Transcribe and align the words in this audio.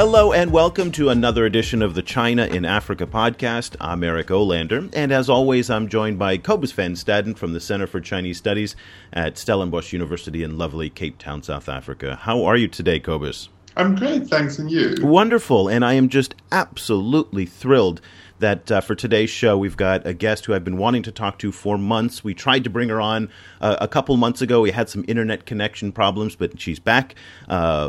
Hello 0.00 0.32
and 0.32 0.50
welcome 0.50 0.90
to 0.92 1.10
another 1.10 1.44
edition 1.44 1.82
of 1.82 1.94
the 1.94 2.00
China 2.00 2.46
in 2.46 2.64
Africa 2.64 3.06
podcast. 3.06 3.76
I'm 3.78 4.02
Eric 4.02 4.28
Olander, 4.28 4.88
and 4.94 5.12
as 5.12 5.28
always, 5.28 5.68
I'm 5.68 5.88
joined 5.88 6.18
by 6.18 6.38
Cobus 6.38 6.72
van 6.72 6.94
Staden 6.94 7.36
from 7.36 7.52
the 7.52 7.60
Center 7.60 7.86
for 7.86 8.00
Chinese 8.00 8.38
Studies 8.38 8.74
at 9.12 9.36
Stellenbosch 9.36 9.92
University 9.92 10.42
in 10.42 10.56
lovely 10.56 10.88
Cape 10.88 11.18
Town, 11.18 11.42
South 11.42 11.68
Africa. 11.68 12.16
How 12.22 12.44
are 12.44 12.56
you 12.56 12.66
today, 12.66 12.98
Cobus? 12.98 13.50
I'm 13.76 13.94
great, 13.94 14.26
thanks, 14.26 14.58
and 14.58 14.70
you? 14.70 14.96
Wonderful, 15.02 15.68
and 15.68 15.84
I 15.84 15.92
am 15.92 16.08
just 16.08 16.34
absolutely 16.50 17.44
thrilled 17.44 18.00
that 18.40 18.70
uh, 18.70 18.80
for 18.80 18.94
today's 18.94 19.30
show, 19.30 19.56
we've 19.56 19.76
got 19.76 20.06
a 20.06 20.12
guest 20.12 20.46
who 20.46 20.54
I've 20.54 20.64
been 20.64 20.76
wanting 20.76 21.02
to 21.04 21.12
talk 21.12 21.38
to 21.38 21.52
for 21.52 21.78
months. 21.78 22.24
We 22.24 22.34
tried 22.34 22.64
to 22.64 22.70
bring 22.70 22.88
her 22.88 23.00
on 23.00 23.30
uh, 23.60 23.76
a 23.80 23.88
couple 23.88 24.16
months 24.16 24.42
ago. 24.42 24.60
We 24.60 24.70
had 24.72 24.88
some 24.88 25.04
internet 25.08 25.46
connection 25.46 25.92
problems, 25.92 26.36
but 26.36 26.60
she's 26.60 26.78
back. 26.78 27.14
Uh, 27.48 27.88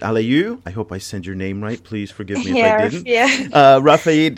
Aliyu. 0.00 0.60
I 0.64 0.70
hope 0.70 0.92
I 0.92 0.98
said 0.98 1.26
your 1.26 1.34
name 1.34 1.62
right. 1.62 1.82
Please 1.82 2.10
forgive 2.10 2.38
me 2.38 2.58
yeah, 2.58 2.76
if 2.76 2.80
I 2.80 2.88
didn't. 2.88 3.06
Yeah. 3.06 3.48
Uh, 3.52 3.80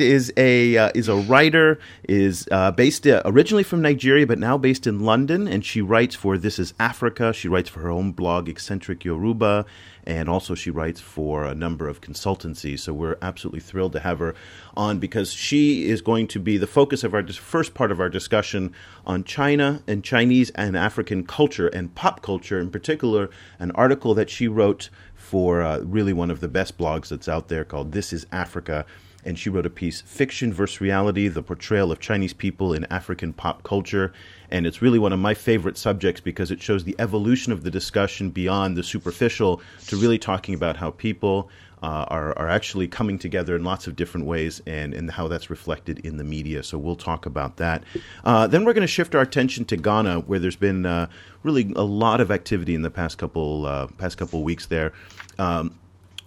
is 0.01 0.33
a 0.37 0.77
uh, 0.77 0.91
is 0.95 1.09
a 1.09 1.17
writer. 1.17 1.79
is 2.09 2.49
uh, 2.51 2.71
based 2.71 3.07
uh, 3.07 3.23
originally 3.25 3.63
from 3.65 3.83
Nigeria, 3.83 4.27
but 4.27 4.39
now 4.39 4.59
based 4.59 4.87
in 4.87 5.01
London, 5.01 5.47
and 5.47 5.65
she 5.65 5.81
writes 5.81 6.15
for 6.15 6.37
This 6.37 6.59
Is 6.59 6.75
Africa. 6.81 7.33
She 7.33 7.49
writes 7.49 7.69
for 7.69 7.81
her 7.81 7.91
own 7.91 8.13
blog, 8.13 8.49
Eccentric 8.49 9.05
Yoruba 9.05 9.67
and 10.05 10.29
also 10.29 10.55
she 10.55 10.71
writes 10.71 11.01
for 11.01 11.45
a 11.45 11.55
number 11.55 11.89
of 11.89 12.01
consultancies. 12.01 12.81
So 12.81 12.93
we're 12.93 13.17
absolutely 13.23 13.61
thrilled 13.61 13.93
to 13.93 14.01
have 14.01 14.19
her 14.19 14.35
on 14.77 14.99
because 14.99 15.33
she 15.33 15.89
is 15.89 16.03
going 16.03 16.29
to 16.29 16.39
be 16.39 16.57
the 16.57 16.67
focus 16.67 17.05
of 17.05 17.15
our 17.15 17.27
first 17.27 17.75
part 17.75 17.91
of 17.91 18.01
our 18.01 18.09
discussion 18.09 18.75
on 19.07 19.25
China 19.25 19.83
and 19.87 20.05
Chinese 20.05 20.51
and 20.51 20.77
African 20.77 21.25
culture 21.25 21.69
and 21.69 21.95
pop 21.95 22.23
culture 22.23 22.61
in 22.61 22.71
particular. 22.71 23.31
An 23.59 23.71
article 23.73 24.15
that 24.15 24.31
she 24.31 24.49
wrote 24.49 24.91
for 25.15 25.63
uh, 25.63 25.79
really 25.81 26.13
one 26.13 26.31
of 26.31 26.41
the 26.41 26.49
best 26.49 26.77
blogs 26.79 27.09
that's 27.09 27.29
out 27.29 27.49
there 27.49 27.65
called 27.65 27.93
This 27.93 28.13
Is 28.13 28.27
Africa 28.31 28.85
and 29.25 29.39
she 29.39 29.49
wrote 29.49 29.67
a 29.67 29.71
piece, 29.71 30.01
Fiction 30.03 30.53
versus 30.53 30.81
Reality 30.81 31.29
The 31.29 31.43
Portrayal 31.43 31.91
of 31.91 31.99
Chinese 31.99 32.35
People 32.35 32.75
in 32.75 32.85
African 32.91 33.33
Pop 33.33 33.63
Culture. 33.63 34.13
And 34.51 34.67
it's 34.67 34.83
really 34.83 34.99
one 34.99 35.13
of 35.13 35.19
my 35.19 35.35
favorite 35.35 35.77
subjects 35.79 36.21
because 36.21 36.51
it 36.51 36.63
shows 36.63 36.85
the 36.85 36.97
evolution 36.99 37.53
of 37.53 37.65
the 37.65 37.71
discussion 37.71 38.31
beyond 38.31 38.77
the 38.77 38.83
superficial 38.83 39.61
to 39.87 39.97
really 39.97 40.19
talking 40.19 40.55
about 40.55 40.77
how 40.77 40.91
people 40.91 41.51
uh, 41.83 42.07
are, 42.09 42.39
are 42.39 42.49
actually 42.49 42.89
coming 42.89 43.19
together 43.19 43.55
in 43.55 43.63
lots 43.63 43.87
of 43.87 43.95
different 43.95 44.27
ways 44.27 44.63
and, 44.67 44.95
and 44.95 45.11
how 45.11 45.29
that's 45.29 45.51
reflected 45.51 45.99
in 45.99 46.17
the 46.17 46.25
media. 46.25 46.63
So 46.63 46.79
we'll 46.79 46.97
talk 46.97 47.27
about 47.27 47.59
that. 47.59 47.85
Uh, 48.25 48.47
then 48.47 48.65
we're 48.65 48.73
going 48.73 48.83
to 48.83 48.87
shift 48.87 49.15
our 49.15 49.21
attention 49.21 49.67
to 49.67 49.77
Ghana, 49.77 50.21
where 50.21 50.39
there's 50.39 50.57
been 50.57 50.87
uh, 50.87 51.09
really 51.43 51.73
a 51.77 51.83
lot 51.83 52.23
of 52.23 52.31
activity 52.31 52.75
in 52.75 52.81
the 52.81 52.91
past 52.91 53.19
couple 53.19 53.67
uh, 53.67 53.89
past 53.99 54.17
couple 54.17 54.43
weeks 54.43 54.65
there. 54.67 54.95
Um, 55.39 55.79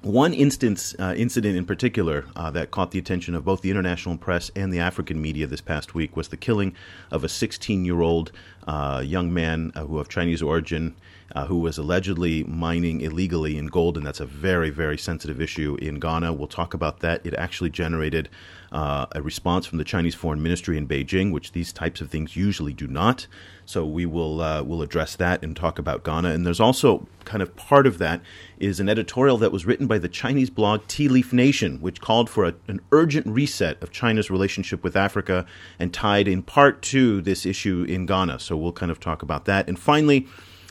one 0.01 0.33
instance, 0.33 0.95
uh, 0.99 1.15
incident 1.17 1.57
in 1.57 1.65
particular, 1.65 2.25
uh, 2.35 2.51
that 2.51 2.71
caught 2.71 2.91
the 2.91 2.99
attention 2.99 3.33
of 3.33 3.43
both 3.43 3.61
the 3.61 3.71
international 3.71 4.17
press 4.17 4.51
and 4.55 4.71
the 4.71 4.79
African 4.79 5.21
media 5.21 5.47
this 5.47 5.61
past 5.61 5.95
week 5.95 6.15
was 6.15 6.27
the 6.27 6.37
killing 6.37 6.75
of 7.11 7.23
a 7.23 7.29
16 7.29 7.83
year 7.83 8.01
old 8.01 8.31
uh, 8.67 9.01
young 9.03 9.33
man 9.33 9.71
uh, 9.75 9.85
who 9.85 9.97
of 9.97 10.09
Chinese 10.09 10.41
origin 10.41 10.95
uh, 11.35 11.45
who 11.45 11.57
was 11.57 11.77
allegedly 11.77 12.43
mining 12.43 13.01
illegally 13.01 13.57
in 13.57 13.67
gold, 13.67 13.97
and 13.97 14.05
that's 14.05 14.19
a 14.19 14.25
very, 14.25 14.69
very 14.69 14.97
sensitive 14.97 15.41
issue 15.41 15.77
in 15.81 15.99
Ghana. 15.99 16.33
We'll 16.33 16.47
talk 16.47 16.73
about 16.73 16.99
that. 17.01 17.25
It 17.25 17.33
actually 17.33 17.69
generated 17.69 18.29
uh, 18.71 19.05
a 19.13 19.21
response 19.21 19.65
from 19.65 19.77
the 19.77 19.83
Chinese 19.83 20.15
Foreign 20.15 20.41
Ministry 20.41 20.77
in 20.77 20.87
Beijing, 20.87 21.31
which 21.31 21.51
these 21.51 21.71
types 21.71 22.01
of 22.01 22.09
things 22.09 22.35
usually 22.35 22.73
do 22.73 22.87
not. 22.87 23.27
So 23.65 23.85
we 23.85 24.05
will 24.05 24.41
uh, 24.41 24.63
will 24.63 24.81
address 24.81 25.15
that 25.17 25.43
and 25.43 25.55
talk 25.55 25.77
about 25.77 26.03
Ghana. 26.03 26.29
And 26.29 26.45
there's 26.45 26.61
also 26.61 27.07
kind 27.25 27.43
of 27.43 27.53
part 27.57 27.85
of 27.85 27.97
that 27.97 28.21
is 28.57 28.79
an 28.79 28.87
editorial 28.87 29.37
that 29.37 29.51
was 29.51 29.65
written 29.65 29.87
by 29.87 29.97
the 29.97 30.07
Chinese 30.07 30.49
blog 30.49 30.87
Tea 30.87 31.09
Leaf 31.09 31.33
Nation, 31.33 31.81
which 31.81 31.99
called 31.99 32.29
for 32.29 32.45
a, 32.45 32.55
an 32.69 32.79
urgent 32.93 33.27
reset 33.27 33.81
of 33.83 33.91
China's 33.91 34.31
relationship 34.31 34.83
with 34.83 34.95
Africa 34.95 35.45
and 35.77 35.93
tied 35.93 36.29
in 36.29 36.41
part 36.41 36.81
to 36.83 37.21
this 37.21 37.45
issue 37.45 37.85
in 37.87 38.05
Ghana. 38.05 38.39
So 38.39 38.55
we'll 38.57 38.71
kind 38.71 38.91
of 38.91 38.99
talk 38.99 39.21
about 39.21 39.45
that. 39.45 39.67
And 39.67 39.77
finally. 39.77 40.27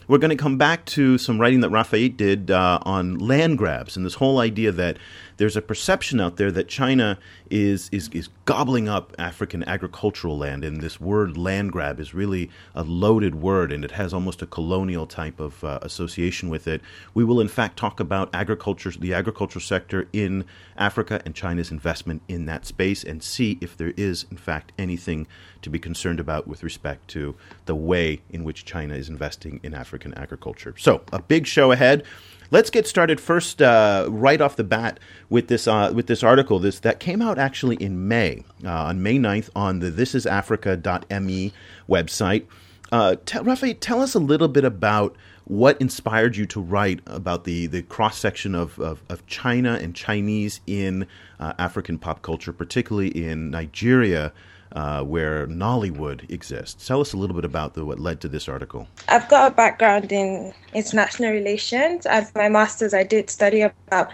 We're 0.08 0.18
going 0.18 0.30
to 0.30 0.36
come 0.36 0.56
back 0.56 0.84
to 0.84 1.18
some 1.18 1.40
writing 1.40 1.62
that 1.62 1.72
Rafiat 1.72 2.16
did 2.16 2.48
uh, 2.48 2.78
on 2.82 3.18
land 3.18 3.58
grabs 3.58 3.96
and 3.96 4.06
this 4.06 4.14
whole 4.14 4.38
idea 4.38 4.70
that 4.70 4.98
there's 5.36 5.56
a 5.56 5.62
perception 5.62 6.20
out 6.20 6.36
there 6.36 6.50
that 6.50 6.68
China 6.68 7.18
is, 7.50 7.88
is, 7.92 8.08
is 8.12 8.28
gobbling 8.44 8.88
up 8.88 9.14
African 9.18 9.62
agricultural 9.64 10.38
land, 10.38 10.64
and 10.64 10.80
this 10.80 11.00
word 11.00 11.36
land 11.36 11.72
grab 11.72 12.00
is 12.00 12.14
really 12.14 12.50
a 12.74 12.82
loaded 12.82 13.34
word, 13.34 13.72
and 13.72 13.84
it 13.84 13.92
has 13.92 14.14
almost 14.14 14.42
a 14.42 14.46
colonial 14.46 15.06
type 15.06 15.38
of 15.38 15.62
uh, 15.62 15.78
association 15.82 16.48
with 16.48 16.66
it. 16.66 16.80
We 17.14 17.24
will, 17.24 17.40
in 17.40 17.48
fact, 17.48 17.76
talk 17.76 18.00
about 18.00 18.30
agriculture, 18.32 18.90
the 18.90 19.14
agriculture 19.14 19.60
sector 19.60 20.08
in 20.12 20.44
Africa 20.76 21.20
and 21.24 21.34
China's 21.34 21.70
investment 21.70 22.22
in 22.28 22.46
that 22.46 22.66
space, 22.66 23.04
and 23.04 23.22
see 23.22 23.58
if 23.60 23.76
there 23.76 23.92
is, 23.96 24.26
in 24.30 24.36
fact, 24.36 24.72
anything 24.78 25.26
to 25.62 25.70
be 25.70 25.78
concerned 25.78 26.20
about 26.20 26.46
with 26.46 26.62
respect 26.62 27.08
to 27.08 27.34
the 27.66 27.74
way 27.74 28.22
in 28.30 28.44
which 28.44 28.64
China 28.64 28.94
is 28.94 29.08
investing 29.08 29.60
in 29.62 29.74
African 29.74 30.14
agriculture. 30.14 30.74
So, 30.78 31.02
a 31.12 31.20
big 31.20 31.46
show 31.46 31.72
ahead. 31.72 32.04
Let's 32.50 32.70
get 32.70 32.86
started 32.86 33.20
first, 33.20 33.60
uh, 33.60 34.06
right 34.08 34.40
off 34.40 34.56
the 34.56 34.64
bat, 34.64 35.00
with 35.28 35.48
this 35.48 35.66
uh, 35.66 35.92
with 35.94 36.06
this 36.06 36.22
article. 36.22 36.58
This 36.58 36.80
that 36.80 37.00
came 37.00 37.20
out 37.20 37.38
actually 37.38 37.76
in 37.76 38.06
May, 38.08 38.44
uh, 38.64 38.70
on 38.70 39.02
May 39.02 39.18
9th, 39.18 39.50
on 39.56 39.80
the 39.80 39.90
thisisafrica.me 39.90 41.52
website. 41.88 42.46
Uh, 42.92 43.16
t- 43.24 43.40
Rafael, 43.40 43.74
tell 43.74 44.00
us 44.00 44.14
a 44.14 44.20
little 44.20 44.46
bit 44.48 44.64
about 44.64 45.16
what 45.44 45.80
inspired 45.80 46.36
you 46.36 46.46
to 46.46 46.60
write 46.60 47.00
about 47.06 47.44
the, 47.44 47.66
the 47.66 47.82
cross 47.82 48.18
section 48.18 48.54
of, 48.54 48.78
of, 48.78 49.02
of, 49.08 49.24
China 49.26 49.78
and 49.80 49.94
Chinese 49.94 50.60
in 50.66 51.06
uh, 51.38 51.52
African 51.58 51.98
pop 51.98 52.22
culture, 52.22 52.52
particularly 52.52 53.08
in 53.08 53.50
Nigeria, 53.50 54.32
uh, 54.72 55.02
where 55.02 55.46
Nollywood 55.46 56.28
exists. 56.30 56.86
Tell 56.86 57.00
us 57.00 57.12
a 57.12 57.16
little 57.16 57.36
bit 57.36 57.44
about 57.44 57.74
the, 57.74 57.84
what 57.84 57.98
led 57.98 58.20
to 58.22 58.28
this 58.28 58.48
article. 58.48 58.86
I've 59.08 59.28
got 59.28 59.52
a 59.52 59.54
background 59.54 60.12
in 60.12 60.52
international 60.74 61.32
relations. 61.32 62.06
As 62.06 62.34
my 62.34 62.48
master's, 62.48 62.94
I 62.94 63.02
did 63.02 63.30
study 63.30 63.62
about 63.62 64.10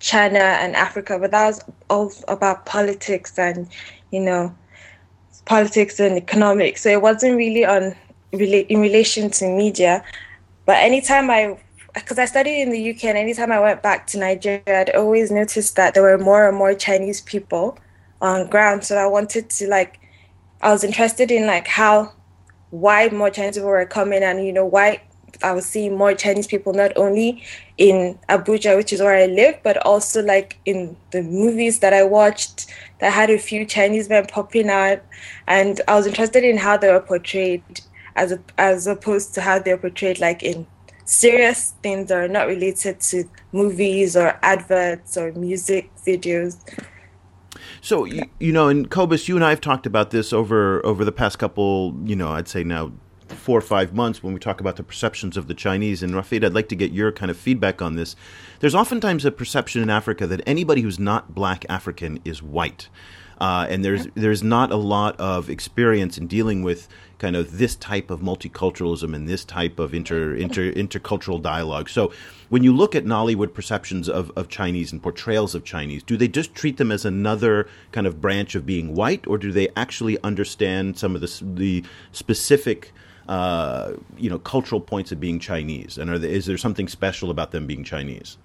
China 0.00 0.38
and 0.38 0.74
Africa, 0.76 1.18
but 1.18 1.30
that 1.30 1.46
was 1.46 1.64
all 1.88 2.12
about 2.28 2.66
politics 2.66 3.38
and, 3.38 3.68
you 4.10 4.20
know, 4.20 4.54
politics 5.44 6.00
and 6.00 6.16
economics. 6.16 6.82
So 6.82 6.90
it 6.90 7.02
wasn't 7.02 7.36
really 7.36 7.64
on 7.64 7.94
in 8.32 8.80
relation 8.80 9.30
to 9.30 9.48
media. 9.48 10.02
But 10.64 10.76
anytime 10.76 11.30
I 11.30 11.58
because 11.94 12.18
I 12.18 12.24
studied 12.24 12.62
in 12.62 12.70
the 12.70 12.90
UK 12.90 13.04
and 13.04 13.18
anytime 13.18 13.52
I 13.52 13.60
went 13.60 13.82
back 13.82 14.06
to 14.08 14.18
Nigeria, 14.18 14.62
I'd 14.66 14.94
always 14.96 15.30
noticed 15.30 15.76
that 15.76 15.92
there 15.92 16.02
were 16.02 16.16
more 16.16 16.48
and 16.48 16.56
more 16.56 16.74
Chinese 16.74 17.20
people 17.20 17.78
on 18.22 18.48
ground. 18.48 18.84
So 18.84 18.96
I 18.96 19.06
wanted 19.06 19.50
to 19.50 19.68
like, 19.68 20.00
I 20.62 20.70
was 20.72 20.84
interested 20.84 21.30
in 21.30 21.46
like 21.46 21.66
how, 21.66 22.12
why 22.70 23.08
more 23.10 23.28
Chinese 23.28 23.56
people 23.56 23.68
were 23.68 23.84
coming 23.84 24.22
and, 24.22 24.46
you 24.46 24.52
know, 24.52 24.64
why 24.64 25.02
I 25.42 25.52
was 25.52 25.66
seeing 25.66 25.96
more 25.96 26.14
Chinese 26.14 26.46
people, 26.46 26.72
not 26.72 26.96
only 26.96 27.42
in 27.76 28.18
Abuja, 28.28 28.76
which 28.76 28.92
is 28.92 29.00
where 29.00 29.16
I 29.16 29.26
live, 29.26 29.58
but 29.62 29.76
also 29.84 30.22
like 30.22 30.58
in 30.64 30.96
the 31.10 31.22
movies 31.22 31.80
that 31.80 31.92
I 31.92 32.04
watched 32.04 32.70
that 33.00 33.12
had 33.12 33.28
a 33.28 33.38
few 33.38 33.66
Chinese 33.66 34.08
men 34.08 34.26
popping 34.26 34.70
out. 34.70 35.02
And 35.46 35.80
I 35.88 35.96
was 35.96 36.06
interested 36.06 36.44
in 36.44 36.56
how 36.56 36.76
they 36.76 36.92
were 36.92 37.00
portrayed 37.00 37.62
as, 38.14 38.32
a, 38.32 38.40
as 38.56 38.86
opposed 38.86 39.34
to 39.34 39.40
how 39.40 39.58
they're 39.58 39.78
portrayed 39.78 40.20
like 40.20 40.42
in 40.42 40.66
serious 41.04 41.74
things 41.82 42.08
that 42.08 42.18
are 42.18 42.28
not 42.28 42.46
related 42.46 43.00
to 43.00 43.24
movies 43.50 44.16
or 44.16 44.38
adverts 44.42 45.16
or 45.16 45.32
music 45.32 45.90
videos. 46.06 46.56
So 47.82 48.04
you, 48.04 48.22
you 48.38 48.52
know, 48.52 48.68
and 48.68 48.88
Cobus, 48.88 49.28
you 49.28 49.34
and 49.34 49.44
I 49.44 49.50
have 49.50 49.60
talked 49.60 49.86
about 49.86 50.12
this 50.12 50.32
over 50.32 50.84
over 50.86 51.04
the 51.04 51.10
past 51.10 51.40
couple, 51.40 51.94
you 52.04 52.14
know, 52.14 52.28
I'd 52.28 52.46
say 52.46 52.62
now 52.62 52.92
four 53.26 53.58
or 53.58 53.62
five 53.62 53.92
months 53.92 54.22
when 54.22 54.32
we 54.32 54.38
talk 54.38 54.60
about 54.60 54.76
the 54.76 54.84
perceptions 54.84 55.36
of 55.36 55.48
the 55.48 55.54
Chinese. 55.54 56.00
And 56.00 56.14
Rafiat, 56.14 56.44
I'd 56.44 56.54
like 56.54 56.68
to 56.68 56.76
get 56.76 56.92
your 56.92 57.10
kind 57.10 57.28
of 57.28 57.36
feedback 57.36 57.82
on 57.82 57.96
this. 57.96 58.14
There's 58.60 58.76
oftentimes 58.76 59.24
a 59.24 59.32
perception 59.32 59.82
in 59.82 59.90
Africa 59.90 60.28
that 60.28 60.42
anybody 60.46 60.82
who's 60.82 61.00
not 61.00 61.34
black 61.34 61.66
African 61.68 62.20
is 62.24 62.40
white. 62.40 62.88
Uh, 63.42 63.66
and 63.68 63.84
there's 63.84 64.06
there's 64.14 64.44
not 64.44 64.70
a 64.70 64.76
lot 64.76 65.18
of 65.18 65.50
experience 65.50 66.16
in 66.16 66.28
dealing 66.28 66.62
with 66.62 66.86
kind 67.18 67.34
of 67.34 67.58
this 67.58 67.74
type 67.74 68.08
of 68.08 68.20
multiculturalism 68.20 69.16
and 69.16 69.28
this 69.28 69.44
type 69.44 69.80
of 69.80 69.92
inter, 69.92 70.32
inter 70.46 70.72
intercultural 70.72 71.42
dialogue. 71.42 71.88
So 71.88 72.12
when 72.50 72.62
you 72.62 72.72
look 72.72 72.94
at 72.94 73.04
Nollywood 73.04 73.52
perceptions 73.52 74.08
of, 74.08 74.30
of 74.36 74.48
Chinese 74.48 74.92
and 74.92 75.02
portrayals 75.02 75.56
of 75.56 75.64
Chinese, 75.64 76.04
do 76.04 76.16
they 76.16 76.28
just 76.28 76.54
treat 76.54 76.76
them 76.76 76.92
as 76.92 77.04
another 77.04 77.68
kind 77.90 78.06
of 78.06 78.20
branch 78.20 78.54
of 78.54 78.64
being 78.64 78.94
white, 78.94 79.26
or 79.26 79.38
do 79.38 79.50
they 79.50 79.70
actually 79.74 80.22
understand 80.22 80.96
some 80.96 81.16
of 81.16 81.20
the 81.20 81.44
the 81.44 81.84
specific 82.12 82.92
uh, 83.28 83.94
you 84.16 84.30
know 84.30 84.38
cultural 84.38 84.80
points 84.80 85.10
of 85.10 85.18
being 85.18 85.40
Chinese? 85.40 85.98
And 85.98 86.22
they, 86.22 86.30
is 86.30 86.46
there 86.46 86.58
something 86.58 86.86
special 86.86 87.28
about 87.28 87.50
them 87.50 87.66
being 87.66 87.82
Chinese? 87.82 88.38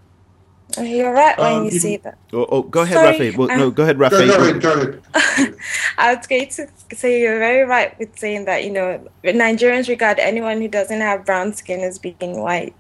You're 0.80 1.14
right 1.14 1.38
when 1.38 1.54
um, 1.54 1.66
you 1.66 1.72
say 1.72 1.98
that. 1.98 2.18
Oh, 2.34 2.46
oh, 2.50 2.62
go 2.62 2.82
ahead, 2.82 2.96
Sorry, 2.96 3.12
Rafael. 3.12 3.38
Well, 3.38 3.52
um, 3.52 3.60
no, 3.60 3.72
go 3.80 3.84
ahead, 3.84 3.98
Rafael. 3.98 4.28
Go, 4.28 4.38
go 4.38 4.44
ahead, 4.44 4.62
go 4.62 5.02
ahead. 5.14 5.56
I 5.98 6.14
was 6.14 6.28
going 6.28 6.50
to 6.50 6.68
say 6.94 7.22
you're 7.22 7.40
very 7.40 7.64
right 7.64 7.98
with 7.98 8.18
saying 8.20 8.46
that, 8.46 8.64
you 8.64 8.72
know, 8.72 9.02
Nigerians 9.24 9.88
regard 9.88 10.20
anyone 10.20 10.62
who 10.62 10.68
doesn't 10.68 11.02
have 11.02 11.26
brown 11.26 11.54
skin 11.54 11.80
as 11.80 11.98
being 11.98 12.42
white. 12.42 12.76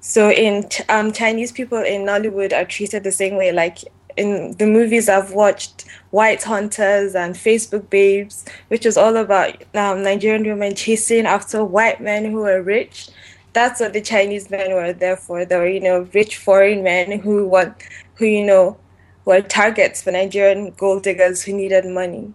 So 0.00 0.30
in 0.30 0.68
um, 0.88 1.12
Chinese 1.12 1.52
people 1.52 1.78
in 1.78 2.02
Nollywood 2.02 2.52
are 2.52 2.64
treated 2.64 3.04
the 3.04 3.12
same 3.12 3.36
way. 3.36 3.52
Like 3.52 3.78
in 4.16 4.56
the 4.58 4.66
movies 4.66 5.08
I've 5.08 5.32
watched, 5.32 5.84
White 6.10 6.42
Hunters 6.42 7.14
and 7.14 7.34
Facebook 7.34 7.88
Babes, 7.88 8.44
which 8.68 8.84
is 8.84 8.96
all 8.96 9.16
about 9.16 9.62
um, 9.74 10.02
Nigerian 10.02 10.44
women 10.44 10.74
chasing 10.74 11.26
after 11.26 11.64
white 11.64 12.00
men 12.00 12.30
who 12.30 12.44
are 12.44 12.62
rich. 12.62 13.08
That's 13.52 13.80
what 13.80 13.92
the 13.92 14.00
Chinese 14.00 14.50
men 14.50 14.72
were 14.72 14.92
there 14.92 15.16
for. 15.16 15.44
They 15.44 15.56
were, 15.56 15.68
you 15.68 15.80
know, 15.80 16.08
rich 16.12 16.36
foreign 16.36 16.82
men 16.82 17.20
who 17.20 17.48
want, 17.48 17.82
who 18.14 18.26
you 18.26 18.44
know, 18.44 18.76
were 19.24 19.40
targets 19.40 20.02
for 20.02 20.12
Nigerian 20.12 20.70
gold 20.70 21.02
diggers 21.02 21.42
who 21.42 21.52
needed 21.52 21.84
money. 21.86 22.32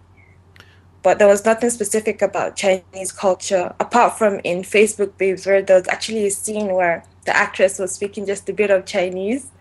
But 1.02 1.20
there 1.20 1.28
was 1.28 1.46
nothing 1.46 1.70
specific 1.70 2.22
about 2.22 2.56
Chinese 2.56 3.12
culture 3.12 3.74
apart 3.80 4.18
from 4.18 4.40
in 4.44 4.62
Facebook 4.62 5.18
Babes, 5.18 5.46
where 5.46 5.62
there 5.62 5.78
was 5.78 5.88
actually 5.88 6.26
a 6.26 6.32
scene 6.32 6.74
where 6.74 7.04
the 7.26 7.36
actress 7.36 7.80
was 7.80 7.94
speaking 7.94 8.26
just 8.26 8.50
a 8.50 8.54
bit 8.54 8.72
of 8.72 8.86
Chinese 8.86 9.52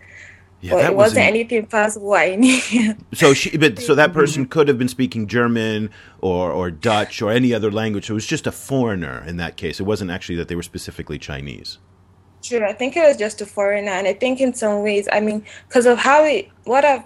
yeah, 0.63 0.75
well, 0.75 0.91
it 0.91 0.95
wasn't 0.95 1.17
was 1.19 1.27
anything 1.27 1.65
past 1.65 1.99
wine. 1.99 2.41
so 3.13 3.33
she, 3.33 3.57
but 3.57 3.79
so 3.79 3.95
that 3.95 4.13
person 4.13 4.45
could 4.45 4.69
have 4.69 4.77
been 4.77 4.87
speaking 4.87 5.27
German 5.27 5.89
or 6.21 6.51
or 6.51 6.71
Dutch 6.71 7.21
or 7.21 7.31
any 7.31 7.53
other 7.53 7.69
language. 7.69 8.07
So 8.07 8.13
it 8.13 8.15
was 8.15 8.25
just 8.25 8.47
a 8.47 8.51
foreigner 8.51 9.21
in 9.27 9.35
that 9.37 9.57
case. 9.57 9.81
It 9.81 9.83
wasn't 9.83 10.09
actually 10.09 10.37
that 10.37 10.47
they 10.47 10.55
were 10.55 10.63
specifically 10.63 11.19
Chinese. 11.19 11.79
Sure, 12.41 12.65
I 12.65 12.71
think 12.71 12.95
it 12.95 13.05
was 13.05 13.17
just 13.17 13.41
a 13.41 13.45
foreigner, 13.45 13.91
and 13.91 14.07
I 14.07 14.13
think 14.13 14.39
in 14.39 14.53
some 14.53 14.83
ways, 14.83 15.09
I 15.11 15.19
mean, 15.19 15.45
because 15.67 15.85
of 15.85 15.97
how 15.97 16.23
it, 16.23 16.49
what 16.63 16.85
I've 16.85 17.03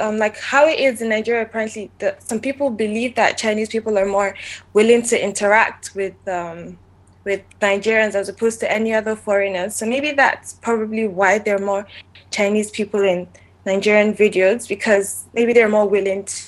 um, 0.00 0.18
like 0.18 0.36
how 0.38 0.66
it 0.66 0.80
is 0.80 1.00
in 1.00 1.10
Nigeria. 1.10 1.42
Apparently, 1.42 1.92
the, 2.00 2.16
some 2.18 2.40
people 2.40 2.70
believe 2.70 3.14
that 3.14 3.38
Chinese 3.38 3.68
people 3.68 3.98
are 3.98 4.06
more 4.06 4.34
willing 4.72 5.02
to 5.02 5.24
interact 5.24 5.94
with 5.94 6.16
um, 6.26 6.76
with 7.24 7.42
Nigerians 7.60 8.14
as 8.14 8.28
opposed 8.28 8.60
to 8.60 8.72
any 8.72 8.94
other 8.94 9.14
foreigners. 9.14 9.76
So 9.76 9.86
maybe 9.86 10.12
that's 10.12 10.54
probably 10.54 11.06
why 11.06 11.38
they're 11.38 11.58
more 11.58 11.86
Chinese 12.30 12.70
people 12.70 13.00
in 13.00 13.28
Nigerian 13.66 14.14
videos 14.14 14.68
because 14.68 15.26
maybe 15.34 15.52
they're 15.52 15.68
more 15.68 15.88
willing 15.88 16.24
to 16.24 16.42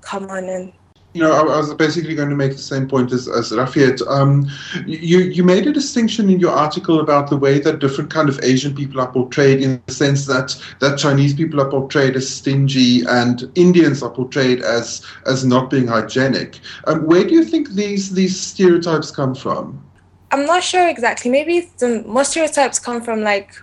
come 0.00 0.30
on 0.30 0.44
and 0.44 0.72
you 1.14 1.22
know, 1.22 1.32
I, 1.32 1.42
was 1.42 1.72
basically 1.74 2.14
going 2.14 2.28
to 2.28 2.36
make 2.36 2.52
the 2.52 2.58
same 2.58 2.86
point 2.86 3.12
as, 3.12 3.28
as 3.28 3.50
Rafiat. 3.50 4.06
Um, 4.06 4.48
you, 4.86 5.20
you 5.20 5.42
made 5.42 5.66
a 5.66 5.72
distinction 5.72 6.28
in 6.28 6.38
your 6.38 6.52
article 6.52 7.00
about 7.00 7.30
the 7.30 7.36
way 7.36 7.58
that 7.60 7.78
different 7.78 8.10
kind 8.10 8.28
of 8.28 8.38
Asian 8.42 8.74
people 8.74 9.00
are 9.00 9.10
portrayed 9.10 9.62
in 9.62 9.82
the 9.86 9.92
sense 9.92 10.26
that, 10.26 10.54
that 10.80 10.98
Chinese 10.98 11.34
people 11.34 11.60
are 11.60 11.70
portrayed 11.70 12.14
as 12.14 12.28
stingy 12.28 13.02
and 13.08 13.50
Indians 13.54 14.02
are 14.02 14.10
portrayed 14.10 14.60
as, 14.60 15.04
as 15.26 15.44
not 15.44 15.70
being 15.70 15.86
hygienic. 15.86 16.60
Um, 16.86 17.06
where 17.06 17.24
do 17.24 17.34
you 17.34 17.44
think 17.44 17.70
these, 17.70 18.12
these 18.12 18.38
stereotypes 18.38 19.10
come 19.10 19.34
from? 19.34 19.82
I'm 20.30 20.44
not 20.44 20.62
sure 20.62 20.88
exactly. 20.88 21.30
Maybe 21.30 21.70
the 21.78 22.04
most 22.06 22.32
stereotypes 22.32 22.78
come 22.78 23.00
from 23.00 23.22
like 23.22 23.54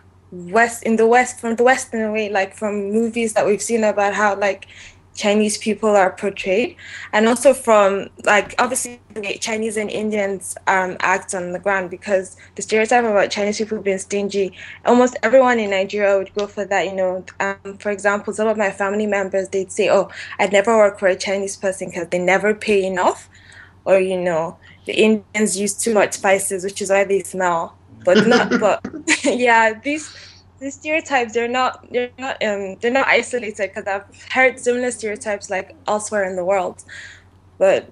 west 0.52 0.84
in 0.84 0.96
the 0.98 1.08
west 1.08 1.40
from 1.40 1.56
the 1.56 1.64
western 1.64 2.12
way 2.12 2.30
like 2.30 2.54
from 2.56 2.92
movies 2.92 3.34
that 3.34 3.46
we've 3.46 3.62
seen 3.62 3.84
about 3.84 4.14
how 4.14 4.38
like 4.38 4.68
chinese 5.16 5.58
people 5.58 5.90
are 5.90 6.12
portrayed. 6.12 6.76
And 7.14 7.28
also 7.28 7.54
from 7.54 8.10
like 8.26 8.54
obviously 8.60 9.00
chinese 9.40 9.78
and 9.78 9.90
indians 9.90 10.56
um, 10.68 10.98
act 11.00 11.34
on 11.34 11.54
the 11.54 11.60
ground 11.60 11.90
because 11.90 12.36
the 12.56 12.62
stereotype 12.62 13.06
about 13.06 13.32
chinese 13.32 13.58
people 13.58 13.82
being 13.82 13.98
stingy 13.98 14.52
almost 14.86 15.16
everyone 15.24 15.58
in 15.58 15.70
nigeria 15.70 16.18
would 16.18 16.34
go 16.34 16.48
for 16.48 16.66
that 16.66 16.86
you 16.86 16.94
know. 16.94 17.26
Um, 17.40 17.78
for 17.78 17.92
example 17.92 18.34
some 18.34 18.48
of 18.48 18.58
my 18.58 18.72
family 18.72 19.08
members 19.08 19.50
they'd 19.50 19.72
say 19.72 19.90
oh 19.90 20.10
i'd 20.40 20.52
never 20.52 20.76
work 20.76 21.00
for 21.00 21.08
a 21.08 21.16
chinese 21.16 21.56
person 21.56 21.90
because 21.90 22.10
they 22.10 22.20
never 22.20 22.54
pay 22.54 22.86
enough. 22.86 23.30
Or 23.86 24.00
you 24.00 24.20
know 24.20 24.58
the 24.86 24.94
indians 24.94 25.58
use 25.58 25.76
too 25.76 25.94
much 25.94 26.14
spices 26.14 26.64
which 26.64 26.82
is 26.82 26.90
why 26.90 27.04
they 27.04 27.22
smell 27.22 27.78
but 28.06 28.26
not 28.28 28.50
but 28.60 28.86
yeah 29.24 29.74
these 29.84 30.16
these 30.60 30.76
stereotypes 30.76 31.34
they're 31.34 31.48
not 31.48 31.86
they're 31.92 32.12
not 32.18 32.42
um 32.44 32.76
they're 32.80 32.92
not 32.92 33.08
isolated 33.08 33.74
because 33.74 33.88
I've 33.88 34.24
heard 34.32 34.60
similar 34.60 34.92
stereotypes 34.92 35.50
like 35.50 35.76
elsewhere 35.88 36.24
in 36.24 36.36
the 36.36 36.46
world, 36.46 36.84
but 37.58 37.92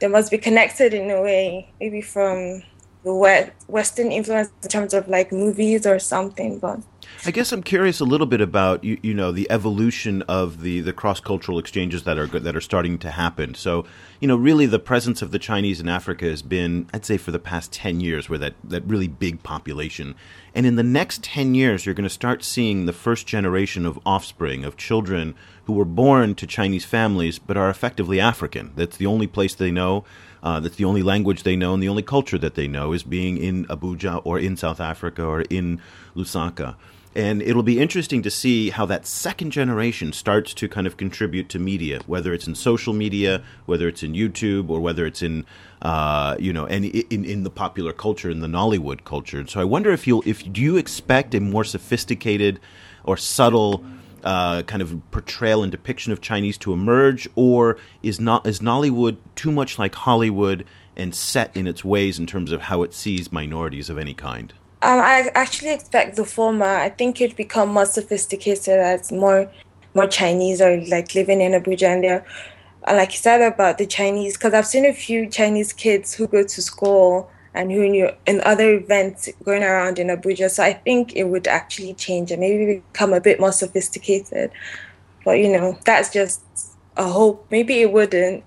they 0.00 0.08
must 0.08 0.30
be 0.30 0.38
connected 0.38 0.94
in 0.94 1.10
a 1.10 1.22
way, 1.22 1.72
maybe 1.80 2.02
from 2.02 2.62
the 3.02 3.14
West, 3.14 3.52
Western 3.66 4.12
influence 4.12 4.50
in 4.62 4.68
terms 4.68 4.92
of 4.94 5.08
like 5.08 5.32
movies 5.32 5.86
or 5.86 5.98
something. 5.98 6.58
But 6.58 6.80
I 7.24 7.30
guess 7.30 7.52
I'm 7.52 7.62
curious 7.62 8.00
a 8.00 8.04
little 8.04 8.26
bit 8.26 8.40
about 8.40 8.84
you, 8.84 8.98
you 9.02 9.14
know 9.14 9.32
the 9.32 9.50
evolution 9.50 10.22
of 10.22 10.62
the, 10.62 10.80
the 10.80 10.92
cross 10.92 11.20
cultural 11.20 11.58
exchanges 11.58 12.04
that 12.04 12.18
are 12.18 12.26
that 12.26 12.54
are 12.54 12.60
starting 12.60 12.98
to 12.98 13.10
happen. 13.10 13.54
So 13.54 13.84
you 14.20 14.28
know 14.28 14.36
really 14.36 14.66
the 14.66 14.78
presence 14.78 15.22
of 15.22 15.30
the 15.30 15.38
Chinese 15.38 15.80
in 15.80 15.88
Africa 15.88 16.26
has 16.26 16.42
been 16.42 16.88
I'd 16.92 17.04
say 17.04 17.16
for 17.16 17.30
the 17.30 17.38
past 17.38 17.72
ten 17.72 18.00
years 18.00 18.28
where 18.28 18.38
that 18.38 18.54
that 18.64 18.84
really 18.84 19.08
big 19.08 19.42
population, 19.42 20.14
and 20.56 20.64
in 20.64 20.76
the 20.76 20.82
next 20.82 21.22
ten 21.22 21.54
years 21.54 21.84
you're 21.84 21.94
going 21.94 22.02
to 22.02 22.10
start 22.10 22.42
seeing 22.42 22.86
the 22.86 22.92
first 22.92 23.26
generation 23.26 23.84
of 23.84 24.00
offspring 24.06 24.64
of 24.64 24.78
children 24.78 25.34
who 25.66 25.74
were 25.74 25.84
born 25.84 26.34
to 26.34 26.46
Chinese 26.46 26.84
families 26.86 27.38
but 27.38 27.58
are 27.58 27.68
effectively 27.68 28.18
African. 28.18 28.72
That's 28.74 28.96
the 28.96 29.04
only 29.04 29.26
place 29.26 29.54
they 29.54 29.70
know. 29.70 30.04
Uh, 30.42 30.58
that's 30.60 30.76
the 30.76 30.86
only 30.86 31.02
language 31.02 31.42
they 31.42 31.56
know 31.56 31.74
and 31.74 31.82
the 31.82 31.88
only 31.90 32.02
culture 32.02 32.38
that 32.38 32.54
they 32.54 32.66
know 32.66 32.92
is 32.94 33.02
being 33.02 33.36
in 33.36 33.66
Abuja 33.66 34.22
or 34.24 34.38
in 34.38 34.56
South 34.56 34.80
Africa 34.80 35.22
or 35.22 35.42
in 35.42 35.80
Lusaka. 36.16 36.76
And 37.16 37.40
it'll 37.40 37.62
be 37.62 37.80
interesting 37.80 38.20
to 38.24 38.30
see 38.30 38.68
how 38.68 38.84
that 38.86 39.06
second 39.06 39.50
generation 39.50 40.12
starts 40.12 40.52
to 40.52 40.68
kind 40.68 40.86
of 40.86 40.98
contribute 40.98 41.48
to 41.48 41.58
media, 41.58 42.00
whether 42.06 42.34
it's 42.34 42.46
in 42.46 42.54
social 42.54 42.92
media, 42.92 43.42
whether 43.64 43.88
it's 43.88 44.02
in 44.02 44.12
YouTube, 44.12 44.68
or 44.68 44.80
whether 44.80 45.06
it's 45.06 45.22
in, 45.22 45.46
uh, 45.80 46.36
you 46.38 46.52
know, 46.52 46.66
in, 46.66 46.84
in 46.84 47.42
the 47.42 47.48
popular 47.48 47.94
culture, 47.94 48.28
in 48.28 48.40
the 48.40 48.46
Nollywood 48.46 49.04
culture. 49.04 49.38
And 49.38 49.48
so 49.48 49.62
I 49.62 49.64
wonder 49.64 49.92
if 49.92 50.06
you'll, 50.06 50.22
if 50.26 50.52
do 50.52 50.60
you 50.60 50.76
expect 50.76 51.34
a 51.34 51.40
more 51.40 51.64
sophisticated 51.64 52.60
or 53.02 53.16
subtle 53.16 53.82
uh, 54.22 54.60
kind 54.64 54.82
of 54.82 55.00
portrayal 55.10 55.62
and 55.62 55.72
depiction 55.72 56.12
of 56.12 56.20
Chinese 56.20 56.58
to 56.58 56.74
emerge, 56.74 57.26
or 57.34 57.78
is 58.02 58.20
not 58.20 58.46
is 58.46 58.60
Nollywood 58.60 59.16
too 59.36 59.50
much 59.50 59.78
like 59.78 59.94
Hollywood 59.94 60.66
and 60.98 61.14
set 61.14 61.56
in 61.56 61.66
its 61.66 61.82
ways 61.82 62.18
in 62.18 62.26
terms 62.26 62.52
of 62.52 62.60
how 62.62 62.82
it 62.82 62.92
sees 62.92 63.32
minorities 63.32 63.88
of 63.88 63.96
any 63.96 64.12
kind? 64.12 64.52
Um, 64.82 65.00
I 65.00 65.30
actually 65.34 65.72
expect 65.72 66.16
the 66.16 66.24
former. 66.24 66.66
I 66.66 66.90
think 66.90 67.20
it'd 67.20 67.36
become 67.36 67.70
more 67.70 67.86
sophisticated 67.86 68.78
as 68.78 69.10
more 69.10 69.50
more 69.94 70.06
Chinese 70.06 70.60
are 70.60 70.78
like 70.88 71.14
living 71.14 71.40
in 71.40 71.52
Abuja 71.52 71.88
and 71.94 72.04
they're 72.04 72.26
like 72.86 73.12
you 73.12 73.18
said 73.18 73.40
about 73.40 73.78
the 73.78 73.86
Chinese 73.86 74.36
because 74.36 74.52
I've 74.52 74.66
seen 74.66 74.84
a 74.84 74.92
few 74.92 75.28
Chinese 75.28 75.72
kids 75.72 76.14
who 76.14 76.26
go 76.28 76.42
to 76.42 76.62
school 76.62 77.30
and 77.54 77.72
who 77.72 77.88
knew 77.88 78.10
in 78.26 78.42
other 78.42 78.74
events 78.74 79.30
going 79.42 79.62
around 79.62 79.98
in 79.98 80.08
Abuja. 80.08 80.50
So 80.50 80.62
I 80.62 80.74
think 80.74 81.16
it 81.16 81.24
would 81.24 81.48
actually 81.48 81.94
change 81.94 82.30
and 82.30 82.40
maybe 82.40 82.82
become 82.92 83.14
a 83.14 83.20
bit 83.20 83.40
more 83.40 83.52
sophisticated. 83.52 84.50
But 85.24 85.38
you 85.38 85.50
know, 85.50 85.78
that's 85.84 86.12
just 86.12 86.42
a 86.96 87.08
hope. 87.08 87.46
Maybe 87.50 87.80
it 87.80 87.92
wouldn't. 87.92 88.44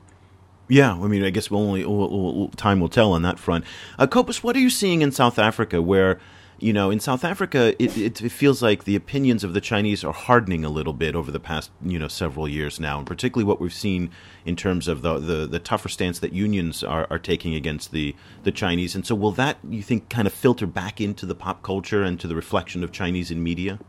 Yeah, 0.69 0.93
I 0.93 1.07
mean, 1.07 1.23
I 1.23 1.31
guess 1.31 1.49
we'll 1.49 1.61
only 1.61 1.83
we'll, 1.83 2.09
we'll, 2.09 2.47
time 2.49 2.79
will 2.79 2.89
tell 2.89 3.11
on 3.13 3.23
that 3.23 3.39
front. 3.39 3.65
Uh, 3.97 4.05
Cobus, 4.05 4.43
what 4.43 4.55
are 4.55 4.59
you 4.59 4.69
seeing 4.69 5.01
in 5.01 5.11
South 5.11 5.39
Africa, 5.39 5.81
where 5.81 6.19
you 6.59 6.73
know 6.73 6.91
in 6.91 6.99
South 6.99 7.23
Africa 7.25 7.73
it, 7.83 7.97
it, 7.97 8.21
it, 8.21 8.31
feels 8.31 8.61
like 8.61 8.83
the 8.83 8.95
opinions 8.95 9.43
of 9.43 9.53
the 9.53 9.61
Chinese 9.61 10.03
are 10.03 10.13
hardening 10.13 10.63
a 10.63 10.69
little 10.69 10.93
bit 10.93 11.15
over 11.15 11.31
the 11.31 11.39
past 11.39 11.71
you 11.81 11.97
know 11.97 12.07
several 12.07 12.47
years 12.47 12.79
now, 12.79 12.99
and 12.99 13.07
particularly 13.07 13.47
what 13.47 13.59
we've 13.59 13.73
seen 13.73 14.11
in 14.45 14.55
terms 14.55 14.87
of 14.87 15.01
the 15.01 15.17
the, 15.17 15.47
the 15.47 15.59
tougher 15.59 15.89
stance 15.89 16.19
that 16.19 16.33
unions 16.33 16.83
are, 16.83 17.07
are 17.09 17.19
taking 17.19 17.55
against 17.55 17.91
the 17.91 18.15
the 18.43 18.51
Chinese. 18.51 18.93
And 18.93 19.07
so, 19.07 19.15
will 19.15 19.31
that 19.31 19.57
you 19.67 19.81
think 19.81 20.07
kind 20.07 20.27
of 20.27 20.33
filter 20.35 20.67
back 20.67 21.01
into 21.01 21.25
the 21.25 21.35
pop 21.35 21.63
culture 21.63 22.03
and 22.03 22.19
to 22.19 22.27
the 22.27 22.35
reflection 22.35 22.83
of 22.83 22.91
Chinese 22.91 23.31
in 23.31 23.41
media? 23.41 23.79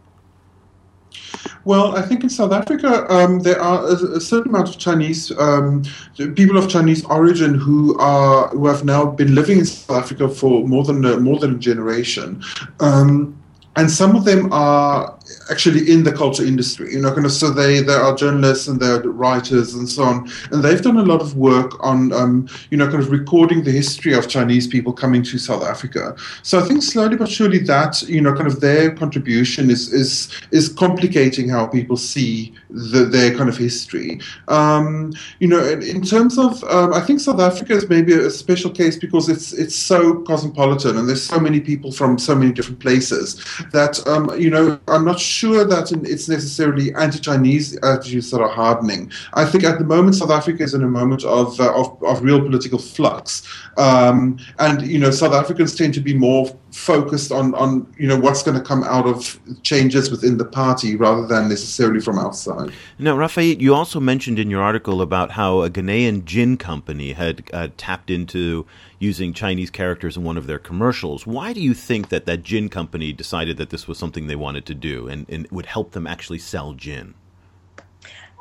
Well, 1.64 1.96
I 1.96 2.02
think 2.02 2.22
in 2.22 2.30
South 2.30 2.52
Africa 2.52 3.06
um, 3.12 3.40
there 3.40 3.60
are 3.60 3.84
a, 3.86 4.16
a, 4.16 4.20
certain 4.20 4.50
amount 4.50 4.68
of 4.68 4.78
Chinese 4.78 5.30
um, 5.38 5.84
people 6.16 6.56
of 6.56 6.68
Chinese 6.68 7.04
origin 7.04 7.54
who 7.54 7.98
are 7.98 8.48
who 8.48 8.66
have 8.66 8.84
now 8.84 9.04
been 9.04 9.34
living 9.34 9.58
in 9.58 9.66
South 9.66 9.96
Africa 10.04 10.28
for 10.28 10.66
more 10.66 10.84
than 10.84 11.04
a, 11.04 11.20
more 11.20 11.38
than 11.38 11.56
a 11.56 11.58
generation. 11.58 12.42
Um, 12.80 13.36
and 13.76 13.90
some 13.90 14.16
of 14.16 14.24
them 14.24 14.52
are 14.52 15.16
actually 15.50 15.90
in 15.90 16.04
the 16.04 16.12
culture 16.12 16.44
industry. 16.44 16.92
You 16.92 17.00
know, 17.00 17.12
kind 17.12 17.26
of 17.26 17.32
so 17.32 17.50
they 17.50 17.80
they 17.80 17.94
are 17.94 18.14
journalists 18.14 18.68
and 18.68 18.80
they're 18.80 19.00
writers 19.02 19.74
and 19.74 19.88
so 19.88 20.04
on, 20.04 20.30
and 20.50 20.62
they've 20.62 20.82
done 20.82 20.98
a 20.98 21.02
lot 21.02 21.20
of 21.20 21.36
work 21.36 21.72
on 21.84 22.12
um, 22.12 22.48
you 22.70 22.76
know 22.76 22.86
kind 22.86 23.02
of 23.02 23.10
recording 23.10 23.64
the 23.64 23.72
history 23.72 24.14
of 24.14 24.28
Chinese 24.28 24.66
people 24.66 24.92
coming 24.92 25.22
to 25.24 25.38
South 25.38 25.64
Africa. 25.64 26.14
So 26.42 26.58
I 26.58 26.62
think 26.62 26.82
slowly 26.82 27.16
but 27.16 27.28
surely 27.28 27.58
that 27.58 28.02
you 28.02 28.20
know 28.20 28.34
kind 28.34 28.46
of 28.46 28.60
their 28.60 28.94
contribution 28.94 29.70
is 29.70 29.92
is 29.92 30.28
is 30.50 30.68
complicating 30.68 31.48
how 31.48 31.66
people 31.66 31.96
see 31.96 32.54
the, 32.70 33.04
their 33.04 33.36
kind 33.36 33.48
of 33.48 33.56
history. 33.56 34.20
Um, 34.48 35.12
you 35.38 35.48
know, 35.48 35.64
in, 35.64 35.82
in 35.82 36.02
terms 36.02 36.38
of 36.38 36.62
um, 36.64 36.92
I 36.94 37.00
think 37.00 37.20
South 37.20 37.40
Africa 37.40 37.72
is 37.72 37.88
maybe 37.88 38.12
a 38.14 38.30
special 38.30 38.70
case 38.70 38.96
because 38.96 39.28
it's 39.28 39.52
it's 39.52 39.74
so 39.74 40.20
cosmopolitan 40.22 40.96
and 40.96 41.08
there's 41.08 41.22
so 41.22 41.38
many 41.38 41.60
people 41.60 41.92
from 41.92 42.18
so 42.18 42.34
many 42.34 42.52
different 42.52 42.80
places 42.80 43.44
that 43.72 44.06
um, 44.06 44.30
you 44.38 44.50
know 44.50 44.78
I'm 44.88 45.04
not 45.04 45.18
sure 45.18 45.39
that 45.48 45.92
it's 46.04 46.28
necessarily 46.28 46.94
anti-Chinese 46.94 47.76
attitudes 47.78 48.30
that 48.30 48.40
are 48.40 48.48
hardening. 48.48 49.10
I 49.34 49.44
think 49.44 49.64
at 49.64 49.78
the 49.78 49.84
moment 49.84 50.16
South 50.16 50.30
Africa 50.30 50.62
is 50.62 50.74
in 50.74 50.82
a 50.82 50.88
moment 50.88 51.24
of 51.24 51.58
uh, 51.60 51.72
of, 51.74 52.02
of, 52.02 52.22
real 52.22 52.40
political 52.40 52.78
flux, 52.78 53.46
um, 53.76 54.38
and 54.58 54.82
you 54.82 54.98
know 54.98 55.10
South 55.10 55.32
Africans 55.32 55.74
tend 55.74 55.94
to 55.94 56.00
be 56.00 56.14
more 56.14 56.46
focused 56.72 57.32
on 57.32 57.54
on 57.54 57.92
you 57.98 58.06
know 58.06 58.18
what's 58.18 58.42
going 58.42 58.56
to 58.56 58.62
come 58.62 58.84
out 58.84 59.06
of 59.06 59.40
changes 59.62 60.10
within 60.10 60.36
the 60.36 60.44
party 60.44 60.96
rather 60.96 61.26
than 61.26 61.48
necessarily 61.48 62.00
from 62.00 62.18
outside. 62.18 62.72
Now, 62.98 63.16
Raphael, 63.16 63.60
you 63.60 63.74
also 63.74 64.00
mentioned 64.00 64.38
in 64.38 64.50
your 64.50 64.62
article 64.62 65.02
about 65.02 65.32
how 65.32 65.62
a 65.62 65.70
Ghanaian 65.70 66.24
gin 66.24 66.56
company 66.56 67.12
had 67.12 67.42
uh, 67.52 67.68
tapped 67.76 68.10
into 68.10 68.66
using 68.98 69.32
Chinese 69.32 69.70
characters 69.70 70.16
in 70.16 70.24
one 70.24 70.36
of 70.36 70.46
their 70.46 70.58
commercials. 70.58 71.26
Why 71.26 71.52
do 71.52 71.60
you 71.60 71.74
think 71.74 72.08
that 72.10 72.26
that 72.26 72.42
gin 72.42 72.68
company 72.68 73.12
decided 73.12 73.56
that 73.56 73.70
this 73.70 73.88
was 73.88 73.98
something 73.98 74.26
they 74.26 74.36
wanted 74.36 74.66
to 74.66 74.74
do 74.74 75.08
and, 75.08 75.26
and 75.28 75.48
would 75.50 75.66
help 75.66 75.92
them 75.92 76.06
actually 76.06 76.38
sell 76.38 76.74
gin? 76.74 77.14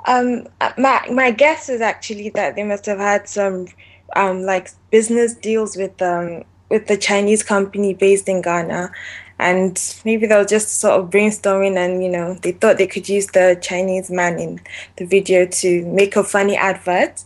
Um, 0.05 0.48
my 0.77 1.05
my 1.12 1.31
guess 1.31 1.67
is 1.67 1.81
actually 1.81 2.29
that 2.29 2.55
they 2.55 2.63
must 2.63 2.86
have 2.86 3.00
had 3.00 3.27
some 3.27 3.67
um, 4.15 4.43
like 4.43 4.69
business 4.91 5.33
deals 5.36 5.75
with 5.75 6.01
um, 6.01 6.43
with 6.70 6.88
the 6.88 6.98
Chinese 6.98 7.44
company 7.44 7.94
based 7.94 8.30
in 8.30 8.42
Ghana, 8.42 8.92
and 9.40 10.02
maybe 10.04 10.28
they 10.28 10.36
were 10.36 10.46
just 10.46 10.80
sort 10.80 11.00
of 11.00 11.10
brainstorming, 11.10 11.78
and 11.78 12.04
you 12.04 12.10
know 12.10 12.36
they 12.36 12.52
thought 12.52 12.78
they 12.78 12.88
could 12.88 13.08
use 13.08 13.28
the 13.28 13.58
Chinese 13.62 14.10
man 14.12 14.40
in 14.40 14.60
the 14.98 15.06
video 15.06 15.46
to 15.46 15.86
make 15.86 16.16
a 16.16 16.24
funny 16.24 16.56
advert, 16.56 17.24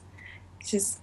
which 0.59 0.73
is 0.73 0.99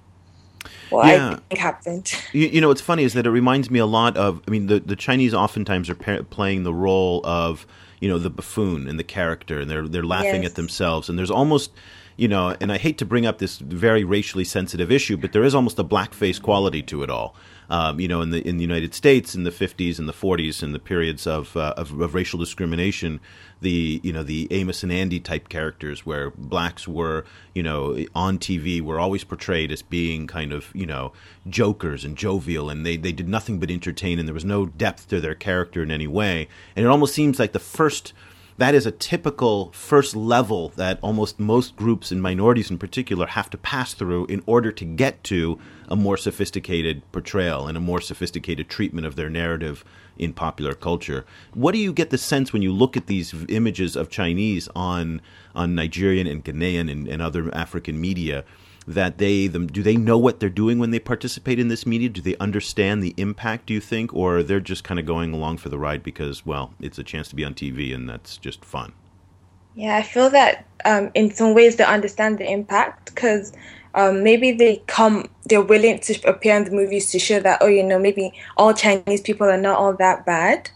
what 0.89 1.09
yeah. 1.09 1.33
I 1.33 1.35
think 1.35 1.61
happened. 1.61 2.13
You, 2.33 2.47
you, 2.49 2.61
know, 2.61 2.69
what's 2.69 2.81
funny 2.81 3.05
is 3.05 3.13
that 3.15 3.27
it 3.27 3.31
reminds 3.31 3.71
me 3.71 3.79
a 3.79 3.87
lot 3.87 4.17
of. 4.17 4.41
I 4.47 4.51
mean, 4.51 4.67
the 4.69 4.81
the 4.81 4.97
Chinese 4.97 5.35
oftentimes 5.35 5.91
are 5.91 5.95
pa- 5.95 6.23
playing 6.31 6.63
the 6.63 6.75
role 6.75 7.21
of 7.25 7.67
you 8.01 8.09
know 8.09 8.19
the 8.19 8.31
buffoon 8.31 8.89
and 8.89 8.99
the 8.99 9.05
character, 9.05 9.61
and 9.61 9.71
they're 9.71 9.89
they're 9.89 10.05
laughing 10.05 10.43
yes. 10.43 10.53
at 10.53 10.57
themselves, 10.57 11.09
and 11.09 11.19
there's 11.19 11.31
almost 11.31 11.73
you 12.17 12.29
know, 12.29 12.55
and 12.61 12.71
I 12.71 12.77
hate 12.77 12.99
to 12.99 13.07
bring 13.07 13.25
up 13.25 13.39
this 13.39 13.59
very 13.59 14.05
racially 14.05 14.45
sensitive 14.45 14.93
issue, 14.93 15.17
but 15.17 15.33
there 15.33 15.43
is 15.43 15.55
almost 15.55 15.79
a 15.79 15.85
blackface 15.85 16.41
quality 16.41 16.83
to 16.83 17.03
it 17.03 17.09
all 17.09 17.35
um, 17.71 18.01
you 18.01 18.09
know, 18.09 18.21
in 18.21 18.31
the 18.31 18.47
in 18.47 18.57
the 18.57 18.65
United 18.65 18.95
States 18.95 19.35
in 19.35 19.45
the 19.45 19.51
50s 19.51 19.99
and 20.01 20.09
the 20.09 20.13
40s, 20.13 20.63
in 20.63 20.73
the 20.73 20.81
periods 20.81 21.27
of, 21.27 21.57
uh, 21.57 21.73
of, 21.77 21.99
of 22.01 22.15
racial 22.15 22.39
discrimination, 22.39 23.21
the 23.61 24.01
you 24.03 24.13
know 24.13 24.25
the 24.25 24.49
Amos 24.51 24.83
and 24.83 24.91
Andy 24.91 25.21
type 25.21 25.49
characters 25.49 26.05
where 26.05 26.31
blacks 26.31 26.89
were 26.89 27.25
you 27.55 27.63
know 27.63 28.05
on 28.15 28.39
TV 28.39 28.81
were 28.81 28.99
always 28.99 29.23
portrayed 29.23 29.71
as 29.71 29.83
being 29.83 30.27
kind 30.27 30.53
of 30.53 30.67
you 30.75 30.87
know 30.87 31.13
jokers 31.49 32.05
and 32.05 32.17
jovial, 32.17 32.69
and 32.69 32.85
they 32.85 32.97
they 32.97 33.13
did 33.13 33.29
nothing 33.29 33.61
but 33.61 33.71
entertain, 33.71 34.19
and 34.19 34.27
there 34.27 34.35
was 34.35 34.45
no 34.45 34.67
depth 34.67 35.09
to 35.09 35.21
their 35.21 35.37
character 35.37 35.83
in 35.83 35.93
any 35.93 36.09
way, 36.09 36.49
and 36.75 36.85
it 36.85 36.89
almost 36.89 37.15
seems 37.15 37.39
like 37.39 37.53
the 37.53 37.61
first 37.61 38.13
that 38.61 38.75
is 38.75 38.85
a 38.85 38.91
typical 38.91 39.73
first 39.73 40.15
level 40.15 40.69
that 40.77 40.99
almost 41.01 41.41
most 41.41 41.77
groups 41.77 42.13
and 42.13 42.21
minorities 42.21 42.71
in 42.71 42.77
particular 42.77 43.27
have 43.27 43.49
to 43.49 43.57
pass 43.57 43.95
through 43.95 44.27
in 44.27 44.43
order 44.45 44.71
to 44.71 44.85
get 44.85 45.25
to 45.25 45.59
a 45.89 45.97
more 45.97 46.19
sophisticated 46.19 47.01
portrayal 47.11 47.67
and 47.67 47.79
a 47.79 47.81
more 47.81 48.03
sophisticated 48.03 48.69
treatment 48.69 49.07
of 49.07 49.17
their 49.17 49.31
narrative 49.31 49.83
in 50.19 50.35
popular 50.35 50.75
culture. 50.75 51.25
What 51.55 51.73
do 51.73 51.79
you 51.79 51.91
get 51.91 52.11
the 52.11 52.19
sense 52.19 52.53
when 52.53 52.61
you 52.61 52.71
look 52.71 52.99
at 52.99 53.07
these 53.07 53.35
images 53.49 53.97
of 53.97 54.11
Chinese 54.11 54.69
on 54.77 55.23
on 55.55 55.75
Nigerian 55.75 56.27
and 56.27 56.45
Ghanaian 56.45 56.91
and, 56.93 57.09
and 57.09 57.23
other 57.23 57.53
African 57.55 57.99
media? 57.99 58.45
That 58.87 59.19
they 59.19 59.47
them 59.47 59.67
do 59.67 59.83
they 59.83 59.97
know 59.97 60.19
what 60.19 60.41
they're 60.41 60.49
doing 60.49 60.79
when 60.79 60.91
they 60.91 60.99
participate 60.99 61.59
in 61.59 61.69
this 61.69 61.87
media? 61.87 62.09
Do 62.09 62.21
they 62.21 62.37
understand 62.37 63.03
the 63.03 63.15
impact? 63.17 63.67
Do 63.67 63.75
you 63.75 63.81
think, 63.81 64.13
or 64.15 64.43
they're 64.43 64.61
just 64.61 64.85
kind 64.85 64.99
of 64.99 65.07
going 65.07 65.33
along 65.33 65.59
for 65.59 65.69
the 65.69 65.79
ride 65.79 66.03
because 66.03 66.45
well, 66.47 66.75
it's 66.81 66.99
a 66.99 67.05
chance 67.05 67.29
to 67.29 67.37
be 67.37 67.45
on 67.45 67.55
TV 67.55 67.95
and 67.95 68.09
that's 68.09 68.37
just 68.37 68.65
fun? 68.65 68.93
Yeah, 69.75 69.97
I 69.97 70.03
feel 70.03 70.31
that 70.31 70.67
um, 70.85 71.11
in 71.15 71.33
some 71.33 71.55
ways 71.55 71.77
they 71.77 71.85
understand 71.85 72.39
the 72.39 72.51
impact 72.51 73.07
because 73.07 73.53
um, 73.95 74.23
maybe 74.23 74.53
they 74.53 74.83
come, 74.87 75.29
they're 75.45 75.63
willing 75.63 76.01
to 76.01 76.29
appear 76.29 76.57
in 76.57 76.65
the 76.65 76.71
movies 76.71 77.11
to 77.13 77.19
show 77.19 77.41
that 77.41 77.59
oh, 77.61 77.67
you 77.67 77.83
know, 77.83 77.99
maybe 77.99 78.33
all 78.57 78.75
Chinese 78.75 79.21
people 79.21 79.49
are 79.49 79.57
not 79.61 79.79
all 79.79 79.95
that 79.95 80.27
bad, 80.27 80.71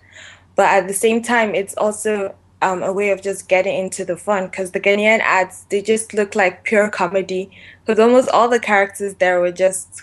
but 0.56 0.66
at 0.66 0.88
the 0.88 0.94
same 0.94 1.22
time, 1.22 1.54
it's 1.54 1.74
also 1.74 2.34
um, 2.64 2.82
a 2.82 2.92
way 2.92 3.10
of 3.10 3.20
just 3.20 3.48
getting 3.48 3.76
into 3.76 4.04
the 4.04 4.16
fun 4.16 4.46
because 4.46 4.70
the 4.70 4.80
Ghanaian 4.80 5.20
ads 5.20 5.66
they 5.68 5.82
just 5.82 6.14
look 6.14 6.34
like 6.34 6.64
pure 6.64 6.88
comedy. 6.88 7.50
Because 7.84 8.00
almost 8.00 8.30
all 8.30 8.48
the 8.48 8.58
characters 8.58 9.14
there 9.16 9.38
were 9.40 9.52
just 9.52 10.02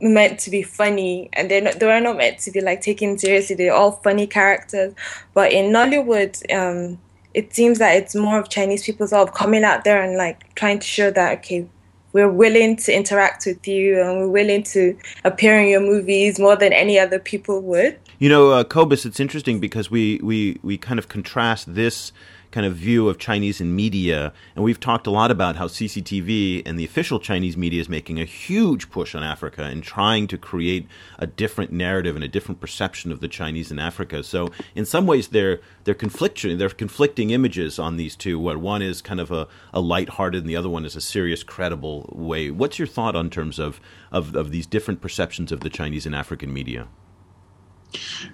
meant 0.00 0.38
to 0.40 0.50
be 0.50 0.62
funny 0.62 1.30
and 1.32 1.50
they're 1.50 1.62
not, 1.62 1.80
they 1.80 1.86
were 1.86 2.00
not 2.00 2.18
meant 2.18 2.38
to 2.40 2.50
be 2.50 2.60
like 2.60 2.82
taken 2.82 3.18
seriously. 3.18 3.56
They're 3.56 3.72
all 3.72 3.92
funny 3.92 4.26
characters. 4.26 4.94
But 5.32 5.52
in 5.52 5.72
Nollywood 5.72 6.34
um, 6.54 6.98
it 7.32 7.54
seems 7.54 7.78
that 7.78 7.96
it's 7.96 8.14
more 8.14 8.38
of 8.38 8.50
Chinese 8.50 8.84
people 8.84 9.06
sort 9.06 9.28
of 9.28 9.34
coming 9.34 9.64
out 9.64 9.84
there 9.84 10.02
and 10.02 10.16
like 10.16 10.54
trying 10.54 10.78
to 10.78 10.86
show 10.86 11.10
that 11.10 11.38
okay 11.38 11.66
we're 12.12 12.30
willing 12.30 12.76
to 12.76 12.94
interact 12.94 13.44
with 13.44 13.68
you 13.68 14.00
and 14.00 14.18
we're 14.18 14.28
willing 14.28 14.62
to 14.62 14.96
appear 15.24 15.58
in 15.60 15.68
your 15.68 15.80
movies 15.80 16.38
more 16.38 16.56
than 16.56 16.72
any 16.72 16.98
other 16.98 17.18
people 17.18 17.60
would 17.60 17.98
you 18.18 18.28
know, 18.28 18.50
uh, 18.50 18.64
Cobus, 18.64 19.04
it's 19.04 19.20
interesting 19.20 19.60
because 19.60 19.90
we, 19.90 20.18
we, 20.22 20.58
we 20.62 20.78
kind 20.78 20.98
of 20.98 21.08
contrast 21.08 21.74
this 21.74 22.12
kind 22.50 22.64
of 22.64 22.74
view 22.74 23.10
of 23.10 23.18
Chinese 23.18 23.60
in 23.60 23.76
media, 23.76 24.32
and 24.54 24.64
we've 24.64 24.80
talked 24.80 25.06
a 25.06 25.10
lot 25.10 25.30
about 25.30 25.56
how 25.56 25.66
CCTV 25.66 26.62
and 26.64 26.78
the 26.78 26.84
official 26.86 27.20
Chinese 27.20 27.54
media 27.54 27.80
is 27.80 27.88
making 27.90 28.18
a 28.18 28.24
huge 28.24 28.88
push 28.90 29.14
on 29.14 29.22
Africa 29.22 29.64
and 29.64 29.82
trying 29.82 30.26
to 30.28 30.38
create 30.38 30.86
a 31.18 31.26
different 31.26 31.70
narrative 31.70 32.14
and 32.14 32.24
a 32.24 32.28
different 32.28 32.58
perception 32.58 33.12
of 33.12 33.20
the 33.20 33.28
Chinese 33.28 33.70
in 33.70 33.78
Africa. 33.78 34.22
So, 34.22 34.50
in 34.74 34.86
some 34.86 35.06
ways, 35.06 35.28
they're 35.28 35.60
they're 35.84 35.94
conflicting 35.94 36.56
they're 36.56 36.70
conflicting 36.70 37.28
images 37.28 37.78
on 37.78 37.98
these 37.98 38.16
two. 38.16 38.38
What 38.38 38.56
one 38.56 38.80
is 38.80 39.02
kind 39.02 39.20
of 39.20 39.30
a, 39.30 39.48
a 39.74 39.80
lighthearted, 39.80 40.42
and 40.42 40.48
the 40.48 40.56
other 40.56 40.70
one 40.70 40.86
is 40.86 40.96
a 40.96 41.02
serious, 41.02 41.42
credible 41.42 42.10
way. 42.14 42.50
What's 42.50 42.78
your 42.78 42.88
thought 42.88 43.16
on 43.16 43.28
terms 43.28 43.58
of, 43.58 43.80
of, 44.10 44.34
of 44.34 44.50
these 44.50 44.66
different 44.66 45.02
perceptions 45.02 45.52
of 45.52 45.60
the 45.60 45.68
Chinese 45.68 46.06
in 46.06 46.14
African 46.14 46.54
media? 46.54 46.88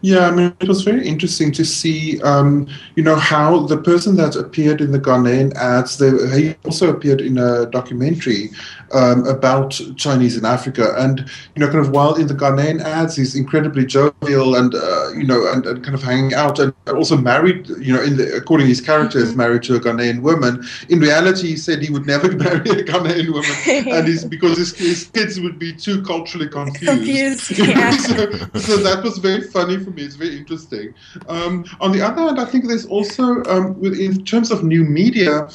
Yeah, 0.01 0.29
I 0.29 0.31
mean, 0.31 0.55
it 0.61 0.69
was 0.69 0.83
very 0.83 1.07
interesting 1.07 1.53
to 1.53 1.65
see, 1.65 2.21
um, 2.23 2.69
you 2.97 3.03
know, 3.03 3.17
how 3.17 3.67
the 3.67 3.79
person 3.79 4.17
that 4.17 4.37
appeared 4.37 4.81
in 4.81 4.93
the 4.93 4.99
Ghanaian 4.99 5.55
ads, 5.55 5.99
they, 5.99 6.11
he 6.37 6.55
also 6.65 6.91
appeared 6.91 7.21
in 7.21 7.39
a 7.39 7.67
documentary 7.67 8.51
um, 8.93 9.27
about 9.27 9.81
Chinese 9.97 10.37
in 10.37 10.45
Africa. 10.45 10.95
And, 10.97 11.21
you 11.55 11.61
know, 11.61 11.67
kind 11.67 11.79
of 11.79 11.91
while 11.91 12.15
in 12.15 12.27
the 12.27 12.35
Ghanaian 12.35 12.83
ads, 12.83 13.17
he's 13.17 13.35
incredibly 13.35 13.87
jovial 13.87 14.57
and, 14.57 14.75
uh, 14.75 15.13
you 15.13 15.25
know, 15.25 15.51
and, 15.53 15.65
and, 15.67 15.83
kind 15.83 15.95
of 15.95 16.03
hanging 16.03 16.35
out 16.35 16.59
and 16.59 16.75
also 16.89 17.17
married, 17.17 17.69
you 17.81 17.93
know, 17.93 18.03
in 18.03 18.17
the, 18.17 18.35
according 18.37 18.67
to 18.67 18.69
his 18.69 18.81
character, 18.81 19.19
is 19.19 19.35
married 19.35 19.63
to 19.65 19.77
a 19.77 19.81
Ghanaian 19.81 20.23
woman. 20.23 20.65
In 20.89 21.01
reality, 21.01 21.49
he 21.49 21.57
said 21.57 21.83
he 21.83 21.91
would 21.91 22.07
never 22.07 22.31
marry 22.37 22.71
a 22.71 22.85
Ghanaian 22.85 23.33
woman 23.33 23.89
and 23.95 24.07
he's, 24.07 24.25
because 24.25 24.59
his, 24.59 24.75
his 24.77 25.05
kids 25.07 25.41
would 25.41 25.59
be 25.59 25.73
too 25.73 26.03
culturally 26.03 26.49
confused. 26.51 27.49
confused 27.49 27.51
yeah. 27.59 27.91
so, 27.97 28.31
so 28.59 28.77
that 28.79 29.03
was 29.03 29.19
very 29.19 29.43
funny 29.53 29.79
for 29.79 29.91
me. 29.91 30.03
It's 30.03 30.17
very 30.17 30.37
interesting. 30.37 30.95
Um, 31.29 31.65
on 31.81 31.93
the 31.93 32.03
other 32.03 32.23
hand, 32.23 32.41
I 32.41 32.45
think 32.45 32.67
there's 32.67 32.87
also, 32.87 33.43
um, 33.45 33.83
in 33.85 34.25
terms 34.25 34.51
of 34.51 34.65
new 34.65 34.85
media, 34.85 35.49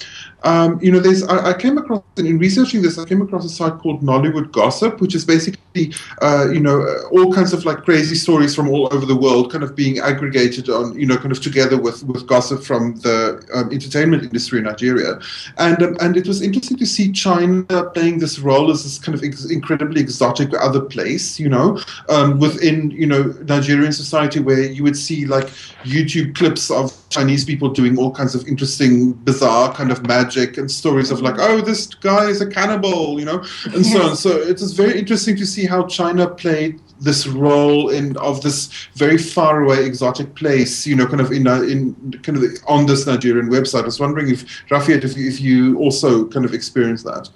um, 0.43 0.79
you 0.81 0.91
know, 0.91 0.99
there's 0.99 1.23
I, 1.23 1.49
I, 1.49 1.53
came 1.53 1.77
across 1.77 2.03
in 2.17 2.37
researching 2.37 2.83
this. 2.83 2.99
I 2.99 3.05
came 3.05 3.21
across 3.21 3.43
a 3.43 3.49
site 3.49 3.79
called 3.79 4.01
Nollywood 4.03 4.51
Gossip, 4.51 5.01
which 5.01 5.15
is 5.15 5.25
basically, 5.25 5.93
uh, 6.21 6.47
you 6.51 6.59
know, 6.59 6.85
all 7.11 7.33
kinds 7.33 7.53
of 7.53 7.65
like 7.65 7.79
crazy 7.83 8.13
stories 8.13 8.53
from 8.53 8.69
all 8.69 8.87
over 8.93 9.05
the 9.05 9.15
world, 9.15 9.51
kind 9.51 9.63
of 9.63 9.75
being 9.75 9.97
aggregated 9.97 10.69
on, 10.69 10.97
you 10.97 11.07
know, 11.07 11.17
kind 11.17 11.31
of 11.31 11.41
together 11.41 11.81
with 11.81 12.03
with 12.03 12.27
gossip 12.27 12.63
from 12.63 12.95
the 12.97 13.43
um, 13.53 13.71
entertainment 13.71 14.23
industry 14.23 14.59
in 14.59 14.65
Nigeria, 14.65 15.19
and 15.57 15.81
um, 15.81 15.97
and 16.01 16.15
it 16.15 16.27
was 16.27 16.43
interesting 16.43 16.77
to 16.77 16.85
see 16.85 17.11
China 17.11 17.89
playing 17.95 18.19
this 18.19 18.37
role 18.37 18.69
as 18.69 18.83
this 18.83 18.99
kind 18.99 19.17
of 19.17 19.23
ex- 19.23 19.49
incredibly 19.49 20.01
exotic 20.01 20.49
other 20.59 20.81
place, 20.81 21.39
you 21.39 21.49
know, 21.49 21.81
um, 22.09 22.39
within 22.39 22.91
you 22.91 23.07
know 23.07 23.23
Nigerian 23.47 23.91
society 23.91 24.39
where 24.39 24.61
you 24.61 24.83
would 24.83 24.97
see 24.97 25.25
like 25.25 25.47
YouTube 25.83 26.35
clips 26.35 26.69
of 26.69 26.93
Chinese 27.09 27.45
people 27.45 27.69
doing 27.69 27.97
all 27.97 28.11
kinds 28.11 28.35
of 28.35 28.47
interesting, 28.47 29.13
bizarre 29.13 29.73
kind 29.73 29.91
of 29.91 30.03
magic 30.27 30.57
and 30.57 30.69
stories 30.69 31.11
of 31.11 31.21
like, 31.21 31.35
oh, 31.39 31.61
this 31.61 31.87
guy 31.87 32.25
is 32.25 32.41
a 32.41 32.47
cannibal, 32.47 33.19
you 33.19 33.25
know, 33.25 33.43
and 33.73 33.85
so 33.85 34.01
on. 34.01 34.15
So 34.27 34.31
it 34.31 34.59
is 34.61 34.73
very 34.73 34.97
interesting 34.99 35.35
to 35.37 35.45
see 35.45 35.65
how 35.65 35.85
China 35.87 36.27
played 36.27 36.81
this 36.99 37.27
role 37.27 37.89
in 37.89 38.17
of 38.17 38.41
this 38.41 38.69
very 38.95 39.17
far 39.17 39.63
away 39.63 39.85
exotic 39.85 40.33
place, 40.35 40.87
you 40.87 40.95
know, 40.95 41.05
kind 41.05 41.21
of 41.21 41.31
in 41.31 41.47
uh, 41.47 41.61
in 41.61 41.95
kind 42.23 42.37
of 42.37 42.43
on 42.67 42.87
this 42.87 43.05
Nigerian 43.05 43.49
website. 43.49 43.83
I 43.83 43.85
was 43.85 43.99
wondering 43.99 44.29
if 44.29 44.41
Rafiat, 44.69 45.03
if, 45.03 45.15
if 45.17 45.39
you 45.39 45.77
also 45.77 46.27
kind 46.27 46.45
of 46.45 46.53
experienced 46.53 47.05
that. 47.05 47.29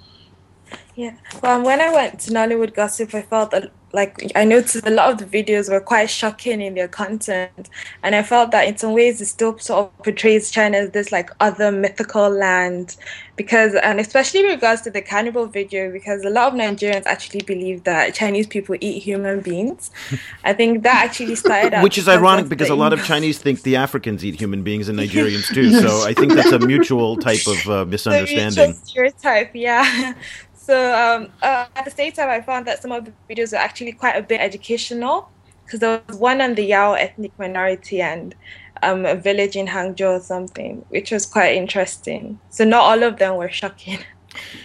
Yeah. 0.96 1.14
Well, 1.42 1.62
when 1.64 1.80
I 1.80 1.90
went 1.92 2.20
to 2.20 2.30
Nollywood 2.32 2.74
Gossip, 2.74 3.14
I 3.14 3.22
felt 3.22 3.50
that, 3.52 3.70
like 3.92 4.32
I 4.34 4.44
noticed 4.44 4.86
a 4.86 4.90
lot 4.90 5.10
of 5.10 5.18
the 5.18 5.42
videos 5.42 5.70
were 5.70 5.80
quite 5.80 6.08
shocking 6.08 6.60
in 6.60 6.74
their 6.74 6.88
content, 6.88 7.68
and 8.02 8.14
I 8.14 8.22
felt 8.22 8.50
that 8.52 8.66
in 8.66 8.76
some 8.76 8.92
ways 8.92 9.20
it 9.20 9.26
still 9.26 9.58
sort 9.58 9.86
of 9.86 9.98
portrays 10.04 10.50
China 10.50 10.78
as 10.78 10.90
this 10.90 11.12
like 11.12 11.30
other 11.40 11.70
mythical 11.70 12.30
land, 12.30 12.96
because 13.36 13.74
and 13.74 14.00
especially 14.00 14.40
in 14.40 14.46
regards 14.46 14.82
to 14.82 14.90
the 14.90 15.02
cannibal 15.02 15.46
video, 15.46 15.92
because 15.92 16.24
a 16.24 16.30
lot 16.30 16.52
of 16.52 16.58
Nigerians 16.58 17.04
actually 17.06 17.42
believe 17.42 17.84
that 17.84 18.14
Chinese 18.14 18.46
people 18.46 18.76
eat 18.80 19.02
human 19.02 19.40
beings. 19.40 19.90
I 20.44 20.54
think 20.54 20.82
that 20.84 21.04
actually 21.04 21.34
started, 21.34 21.82
which 21.82 21.98
is 21.98 22.08
ironic 22.08 22.48
because 22.48 22.70
a 22.70 22.74
lot 22.74 22.92
of 22.92 23.04
Chinese 23.04 23.38
think 23.38 23.62
the 23.62 23.76
Africans 23.76 24.24
eat 24.24 24.40
human 24.40 24.62
beings 24.62 24.88
and 24.88 24.98
Nigerians 25.02 25.52
too. 25.52 25.72
So 25.80 26.06
I 26.06 26.14
think 26.14 26.32
that's 26.32 26.52
a 26.52 26.58
mutual 26.66 27.16
type 27.16 27.46
of 27.46 27.68
uh, 27.68 27.84
misunderstanding. 27.84 28.74
stereotype, 28.84 29.50
yeah. 29.54 30.14
So 30.62 30.94
um, 30.94 31.28
uh, 31.42 31.66
at 31.74 31.84
the 31.84 31.90
same 31.90 32.12
time, 32.12 32.28
I 32.28 32.40
found 32.40 32.66
that 32.68 32.80
some 32.80 32.92
of 32.92 33.04
the 33.04 33.12
videos 33.28 33.52
are 33.52 33.56
actually 33.56 33.90
quite 33.90 34.14
a 34.14 34.22
bit 34.22 34.40
educational 34.40 35.28
because 35.64 35.80
there 35.80 36.00
was 36.06 36.16
one 36.18 36.40
on 36.40 36.54
the 36.54 36.62
Yao 36.62 36.92
ethnic 36.92 37.36
minority 37.36 38.00
and 38.00 38.32
um, 38.80 39.04
a 39.04 39.16
village 39.16 39.56
in 39.56 39.66
Hangzhou 39.66 40.18
or 40.18 40.20
something, 40.20 40.84
which 40.90 41.10
was 41.10 41.26
quite 41.26 41.56
interesting. 41.56 42.38
So 42.50 42.64
not 42.64 42.82
all 42.82 43.02
of 43.02 43.18
them 43.18 43.36
were 43.36 43.50
shocking. 43.50 43.98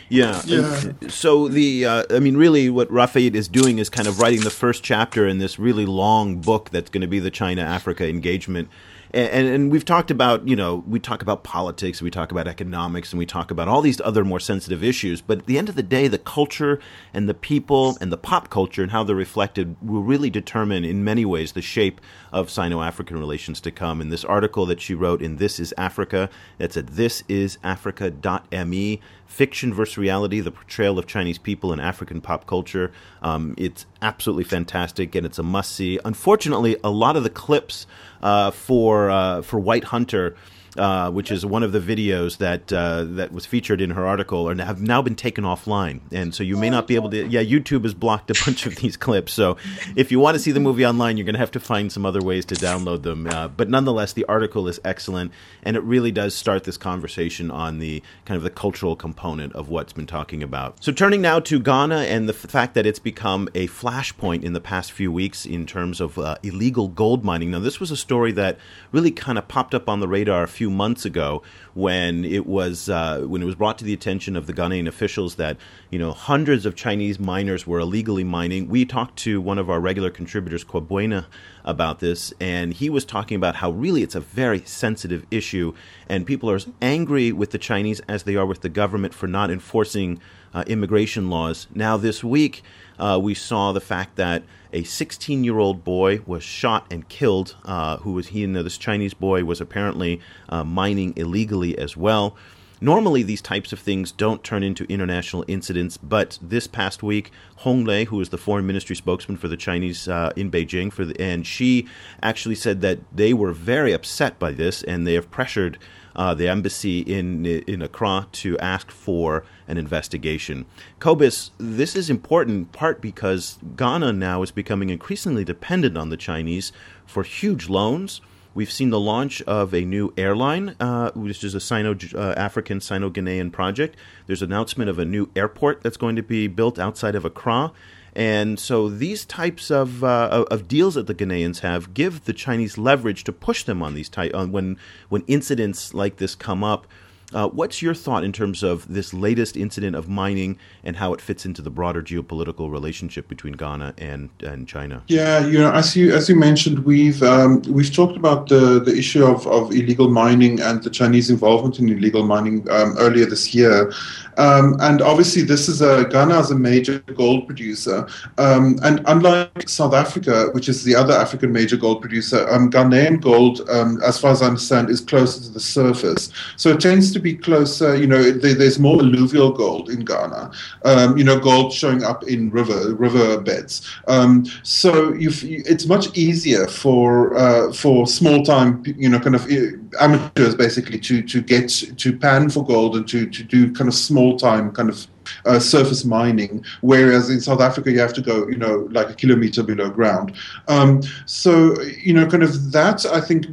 Yeah. 0.08 0.42
yeah. 0.46 0.94
So 1.10 1.50
the, 1.50 1.86
uh, 1.86 2.04
I 2.10 2.20
mean, 2.20 2.38
really, 2.38 2.70
what 2.70 2.90
Rafiat 2.90 3.36
is 3.36 3.50
doing 3.50 3.80
is 3.80 3.90
kind 3.90 4.08
of 4.08 4.22
writing 4.22 4.40
the 4.40 4.50
first 4.50 4.82
chapter 4.82 5.28
in 5.28 5.40
this 5.40 5.60
really 5.60 5.86
long 5.86 6.40
book 6.40 6.70
that's 6.70 6.90
going 6.90 7.02
to 7.02 7.08
be 7.08 7.20
the 7.20 7.30
China 7.30 7.64
Africa 7.64 8.08
engagement 8.08 8.70
and, 9.14 9.48
and, 9.48 9.72
we've 9.72 9.86
talked 9.86 10.12
about 10.12 10.48
you 10.48 10.56
know 10.56 10.84
we 10.88 11.00
talk 11.00 11.22
about 11.22 11.44
politics 11.44 12.02
we 12.02 12.10
talk 12.10 12.32
about 12.32 12.48
economics 12.48 13.12
and 13.12 13.20
we 13.20 13.26
talk 13.26 13.52
about 13.52 13.68
all 13.68 13.82
these 13.82 14.00
other 14.02 14.24
more 14.24 14.40
sensitive 14.40 14.84
issues. 14.84 15.22
But 15.22 15.40
at 15.40 15.46
the 15.46 15.58
end 15.58 15.70
of 15.70 15.76
the 15.76 15.84
day 15.84 16.08
the 16.08 16.18
culture 16.18 16.80
and 17.14 17.28
the 17.28 17.34
people 17.34 17.98
and 18.02 18.12
the 18.12 18.18
pop 18.18 18.50
culture 18.50 18.84
and 18.84 18.92
how 18.92 19.04
they're 19.04 19.16
reflected 19.16 19.76
will 19.82 20.04
really 20.04 20.30
determine 20.30 20.84
in 20.84 21.04
many 21.04 21.26
ways 21.26 21.54
the 21.54 21.62
shape 21.62 22.02
of 22.32 22.50
sino-african 22.50 23.18
relations 23.18 23.62
to 23.62 23.72
come. 23.72 24.02
In 24.02 24.10
this 24.10 24.26
article 24.26 24.66
that 24.68 24.82
she 24.82 24.94
wrote 24.94 25.22
in 25.22 25.38
this 25.38 25.60
is 25.60 25.74
africa 25.78 26.30
that's 26.58 26.78
at 26.78 26.88
thisisafrica.me 26.88 29.02
fiction 29.28 29.74
versus 29.74 29.98
reality 29.98 30.40
the 30.40 30.52
portrayal 30.52 30.98
of 30.98 31.06
chinese 31.06 31.38
people 31.38 31.72
in 31.74 31.80
african 31.80 32.22
pop 32.22 32.48
culture 32.48 32.92
um, 33.22 33.54
it's 33.58 33.86
absolutely 34.02 34.44
fantastic 34.44 35.16
and 35.16 35.26
it's 35.26 35.40
a 35.40 35.44
must 35.44 35.74
see. 35.74 36.00
Unfortunately 36.06 36.78
a 36.84 36.90
lot 36.90 37.16
of 37.16 37.24
the 37.24 37.30
clips 37.30 37.88
uh, 38.22 38.52
for 38.52 39.10
uh, 39.10 39.42
for 39.42 39.60
White 39.60 39.86
Hunter 39.86 40.36
uh, 40.78 41.12
which 41.12 41.32
is 41.32 41.46
one 41.46 41.64
of 41.64 41.72
the 41.72 41.80
videos 41.80 42.38
that 42.38 42.72
uh, 42.72 43.04
that 43.04 43.32
was 43.32 43.46
featured 43.46 43.82
in 43.82 43.92
her 43.92 44.06
article, 44.06 44.50
and 44.50 44.62
have 44.62 44.82
now 44.82 45.02
been 45.02 45.16
taken 45.16 45.44
offline. 45.44 46.02
And 46.12 46.34
so 46.34 46.44
you 46.44 46.58
may 46.58 46.70
not 46.70 46.88
be 46.88 46.96
able 46.96 47.10
to. 47.12 47.28
Yeah, 47.28 47.44
YouTube 47.44 47.84
has 47.84 47.94
blocked 47.94 48.32
a 48.32 48.46
bunch 48.46 48.66
of 48.66 48.76
these 48.78 48.98
clips. 49.06 49.34
So 49.34 49.58
if 49.96 50.12
you 50.12 50.20
want 50.20 50.36
to 50.36 50.40
see 50.40 50.52
the 50.52 50.60
movie 50.60 50.86
online, 50.86 51.18
you're 51.18 51.26
going 51.26 51.36
to 51.36 51.40
have 51.40 51.52
to 51.52 51.60
find 51.60 51.92
some 51.92 52.06
other 52.06 52.22
ways 52.22 52.46
to 52.46 52.56
download 52.56 53.04
them. 53.04 53.28
Uh, 53.28 53.48
but 53.48 53.70
nonetheless, 53.70 54.14
the 54.14 54.26
article 54.26 54.68
is 54.68 54.80
excellent, 54.84 55.32
and 55.64 55.76
it 55.76 55.84
really 55.84 56.12
does 56.12 56.36
start 56.36 56.64
this 56.64 56.78
conversation 56.78 57.52
on 57.52 57.80
the 57.80 58.02
kind 58.26 58.38
of 58.38 58.44
the 58.44 58.50
cultural 58.50 58.96
component 58.96 59.54
of 59.54 59.70
what's 59.70 59.94
been 59.94 60.08
talking 60.08 60.44
about. 60.44 60.84
So 60.84 60.92
turning 60.92 61.22
now 61.22 61.40
to 61.42 61.60
Ghana 61.60 62.02
and 62.04 62.28
the 62.28 62.34
f- 62.34 62.50
fact 62.50 62.74
that 62.76 62.86
it's 62.86 63.00
become 63.00 63.50
a 63.54 63.68
flashpoint 63.68 64.44
in 64.44 64.54
the 64.54 64.62
past 64.62 64.92
few 64.92 65.12
weeks 65.12 65.46
in 65.46 65.66
terms 65.66 66.00
of 66.02 66.18
uh, 66.18 66.38
illegal 66.44 66.88
gold 66.88 67.24
mining. 67.24 67.52
Now, 67.52 67.60
this 67.60 67.80
was 67.80 67.92
a 67.92 67.98
story 67.98 68.32
that 68.34 68.58
really 68.92 69.12
kind 69.12 69.38
of 69.38 69.48
popped 69.48 69.74
up 69.74 69.90
on 69.90 70.00
the 70.00 70.08
radar 70.08 70.44
a 70.44 70.48
few 70.48 70.67
few 70.68 70.76
months 70.76 71.06
ago 71.06 71.42
when 71.76 72.26
it 72.26 72.46
was 72.46 72.90
uh, 72.90 73.22
when 73.22 73.42
it 73.42 73.46
was 73.46 73.56
brought 73.56 73.78
to 73.78 73.86
the 73.86 73.94
attention 73.94 74.36
of 74.36 74.48
the 74.48 74.54
Ghanaian 74.54 74.86
officials 74.86 75.36
that 75.36 75.56
you 75.90 75.98
know 75.98 76.12
hundreds 76.12 76.66
of 76.66 76.76
Chinese 76.76 77.20
miners 77.20 77.66
were 77.66 77.80
illegally 77.80 78.26
mining. 78.26 78.68
We 78.68 78.84
talked 78.84 79.16
to 79.20 79.40
one 79.40 79.58
of 79.58 79.70
our 79.70 79.80
regular 79.80 80.10
contributors, 80.10 80.66
Kwabena, 80.66 81.26
about 81.64 82.00
this, 82.00 82.34
and 82.42 82.74
he 82.74 82.90
was 82.90 83.06
talking 83.06 83.38
about 83.38 83.56
how 83.56 83.72
really 83.72 84.04
it's 84.04 84.16
a 84.16 84.20
very 84.20 84.62
sensitive 84.66 85.26
issue, 85.32 85.74
and 86.10 86.26
people 86.26 86.52
are 86.52 86.56
as 86.56 86.68
angry 86.82 87.32
with 87.32 87.52
the 87.52 87.58
Chinese 87.58 88.02
as 88.10 88.24
they 88.24 88.36
are 88.36 88.46
with 88.46 88.60
the 88.60 88.70
government 88.70 89.14
for 89.14 89.28
not 89.28 89.50
enforcing 89.50 90.20
uh, 90.54 90.66
immigration 90.68 91.30
laws. 91.30 91.68
Now 91.74 91.96
this 91.96 92.26
week 92.26 92.62
uh, 93.00 93.20
we 93.22 93.34
saw 93.34 93.72
the 93.72 93.80
fact 93.94 94.18
that 94.18 94.44
a 94.74 94.84
16 94.84 95.44
year 95.44 95.60
old 95.60 95.84
boy 95.84 96.22
was 96.26 96.44
shot 96.44 96.86
and 96.92 97.08
killed, 97.10 97.56
uh, 97.66 97.98
who 97.98 98.14
was 98.14 98.28
he 98.28 98.44
and 98.44 98.56
this 98.56 98.78
Chinese 98.78 99.14
boy 99.14 99.44
was 99.44 99.62
apparently 99.62 100.20
uh, 100.50 100.64
mining 100.64 101.14
illegally 101.16 101.78
as 101.78 101.96
well. 101.96 102.36
Normally, 102.80 103.24
these 103.24 103.42
types 103.42 103.74
of 103.74 103.80
things 103.80 104.12
don't 104.12 104.44
turn 104.44 104.62
into 104.62 104.86
international 104.86 105.44
incidents, 105.48 105.98
but 105.98 106.38
this 106.44 106.68
past 106.68 107.02
week, 107.02 107.32
Hong 107.58 107.84
Lei, 107.86 108.06
who 108.06 108.22
is 108.22 108.30
the 108.30 108.38
foreign 108.38 108.68
ministry 108.68 108.96
spokesman 108.96 109.38
for 109.38 109.48
the 109.48 109.58
Chinese 109.58 110.08
uh, 110.08 110.32
in 110.36 110.52
Beijing, 110.52 110.94
for 110.94 111.04
the, 111.04 111.20
and 111.20 111.48
she 111.48 111.88
actually 112.22 112.54
said 112.54 112.82
that 112.82 113.00
they 113.12 113.34
were 113.34 113.52
very 113.52 113.94
upset 113.94 114.38
by 114.38 114.52
this, 114.52 114.84
and 114.84 115.08
they 115.08 115.16
have 115.16 115.32
pressured 115.32 115.80
uh, 116.18 116.34
the 116.34 116.48
embassy 116.48 117.00
in 117.00 117.46
in 117.46 117.82
Accra 117.82 118.28
to 118.32 118.58
ask 118.60 118.92
for 118.92 119.46
an 119.68 119.78
investigation. 119.78 120.66
Cobus, 121.00 121.52
this 121.58 121.96
is 121.96 122.10
important 122.10 122.72
part 122.72 123.02
because 123.02 123.60
Ghana 123.76 124.14
now 124.14 124.42
is 124.42 124.52
becoming 124.52 124.90
increasingly 124.90 125.44
dependent 125.44 125.98
on 125.98 126.10
the 126.10 126.18
Chinese 126.18 126.72
for 127.06 127.24
huge 127.24 127.70
loans. 127.70 128.22
We've 128.56 128.72
seen 128.72 128.90
the 128.90 129.00
launch 129.00 129.44
of 129.44 129.72
a 129.72 129.82
new 129.82 130.12
airline, 130.18 130.76
uh, 130.80 131.12
which 131.12 131.44
is 131.44 131.54
a 131.54 131.60
Sino 131.60 131.96
uh, 132.16 132.34
African 132.36 132.82
Sino 132.82 133.12
Ghanaian 133.12 133.52
project. 133.52 133.96
There's 134.26 134.42
announcement 134.42 134.90
of 134.90 134.98
a 134.98 135.06
new 135.06 135.30
airport 135.36 135.84
that's 135.84 135.98
going 135.98 136.16
to 136.16 136.24
be 136.24 136.48
built 136.48 136.80
outside 136.80 137.14
of 137.14 137.24
Accra. 137.24 137.72
And 138.18 138.60
so 138.60 138.90
these 138.90 139.26
types 139.26 139.70
of 139.70 140.04
uh, 140.04 140.46
of 140.50 140.68
deals 140.68 140.96
that 140.96 141.06
the 141.06 141.14
Ghanaians 141.14 141.60
have 141.60 141.94
give 141.94 142.26
the 142.26 142.34
Chinese 142.34 142.76
leverage 142.76 143.24
to 143.26 143.32
push 143.32 143.64
them 143.64 143.84
on 143.84 143.94
these 143.94 144.10
type 144.10 144.34
on 144.34 144.52
when 144.52 144.78
when 145.08 145.24
incidents 145.28 145.94
like 145.94 146.18
this 146.18 146.34
come 146.34 146.64
up. 146.64 146.88
Uh, 147.34 147.50
what's 147.50 147.82
your 147.82 147.94
thought 147.94 148.24
in 148.24 148.32
terms 148.32 148.64
of 148.64 148.88
this 148.88 149.14
latest 149.14 149.58
incident 149.58 149.98
of 149.98 150.08
mining 150.08 150.58
and 150.84 150.96
how 150.96 151.14
it 151.14 151.20
fits 151.20 151.46
into 151.46 151.62
the 151.62 151.70
broader 151.70 152.02
geopolitical 152.02 152.72
relationship 152.72 153.28
between 153.28 153.54
Ghana 153.54 153.94
and, 153.98 154.30
and 154.42 154.66
China? 154.66 155.04
Yeah, 155.08 155.46
you 155.46 155.60
know, 155.60 155.72
as 155.72 155.94
you 155.94 156.14
as 156.16 156.30
you 156.30 156.38
mentioned, 156.38 156.86
we've 156.86 157.22
um, 157.22 157.62
we've 157.64 157.94
talked 157.94 158.16
about 158.16 158.48
the, 158.48 158.80
the 158.80 158.98
issue 158.98 159.26
of, 159.26 159.46
of 159.48 159.72
illegal 159.72 160.10
mining 160.10 160.62
and 160.62 160.82
the 160.82 160.90
Chinese 160.90 161.30
involvement 161.30 161.80
in 161.80 161.90
illegal 161.90 162.26
mining 162.26 162.66
um, 162.70 162.96
earlier 162.98 163.26
this 163.26 163.54
year, 163.54 163.92
um, 164.38 164.78
and 164.80 165.02
obviously, 165.02 165.42
this 165.42 165.68
is 165.68 165.82
a 165.82 166.06
Ghana 166.06 166.40
is 166.40 166.52
a 166.52 166.56
major 166.56 167.00
gold 167.00 167.48
producer, 167.48 168.08
um, 168.38 168.78
and 168.84 169.02
unlike 169.08 169.68
South 169.68 169.94
Africa, 169.94 170.50
which 170.52 170.70
is 170.70 170.84
the 170.84 170.96
other 170.96 171.14
African 171.14 171.52
major 171.52 171.76
gold 171.76 172.02
producer, 172.02 172.48
um, 172.50 172.70
Ghanaian 172.70 173.20
gold, 173.20 173.68
um, 173.70 174.00
as 174.04 174.20
far 174.20 174.32
as 174.32 174.44
I 174.44 174.48
understand, 174.48 174.90
is 174.90 175.02
closer 175.02 175.42
to 175.42 175.50
the 175.50 175.60
surface. 175.60 176.32
So 176.56 176.70
it 176.70 176.80
tends 176.80 177.12
to 177.14 177.17
be 177.20 177.36
closer. 177.36 177.96
You 177.96 178.08
know, 178.08 178.32
there, 178.32 178.54
there's 178.54 178.80
more 178.80 179.00
alluvial 179.00 179.52
gold 179.52 179.90
in 179.90 180.06
Ghana. 180.06 180.52
Um, 180.86 181.18
you 181.18 181.24
know, 181.24 181.40
gold 181.40 181.74
showing 181.74 182.04
up 182.04 182.24
in 182.24 182.50
river 182.50 182.94
river 182.96 183.40
beds. 183.40 183.88
Um, 184.08 184.46
so 184.64 185.14
it's 185.16 185.86
much 185.86 186.16
easier 186.18 186.68
for 186.68 187.36
uh, 187.38 187.72
for 187.74 188.08
small 188.08 188.44
time, 188.44 188.84
you 188.86 189.10
know, 189.10 189.20
kind 189.20 189.36
of 189.36 189.46
uh, 189.52 189.78
amateurs 190.00 190.56
basically 190.56 191.00
to 191.00 191.22
to 191.22 191.42
get 191.42 191.70
to 191.98 192.18
pan 192.18 192.50
for 192.50 192.64
gold 192.64 192.96
and 192.96 193.08
to 193.10 193.28
to 193.28 193.44
do 193.44 193.72
kind 193.74 193.88
of 193.88 193.94
small 193.94 194.38
time 194.38 194.72
kind 194.72 194.90
of 194.90 195.08
uh, 195.46 195.60
surface 195.60 196.06
mining, 196.06 196.64
whereas 196.82 197.30
in 197.30 197.42
South 197.42 197.62
Africa 197.62 197.92
you 197.92 198.00
have 198.00 198.14
to 198.14 198.22
go, 198.22 198.48
you 198.48 198.58
know, 198.58 198.88
like 198.92 199.10
a 199.10 199.14
kilometer 199.14 199.64
below 199.64 199.90
ground. 199.90 200.36
Um, 200.68 201.02
so, 201.26 201.82
you 201.82 202.14
know, 202.14 202.28
kind 202.28 202.44
of 202.44 202.72
that 202.72 203.06
I 203.06 203.22
think 203.22 203.46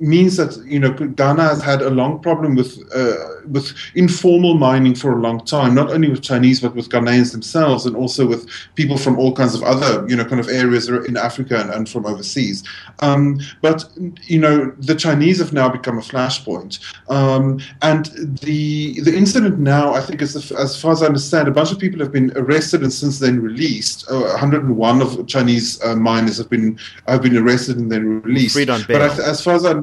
means 0.00 0.36
that 0.36 0.56
you 0.64 0.78
know 0.78 0.92
Ghana 0.92 1.42
has 1.42 1.62
had 1.62 1.82
a 1.82 1.90
long 1.90 2.20
problem 2.20 2.54
with 2.54 2.78
uh, 2.94 3.39
with 3.46 3.74
informal 3.94 4.54
mining 4.54 4.94
for 4.94 5.12
a 5.12 5.20
long 5.20 5.44
time, 5.44 5.74
not 5.74 5.90
only 5.90 6.08
with 6.08 6.22
Chinese 6.22 6.60
but 6.60 6.74
with 6.74 6.88
Ghanaians 6.88 7.32
themselves, 7.32 7.86
and 7.86 7.96
also 7.96 8.26
with 8.26 8.48
people 8.74 8.96
from 8.96 9.18
all 9.18 9.32
kinds 9.32 9.54
of 9.54 9.62
other 9.62 10.06
you 10.08 10.16
know 10.16 10.24
kind 10.24 10.40
of 10.40 10.48
areas 10.48 10.88
in 10.88 11.16
Africa 11.16 11.60
and, 11.60 11.70
and 11.70 11.88
from 11.88 12.06
overseas. 12.06 12.62
Um, 13.00 13.40
but 13.62 13.84
you 14.22 14.38
know 14.38 14.72
the 14.78 14.94
Chinese 14.94 15.38
have 15.38 15.52
now 15.52 15.68
become 15.68 15.98
a 15.98 16.02
flashpoint, 16.02 16.78
um, 17.10 17.60
and 17.82 18.06
the 18.40 19.00
the 19.00 19.16
incident 19.16 19.58
now 19.58 19.94
I 19.94 20.00
think 20.00 20.22
is 20.22 20.52
as 20.52 20.80
far 20.80 20.92
as 20.92 21.02
I 21.02 21.06
understand, 21.06 21.48
a 21.48 21.50
bunch 21.50 21.72
of 21.72 21.78
people 21.78 22.00
have 22.00 22.12
been 22.12 22.32
arrested 22.36 22.82
and 22.82 22.92
since 22.92 23.18
then 23.18 23.40
released. 23.40 24.10
Uh, 24.10 24.20
101 24.20 25.02
of 25.02 25.26
Chinese 25.26 25.82
uh, 25.82 25.94
miners 25.96 26.38
have 26.38 26.50
been 26.50 26.78
have 27.06 27.22
been 27.22 27.36
arrested 27.36 27.76
and 27.76 27.90
then 27.90 28.22
released. 28.22 28.54
Freed 28.54 28.70
on 28.70 28.82
bail. 28.86 28.98
But 28.98 29.18
as 29.18 29.42
far 29.42 29.54
as 29.54 29.64
I 29.64 29.82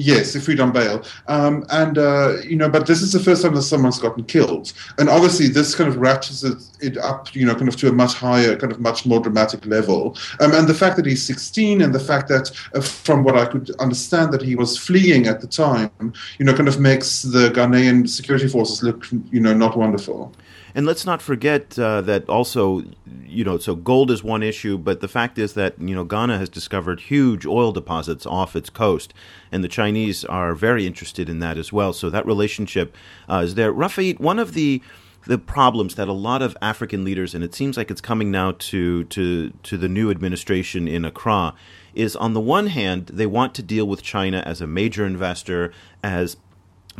Yes, 0.00 0.36
if 0.36 0.44
freed 0.44 0.60
on 0.60 0.70
bail, 0.70 1.02
um, 1.26 1.66
and 1.70 1.98
uh, 1.98 2.36
you 2.44 2.54
know, 2.54 2.68
but 2.68 2.86
this 2.86 3.02
is 3.02 3.12
the 3.12 3.18
first 3.18 3.42
time 3.42 3.56
that 3.56 3.62
someone's 3.62 3.98
gotten 3.98 4.22
killed, 4.22 4.72
and 4.96 5.08
obviously 5.08 5.48
this 5.48 5.74
kind 5.74 5.88
of 5.88 5.96
ratchets 5.96 6.44
it, 6.44 6.62
it, 6.80 6.96
up, 6.98 7.34
you 7.34 7.44
know, 7.44 7.52
kind 7.52 7.66
of 7.66 7.74
to 7.78 7.88
a 7.88 7.92
much 7.92 8.14
higher, 8.14 8.54
kind 8.54 8.70
of 8.70 8.78
much 8.78 9.04
more 9.06 9.18
dramatic 9.18 9.66
level. 9.66 10.16
Um, 10.38 10.54
and 10.54 10.68
the 10.68 10.74
fact 10.74 10.94
that 10.98 11.06
he's 11.06 11.24
16, 11.26 11.82
and 11.82 11.92
the 11.92 11.98
fact 11.98 12.28
that, 12.28 12.52
uh, 12.76 12.80
from 12.80 13.24
what 13.24 13.36
I 13.36 13.46
could 13.46 13.70
understand, 13.80 14.32
that 14.34 14.42
he 14.42 14.54
was 14.54 14.78
fleeing 14.78 15.26
at 15.26 15.40
the 15.40 15.48
time, 15.48 15.90
you 16.38 16.44
know, 16.44 16.54
kind 16.54 16.68
of 16.68 16.78
makes 16.78 17.22
the 17.22 17.48
Ghanaian 17.48 18.08
security 18.08 18.46
forces 18.46 18.84
look, 18.84 19.04
you 19.32 19.40
know, 19.40 19.52
not 19.52 19.76
wonderful. 19.76 20.32
And 20.78 20.86
let's 20.86 21.04
not 21.04 21.20
forget 21.20 21.76
uh, 21.76 22.02
that 22.02 22.28
also, 22.28 22.84
you 23.26 23.42
know, 23.42 23.58
so 23.58 23.74
gold 23.74 24.12
is 24.12 24.22
one 24.22 24.44
issue, 24.44 24.78
but 24.78 25.00
the 25.00 25.08
fact 25.08 25.36
is 25.36 25.54
that, 25.54 25.74
you 25.80 25.92
know, 25.92 26.04
Ghana 26.04 26.38
has 26.38 26.48
discovered 26.48 27.00
huge 27.00 27.44
oil 27.44 27.72
deposits 27.72 28.24
off 28.24 28.54
its 28.54 28.70
coast, 28.70 29.12
and 29.50 29.64
the 29.64 29.68
Chinese 29.68 30.24
are 30.26 30.54
very 30.54 30.86
interested 30.86 31.28
in 31.28 31.40
that 31.40 31.58
as 31.58 31.72
well. 31.72 31.92
So 31.92 32.10
that 32.10 32.24
relationship 32.24 32.96
uh, 33.28 33.42
is 33.44 33.56
there. 33.56 33.72
Rafiat, 33.72 34.20
one 34.20 34.38
of 34.38 34.54
the 34.54 34.80
the 35.26 35.36
problems 35.36 35.96
that 35.96 36.06
a 36.06 36.12
lot 36.12 36.42
of 36.42 36.56
African 36.62 37.04
leaders, 37.04 37.34
and 37.34 37.42
it 37.42 37.56
seems 37.56 37.76
like 37.76 37.90
it's 37.90 38.00
coming 38.00 38.30
now 38.30 38.52
to 38.70 39.02
to 39.02 39.50
to 39.64 39.76
the 39.76 39.88
new 39.88 40.12
administration 40.12 40.86
in 40.86 41.04
Accra, 41.04 41.54
is 41.92 42.14
on 42.14 42.34
the 42.34 42.40
one 42.40 42.68
hand 42.68 43.08
they 43.08 43.26
want 43.26 43.52
to 43.56 43.64
deal 43.64 43.88
with 43.88 44.00
China 44.00 44.44
as 44.46 44.60
a 44.60 44.66
major 44.68 45.04
investor, 45.04 45.72
as 46.04 46.36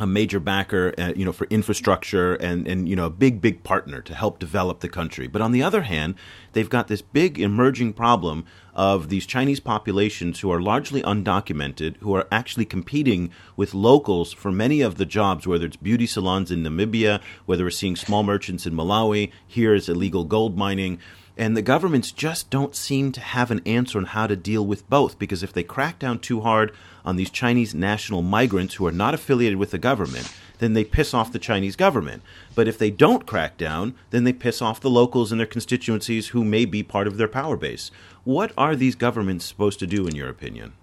a 0.01 0.07
major 0.07 0.39
backer, 0.39 0.93
uh, 0.97 1.13
you 1.15 1.25
know, 1.25 1.31
for 1.31 1.47
infrastructure 1.49 2.35
and, 2.35 2.67
and, 2.67 2.87
you 2.87 2.95
know, 2.95 3.05
a 3.05 3.09
big, 3.09 3.41
big 3.41 3.63
partner 3.63 4.01
to 4.01 4.13
help 4.13 4.39
develop 4.39 4.79
the 4.79 4.89
country. 4.89 5.27
But 5.27 5.41
on 5.41 5.51
the 5.51 5.63
other 5.63 5.83
hand, 5.83 6.15
they've 6.53 6.69
got 6.69 6.87
this 6.87 7.01
big 7.01 7.39
emerging 7.39 7.93
problem 7.93 8.45
of 8.73 9.09
these 9.09 9.25
Chinese 9.25 9.59
populations 9.59 10.39
who 10.39 10.51
are 10.51 10.61
largely 10.61 11.01
undocumented, 11.01 11.97
who 11.97 12.15
are 12.15 12.27
actually 12.31 12.65
competing 12.65 13.31
with 13.55 13.73
locals 13.73 14.31
for 14.31 14.51
many 14.51 14.81
of 14.81 14.95
the 14.95 15.05
jobs, 15.05 15.45
whether 15.45 15.65
it's 15.65 15.75
beauty 15.75 16.07
salons 16.07 16.51
in 16.51 16.63
Namibia, 16.63 17.21
whether 17.45 17.63
we're 17.65 17.71
seeing 17.71 17.95
small 17.95 18.23
merchants 18.23 18.65
in 18.65 18.73
Malawi, 18.73 19.31
here 19.45 19.73
is 19.73 19.89
illegal 19.89 20.23
gold 20.23 20.57
mining. 20.57 20.99
And 21.39 21.55
the 21.55 21.61
governments 21.61 22.11
just 22.11 22.49
don't 22.49 22.75
seem 22.75 23.13
to 23.13 23.21
have 23.21 23.49
an 23.49 23.61
answer 23.65 23.97
on 23.97 24.03
how 24.03 24.27
to 24.27 24.35
deal 24.35 24.67
with 24.67 24.89
both 24.89 25.17
because 25.17 25.41
if 25.41 25.53
they 25.53 25.63
crack 25.63 25.97
down 25.97 26.19
too 26.19 26.41
hard 26.41 26.73
on 27.05 27.15
these 27.15 27.29
Chinese 27.29 27.73
national 27.73 28.21
migrants 28.21 28.73
who 28.73 28.85
are 28.85 28.91
not 28.91 29.13
affiliated 29.13 29.57
with 29.57 29.71
the 29.71 29.77
government, 29.77 30.33
then 30.57 30.73
they 30.73 30.83
piss 30.83 31.13
off 31.13 31.31
the 31.31 31.39
Chinese 31.39 31.77
government. 31.77 32.23
But 32.55 32.67
if 32.67 32.77
they 32.77 32.91
don't 32.91 33.25
crack 33.25 33.57
down, 33.57 33.95
then 34.09 34.25
they 34.25 34.33
piss 34.33 34.61
off 34.61 34.81
the 34.81 34.89
locals 34.89 35.31
in 35.31 35.37
their 35.37 35.47
constituencies 35.47 36.27
who 36.27 36.43
may 36.43 36.65
be 36.65 36.83
part 36.83 37.07
of 37.07 37.15
their 37.15 37.29
power 37.29 37.55
base. 37.55 37.89
What 38.25 38.51
are 38.57 38.75
these 38.75 38.95
governments 38.95 39.45
supposed 39.45 39.79
to 39.79 39.87
do, 39.87 40.07
in 40.07 40.15
your 40.15 40.27
opinion? 40.27 40.73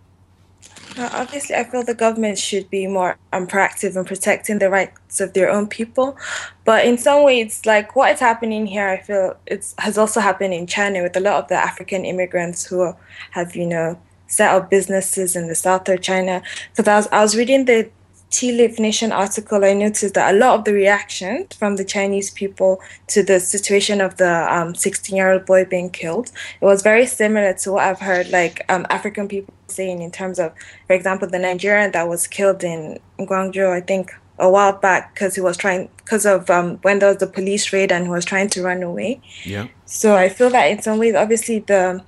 Uh, 0.98 1.10
obviously, 1.12 1.54
I 1.54 1.64
feel 1.64 1.82
the 1.82 1.94
government 1.94 2.38
should 2.38 2.70
be 2.70 2.86
more 2.86 3.18
um, 3.32 3.46
proactive 3.46 3.96
in 3.96 4.04
protecting 4.04 4.58
the 4.58 4.70
rights 4.70 5.20
of 5.20 5.34
their 5.34 5.50
own 5.50 5.66
people. 5.66 6.16
But 6.64 6.86
in 6.86 6.96
some 6.96 7.22
ways, 7.22 7.66
like 7.66 7.94
what 7.94 8.12
is 8.12 8.20
happening 8.20 8.66
here, 8.66 8.88
I 8.88 9.00
feel 9.00 9.36
it 9.46 9.74
has 9.78 9.98
also 9.98 10.20
happened 10.20 10.54
in 10.54 10.66
China 10.66 11.02
with 11.02 11.16
a 11.16 11.20
lot 11.20 11.42
of 11.42 11.48
the 11.48 11.54
African 11.54 12.04
immigrants 12.06 12.64
who 12.64 12.94
have, 13.32 13.54
you 13.54 13.66
know, 13.66 14.00
set 14.26 14.54
up 14.54 14.70
businesses 14.70 15.36
in 15.36 15.48
the 15.48 15.54
south 15.54 15.88
of 15.88 16.00
China. 16.00 16.42
Because 16.72 16.88
I 16.88 16.96
was, 16.96 17.08
I 17.12 17.22
was 17.22 17.36
reading 17.36 17.66
the 17.66 17.90
Tea 18.30 18.52
Leaf 18.52 18.78
Nation 18.78 19.12
article, 19.12 19.64
I 19.64 19.72
noticed 19.72 20.14
that 20.14 20.34
a 20.34 20.36
lot 20.36 20.58
of 20.58 20.64
the 20.64 20.72
reactions 20.72 21.54
from 21.54 21.76
the 21.76 21.84
Chinese 21.84 22.30
people 22.30 22.80
to 23.08 23.22
the 23.22 23.38
situation 23.40 24.00
of 24.00 24.16
the 24.16 24.72
16 24.74 25.14
um, 25.14 25.16
year 25.16 25.32
old 25.32 25.46
boy 25.46 25.64
being 25.64 25.90
killed, 25.90 26.32
it 26.60 26.64
was 26.64 26.82
very 26.82 27.06
similar 27.06 27.54
to 27.54 27.72
what 27.72 27.84
I've 27.84 28.00
heard 28.00 28.28
like 28.30 28.64
um, 28.68 28.86
African 28.90 29.28
people 29.28 29.54
saying 29.68 30.02
in 30.02 30.10
terms 30.10 30.38
of, 30.38 30.52
for 30.86 30.94
example, 30.94 31.28
the 31.28 31.38
Nigerian 31.38 31.92
that 31.92 32.08
was 32.08 32.26
killed 32.26 32.64
in 32.64 32.98
Guangzhou, 33.18 33.70
I 33.70 33.80
think 33.80 34.12
a 34.38 34.50
while 34.50 34.72
back 34.72 35.14
because 35.14 35.34
he 35.34 35.40
was 35.40 35.56
trying 35.56 35.88
because 35.96 36.26
of 36.26 36.50
um, 36.50 36.76
when 36.82 36.98
there 36.98 37.08
was 37.08 37.18
the 37.18 37.26
police 37.26 37.72
raid 37.72 37.90
and 37.90 38.04
he 38.04 38.10
was 38.10 38.24
trying 38.24 38.48
to 38.50 38.62
run 38.62 38.82
away. 38.82 39.20
Yeah. 39.44 39.68
So 39.86 40.14
I 40.14 40.28
feel 40.28 40.50
that 40.50 40.64
in 40.66 40.82
some 40.82 40.98
ways, 40.98 41.14
obviously 41.14 41.60
the 41.60 42.04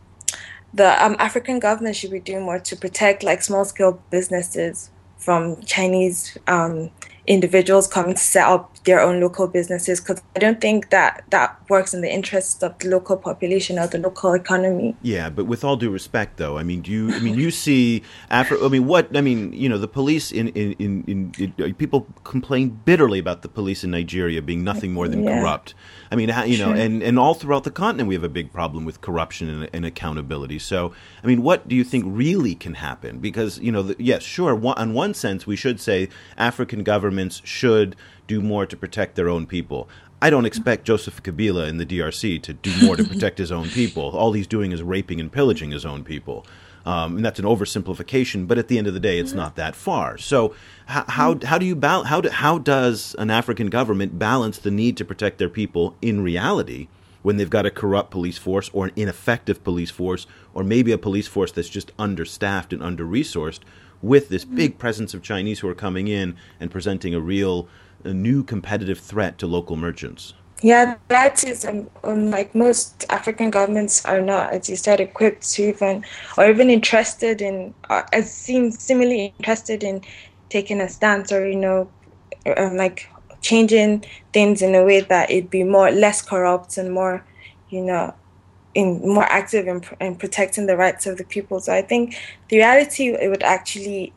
the 0.74 1.02
um, 1.02 1.16
African 1.18 1.58
government 1.58 1.96
should 1.96 2.10
be 2.10 2.20
doing 2.20 2.42
more 2.42 2.58
to 2.58 2.76
protect 2.76 3.22
like 3.22 3.40
small 3.40 3.64
scale 3.64 4.02
businesses 4.10 4.90
from 5.18 5.60
Chinese 5.62 6.38
um, 6.46 6.90
individuals 7.26 7.86
coming 7.86 8.14
to 8.14 8.20
set 8.20 8.46
up 8.46 8.77
their 8.84 9.00
own 9.00 9.20
local 9.20 9.46
businesses 9.46 10.00
because 10.00 10.22
I 10.36 10.38
don't 10.38 10.60
think 10.60 10.90
that 10.90 11.24
that 11.30 11.58
works 11.68 11.94
in 11.94 12.00
the 12.00 12.12
interests 12.12 12.62
of 12.62 12.78
the 12.78 12.88
local 12.88 13.16
population 13.16 13.78
or 13.78 13.86
the 13.86 13.98
local 13.98 14.34
economy. 14.34 14.96
Yeah, 15.02 15.30
but 15.30 15.46
with 15.46 15.64
all 15.64 15.76
due 15.76 15.90
respect, 15.90 16.36
though, 16.36 16.58
I 16.58 16.62
mean, 16.62 16.82
do 16.82 16.90
you? 16.90 17.12
I 17.12 17.20
mean, 17.20 17.34
you 17.34 17.50
see 17.50 18.02
Afro. 18.30 18.64
I 18.64 18.68
mean, 18.68 18.86
what? 18.86 19.16
I 19.16 19.20
mean, 19.20 19.52
you 19.52 19.68
know, 19.68 19.78
the 19.78 19.88
police 19.88 20.32
in 20.32 20.48
in, 20.48 20.72
in, 20.74 21.04
in, 21.06 21.32
in 21.38 21.64
uh, 21.64 21.74
people 21.76 22.06
complain 22.24 22.80
bitterly 22.84 23.18
about 23.18 23.42
the 23.42 23.48
police 23.48 23.84
in 23.84 23.90
Nigeria 23.90 24.42
being 24.42 24.64
nothing 24.64 24.92
more 24.92 25.08
than 25.08 25.24
yeah. 25.24 25.40
corrupt. 25.40 25.74
I 26.10 26.16
mean, 26.16 26.30
you 26.46 26.58
know, 26.58 26.72
and, 26.72 27.02
and 27.02 27.18
all 27.18 27.34
throughout 27.34 27.64
the 27.64 27.70
continent 27.70 28.08
we 28.08 28.14
have 28.14 28.24
a 28.24 28.28
big 28.28 28.52
problem 28.52 28.84
with 28.84 29.00
corruption 29.00 29.48
and, 29.48 29.70
and 29.72 29.84
accountability. 29.84 30.58
So, 30.58 30.92
I 31.22 31.26
mean, 31.26 31.42
what 31.42 31.68
do 31.68 31.76
you 31.76 31.84
think 31.84 32.04
really 32.06 32.54
can 32.54 32.74
happen? 32.74 33.18
Because 33.18 33.58
you 33.58 33.72
know, 33.72 33.82
the, 33.82 33.96
yes, 33.98 34.22
sure, 34.22 34.58
on 34.76 34.94
one 34.94 35.14
sense 35.14 35.46
we 35.46 35.56
should 35.56 35.80
say 35.80 36.08
African 36.36 36.82
governments 36.82 37.42
should 37.44 37.96
do 38.28 38.40
more 38.40 38.66
to 38.66 38.76
protect 38.76 39.16
their 39.16 39.28
own 39.28 39.46
people. 39.46 39.88
I 40.22 40.30
don't 40.30 40.46
expect 40.46 40.84
Joseph 40.84 41.22
Kabila 41.22 41.68
in 41.68 41.78
the 41.78 41.86
DRC 41.86 42.40
to 42.42 42.52
do 42.52 42.72
more 42.84 42.96
to 42.96 43.04
protect 43.04 43.38
his 43.38 43.50
own 43.50 43.68
people. 43.68 44.10
All 44.10 44.32
he's 44.32 44.46
doing 44.46 44.70
is 44.70 44.82
raping 44.82 45.18
and 45.18 45.32
pillaging 45.32 45.70
his 45.72 45.84
own 45.84 46.04
people. 46.04 46.46
Um, 46.86 47.16
and 47.16 47.24
that's 47.24 47.38
an 47.38 47.44
oversimplification, 47.44 48.46
but 48.46 48.58
at 48.58 48.68
the 48.68 48.78
end 48.78 48.86
of 48.86 48.94
the 48.94 49.00
day, 49.00 49.18
it's 49.18 49.32
not 49.32 49.56
that 49.56 49.74
far. 49.74 50.16
So, 50.16 50.54
how 50.86 51.04
how, 51.08 51.38
how 51.44 51.58
do 51.58 51.66
you 51.66 51.76
bal- 51.76 52.04
how 52.04 52.20
do, 52.20 52.30
how 52.30 52.58
does 52.58 53.14
an 53.18 53.30
African 53.30 53.66
government 53.68 54.18
balance 54.18 54.58
the 54.58 54.70
need 54.70 54.96
to 54.96 55.04
protect 55.04 55.38
their 55.38 55.50
people 55.50 55.96
in 56.00 56.22
reality 56.22 56.88
when 57.22 57.36
they've 57.36 57.50
got 57.50 57.66
a 57.66 57.70
corrupt 57.70 58.10
police 58.10 58.38
force 58.38 58.70
or 58.72 58.86
an 58.86 58.92
ineffective 58.96 59.62
police 59.64 59.90
force, 59.90 60.26
or 60.54 60.64
maybe 60.64 60.92
a 60.92 60.98
police 60.98 61.26
force 61.26 61.52
that's 61.52 61.68
just 61.68 61.92
understaffed 61.98 62.72
and 62.72 62.82
under 62.82 63.04
resourced, 63.04 63.60
with 64.00 64.28
this 64.28 64.44
big 64.44 64.78
presence 64.78 65.12
of 65.12 65.22
Chinese 65.22 65.60
who 65.60 65.68
are 65.68 65.74
coming 65.74 66.08
in 66.08 66.36
and 66.60 66.70
presenting 66.70 67.14
a 67.14 67.20
real 67.20 67.68
a 68.04 68.14
new 68.14 68.42
competitive 68.42 68.98
threat 68.98 69.38
to 69.38 69.46
local 69.46 69.76
merchants. 69.76 70.34
Yeah, 70.60 70.96
that 71.06 71.44
is 71.44 71.64
um, 71.64 71.88
um, 72.02 72.30
like 72.30 72.52
most 72.54 73.06
African 73.10 73.50
governments 73.50 74.04
are 74.04 74.20
not, 74.20 74.52
as 74.52 74.68
you 74.68 74.74
said, 74.74 74.98
equipped 75.00 75.48
to 75.52 75.68
even 75.68 76.04
or 76.36 76.50
even 76.50 76.68
interested 76.68 77.40
in, 77.40 77.74
uh, 77.88 78.02
as 78.12 78.32
seems 78.32 78.82
similarly 78.82 79.32
interested 79.38 79.84
in 79.84 80.02
taking 80.48 80.80
a 80.80 80.88
stance 80.88 81.30
or 81.30 81.48
you 81.48 81.56
know, 81.56 81.88
um, 82.56 82.76
like 82.76 83.08
changing 83.40 84.04
things 84.32 84.60
in 84.60 84.74
a 84.74 84.84
way 84.84 85.00
that 85.00 85.30
it'd 85.30 85.50
be 85.50 85.62
more 85.62 85.92
less 85.92 86.22
corrupt 86.22 86.76
and 86.76 86.92
more, 86.92 87.24
you 87.70 87.82
know, 87.82 88.12
in 88.74 89.00
more 89.08 89.24
active 89.24 89.68
in, 89.68 89.84
in 90.00 90.16
protecting 90.16 90.66
the 90.66 90.76
rights 90.76 91.06
of 91.06 91.18
the 91.18 91.24
people. 91.24 91.60
So 91.60 91.72
I 91.72 91.82
think 91.82 92.16
the 92.48 92.56
reality 92.56 93.10
it 93.10 93.28
would 93.28 93.44
actually 93.44 94.12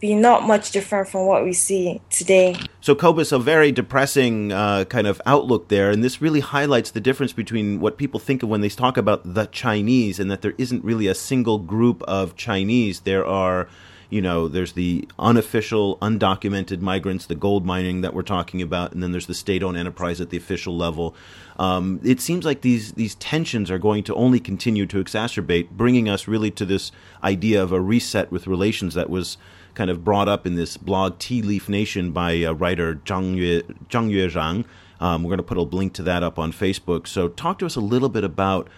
be 0.00 0.14
not 0.14 0.44
much 0.44 0.70
different 0.70 1.08
from 1.08 1.26
what 1.26 1.44
we 1.44 1.52
see 1.52 2.00
today. 2.10 2.56
So, 2.80 2.94
Cobus, 2.94 3.32
a 3.32 3.38
very 3.38 3.72
depressing 3.72 4.52
uh, 4.52 4.84
kind 4.84 5.06
of 5.06 5.20
outlook 5.26 5.68
there, 5.68 5.90
and 5.90 6.02
this 6.04 6.22
really 6.22 6.40
highlights 6.40 6.90
the 6.90 7.00
difference 7.00 7.32
between 7.32 7.80
what 7.80 7.96
people 7.96 8.20
think 8.20 8.42
of 8.42 8.48
when 8.48 8.60
they 8.60 8.68
talk 8.68 8.96
about 8.96 9.34
the 9.34 9.46
Chinese, 9.46 10.20
and 10.20 10.30
that 10.30 10.42
there 10.42 10.54
isn't 10.58 10.84
really 10.84 11.06
a 11.06 11.14
single 11.14 11.58
group 11.58 12.02
of 12.02 12.36
Chinese. 12.36 13.00
There 13.00 13.26
are 13.26 13.68
you 14.10 14.22
know, 14.22 14.48
there's 14.48 14.72
the 14.72 15.06
unofficial, 15.18 15.98
undocumented 15.98 16.80
migrants, 16.80 17.26
the 17.26 17.34
gold 17.34 17.66
mining 17.66 18.00
that 18.00 18.14
we're 18.14 18.22
talking 18.22 18.62
about, 18.62 18.92
and 18.92 19.02
then 19.02 19.12
there's 19.12 19.26
the 19.26 19.34
state-owned 19.34 19.76
enterprise 19.76 20.20
at 20.20 20.30
the 20.30 20.36
official 20.36 20.76
level. 20.76 21.14
Um, 21.58 22.00
it 22.02 22.20
seems 22.20 22.44
like 22.44 22.62
these 22.62 22.92
these 22.92 23.16
tensions 23.16 23.70
are 23.70 23.78
going 23.78 24.04
to 24.04 24.14
only 24.14 24.40
continue 24.40 24.86
to 24.86 25.02
exacerbate, 25.02 25.70
bringing 25.70 26.08
us 26.08 26.26
really 26.26 26.50
to 26.52 26.64
this 26.64 26.90
idea 27.22 27.62
of 27.62 27.70
a 27.72 27.80
reset 27.80 28.32
with 28.32 28.46
relations 28.46 28.94
that 28.94 29.10
was 29.10 29.36
kind 29.78 29.90
of 29.90 30.02
brought 30.02 30.26
up 30.26 30.44
in 30.44 30.56
this 30.56 30.76
blog 30.76 31.20
Tea 31.20 31.40
Leaf 31.40 31.68
Nation 31.68 32.10
by 32.10 32.42
uh, 32.42 32.52
writer 32.52 32.96
Zhang 32.96 33.36
Yue, 33.36 33.62
Zhang 33.88 34.10
Yue. 34.10 34.64
Um, 35.00 35.22
we're 35.22 35.28
going 35.28 35.36
to 35.36 35.44
put 35.44 35.56
a 35.56 35.62
link 35.62 35.92
to 35.94 36.02
that 36.02 36.24
up 36.24 36.36
on 36.36 36.50
Facebook. 36.50 37.06
So 37.06 37.28
talk 37.28 37.60
to 37.60 37.66
us 37.66 37.76
a 37.76 37.80
little 37.80 38.08
bit 38.08 38.24
about, 38.24 38.68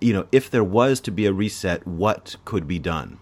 you 0.00 0.14
know, 0.14 0.26
if 0.32 0.50
there 0.50 0.64
was 0.64 0.98
to 1.00 1.10
be 1.10 1.26
a 1.26 1.32
reset, 1.34 1.86
what 1.86 2.36
could 2.46 2.66
be 2.66 2.78
done? 2.78 3.18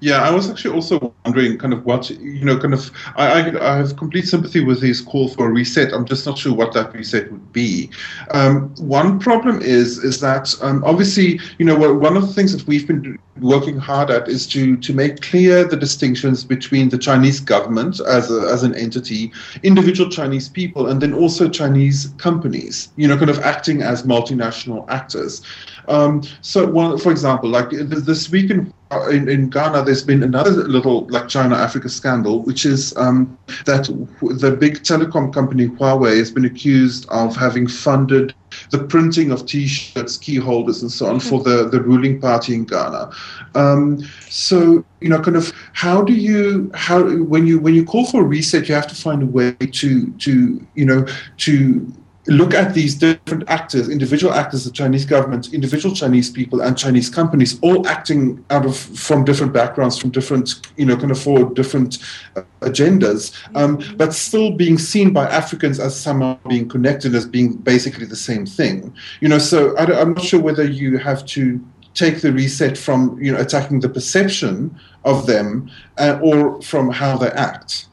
Yeah, 0.00 0.22
I 0.22 0.30
was 0.30 0.50
actually 0.50 0.74
also 0.74 1.14
wondering 1.24 1.56
kind 1.56 1.72
of 1.72 1.84
what, 1.86 2.10
you 2.10 2.44
know, 2.44 2.58
kind 2.58 2.74
of, 2.74 2.90
I, 3.16 3.40
I, 3.40 3.74
I, 3.74 3.76
have 3.78 3.96
complete 3.96 4.26
sympathy 4.26 4.62
with 4.62 4.82
his 4.82 5.00
call 5.00 5.28
for 5.28 5.48
a 5.48 5.50
reset. 5.50 5.92
I'm 5.92 6.04
just 6.04 6.26
not 6.26 6.36
sure 6.36 6.54
what 6.54 6.74
that 6.74 6.92
reset 6.92 7.32
would 7.32 7.52
be. 7.52 7.90
Um, 8.32 8.74
one 8.76 9.18
problem 9.18 9.62
is, 9.62 9.98
is 9.98 10.20
that 10.20 10.54
um, 10.60 10.84
obviously, 10.84 11.40
you 11.58 11.64
know, 11.64 11.76
one 11.94 12.16
of 12.16 12.26
the 12.26 12.32
things 12.34 12.54
that 12.54 12.66
we've 12.66 12.86
been 12.86 13.18
working 13.40 13.78
hard 13.78 14.10
at 14.10 14.28
is 14.28 14.46
to, 14.48 14.76
to 14.78 14.92
make 14.92 15.20
clear 15.20 15.64
the 15.64 15.76
distinctions 15.76 16.44
between 16.44 16.88
the 16.88 16.98
Chinese 16.98 17.40
government 17.40 18.00
as, 18.00 18.30
a, 18.30 18.40
as 18.52 18.62
an 18.62 18.74
entity, 18.74 19.32
individual 19.62 20.10
Chinese 20.10 20.48
people, 20.48 20.88
and 20.88 21.00
then 21.00 21.14
also 21.14 21.48
Chinese 21.48 22.12
companies, 22.18 22.90
you 22.96 23.08
know, 23.08 23.16
kind 23.16 23.30
of 23.30 23.38
acting 23.40 23.82
as 23.82 24.02
multinational 24.02 24.88
actors. 24.88 25.42
Um, 25.88 26.22
so, 26.40 26.66
one, 26.66 26.98
for 26.98 27.10
example, 27.10 27.48
like 27.48 27.70
this 27.70 28.30
week 28.30 28.50
in 28.50 28.72
in, 29.10 29.28
in, 29.28 29.50
Ghana, 29.50 29.82
there's 29.82 30.04
been 30.04 30.22
another 30.22 30.50
little 30.50 31.08
like 31.08 31.26
China 31.26 31.56
Africa 31.56 31.88
scandal, 31.88 32.42
which 32.42 32.64
is 32.64 32.96
um, 32.96 33.36
that 33.64 33.86
the 34.20 34.52
big 34.52 34.74
telecom 34.84 35.34
company 35.34 35.66
Huawei 35.66 36.18
has 36.18 36.30
been 36.30 36.44
accused 36.44 37.04
of 37.08 37.34
having 37.34 37.66
funded 37.66 38.32
the 38.70 38.84
printing 38.84 39.32
of 39.32 39.44
T-shirts, 39.44 40.16
key 40.16 40.36
holders, 40.36 40.82
and 40.82 40.90
so 40.90 41.06
on 41.06 41.18
for 41.18 41.42
the, 41.42 41.68
the 41.68 41.82
ruling 41.82 42.20
party 42.20 42.54
in 42.54 42.64
Ghana. 42.64 43.10
Um, 43.56 44.02
so 44.28 44.84
you 45.00 45.08
know, 45.08 45.20
kind 45.20 45.36
of 45.36 45.52
how 45.72 46.02
do 46.02 46.12
you 46.12 46.70
how 46.74 47.02
when 47.24 47.46
you 47.46 47.58
when 47.58 47.74
you 47.74 47.84
call 47.84 48.06
for 48.06 48.22
a 48.22 48.24
reset, 48.24 48.68
you 48.68 48.74
have 48.76 48.86
to 48.86 48.94
find 48.94 49.22
a 49.22 49.26
way 49.26 49.52
to 49.52 50.12
to 50.12 50.66
you 50.74 50.84
know 50.84 51.06
to 51.38 51.92
look 52.26 52.54
at 52.54 52.74
these 52.74 52.94
different 52.94 53.44
actors, 53.48 53.88
individual 53.88 54.32
actors, 54.32 54.64
the 54.64 54.70
Chinese 54.70 55.04
government, 55.04 55.52
individual 55.52 55.94
Chinese 55.94 56.30
people, 56.30 56.60
and 56.60 56.76
Chinese 56.76 57.08
companies, 57.08 57.58
all 57.60 57.86
acting 57.86 58.44
out 58.50 58.66
of 58.66 58.76
from 58.76 59.24
different 59.24 59.52
backgrounds, 59.52 59.98
from 59.98 60.10
different, 60.10 60.66
you 60.76 60.84
know, 60.84 60.96
kind 60.96 61.10
of 61.10 61.20
for 61.20 61.44
different 61.54 61.98
uh, 62.36 62.42
agendas, 62.60 63.32
um, 63.54 63.82
but 63.96 64.12
still 64.12 64.50
being 64.50 64.78
seen 64.78 65.12
by 65.12 65.24
Africans 65.26 65.78
as 65.78 65.98
somehow 65.98 66.38
being 66.48 66.68
connected, 66.68 67.14
as 67.14 67.26
being 67.26 67.54
basically 67.54 68.06
the 68.06 68.16
same 68.16 68.44
thing. 68.44 68.94
You 69.20 69.28
know, 69.28 69.38
so 69.38 69.76
I 69.76 69.84
am 70.00 70.14
not 70.14 70.22
sure 70.22 70.40
whether 70.40 70.64
you 70.64 70.98
have 70.98 71.24
to 71.26 71.60
take 71.94 72.20
the 72.20 72.32
reset 72.32 72.76
from 72.76 73.18
you 73.20 73.32
know 73.32 73.40
attacking 73.40 73.80
the 73.80 73.88
perception 73.88 74.78
of 75.04 75.26
them 75.26 75.70
uh, 75.98 76.18
or 76.22 76.60
from 76.62 76.90
how 76.90 77.16
they 77.16 77.30
act. 77.30 77.86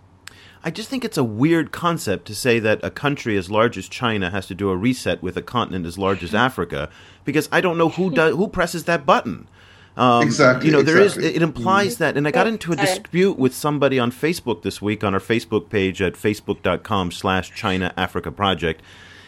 I 0.64 0.72
just 0.72 0.90
think 0.90 1.04
it's 1.04 1.18
a 1.18 1.24
weird 1.24 1.72
concept 1.72 2.26
to 2.28 2.36
say 2.36 2.60
that 2.60 2.80
a 2.84 2.90
country 2.90 3.38
as 3.38 3.52
large 3.52 3.78
as 3.78 3.90
China 3.90 4.30
has 4.30 4.48
to 4.48 4.56
do 4.56 4.70
a 4.70 4.78
reset 4.78 5.22
with 5.22 5.36
a 5.36 5.42
continent 5.42 5.86
as 5.86 5.98
large 5.98 6.24
as 6.24 6.34
Africa, 6.48 6.90
because 7.26 7.50
I 7.52 7.62
don't 7.62 7.78
know 7.78 7.90
who 7.90 8.12
does 8.12 8.36
who 8.36 8.48
presses 8.48 8.86
that 8.86 9.06
button. 9.06 9.48
Um, 9.96 10.24
exactly. 10.24 10.68
You 10.68 10.72
know, 10.72 10.82
there 10.82 11.02
exactly. 11.02 11.30
is. 11.30 11.36
It 11.36 11.42
implies 11.42 11.96
mm-hmm. 11.96 12.04
that, 12.04 12.18
and 12.18 12.28
I 12.28 12.32
got 12.32 12.48
into 12.48 12.72
a 12.72 12.76
dispute 12.76 13.38
with 13.38 13.54
somebody 13.54 14.00
on 14.00 14.12
Facebook 14.12 14.64
this 14.64 14.82
week 14.82 15.04
on 15.04 15.14
our 15.14 15.20
Facebook 15.20 15.70
page 15.70 16.02
at 16.02 16.14
facebook.com/slash 16.14 17.54
China 17.54 17.94
Africa 17.96 18.32
Project 18.32 18.82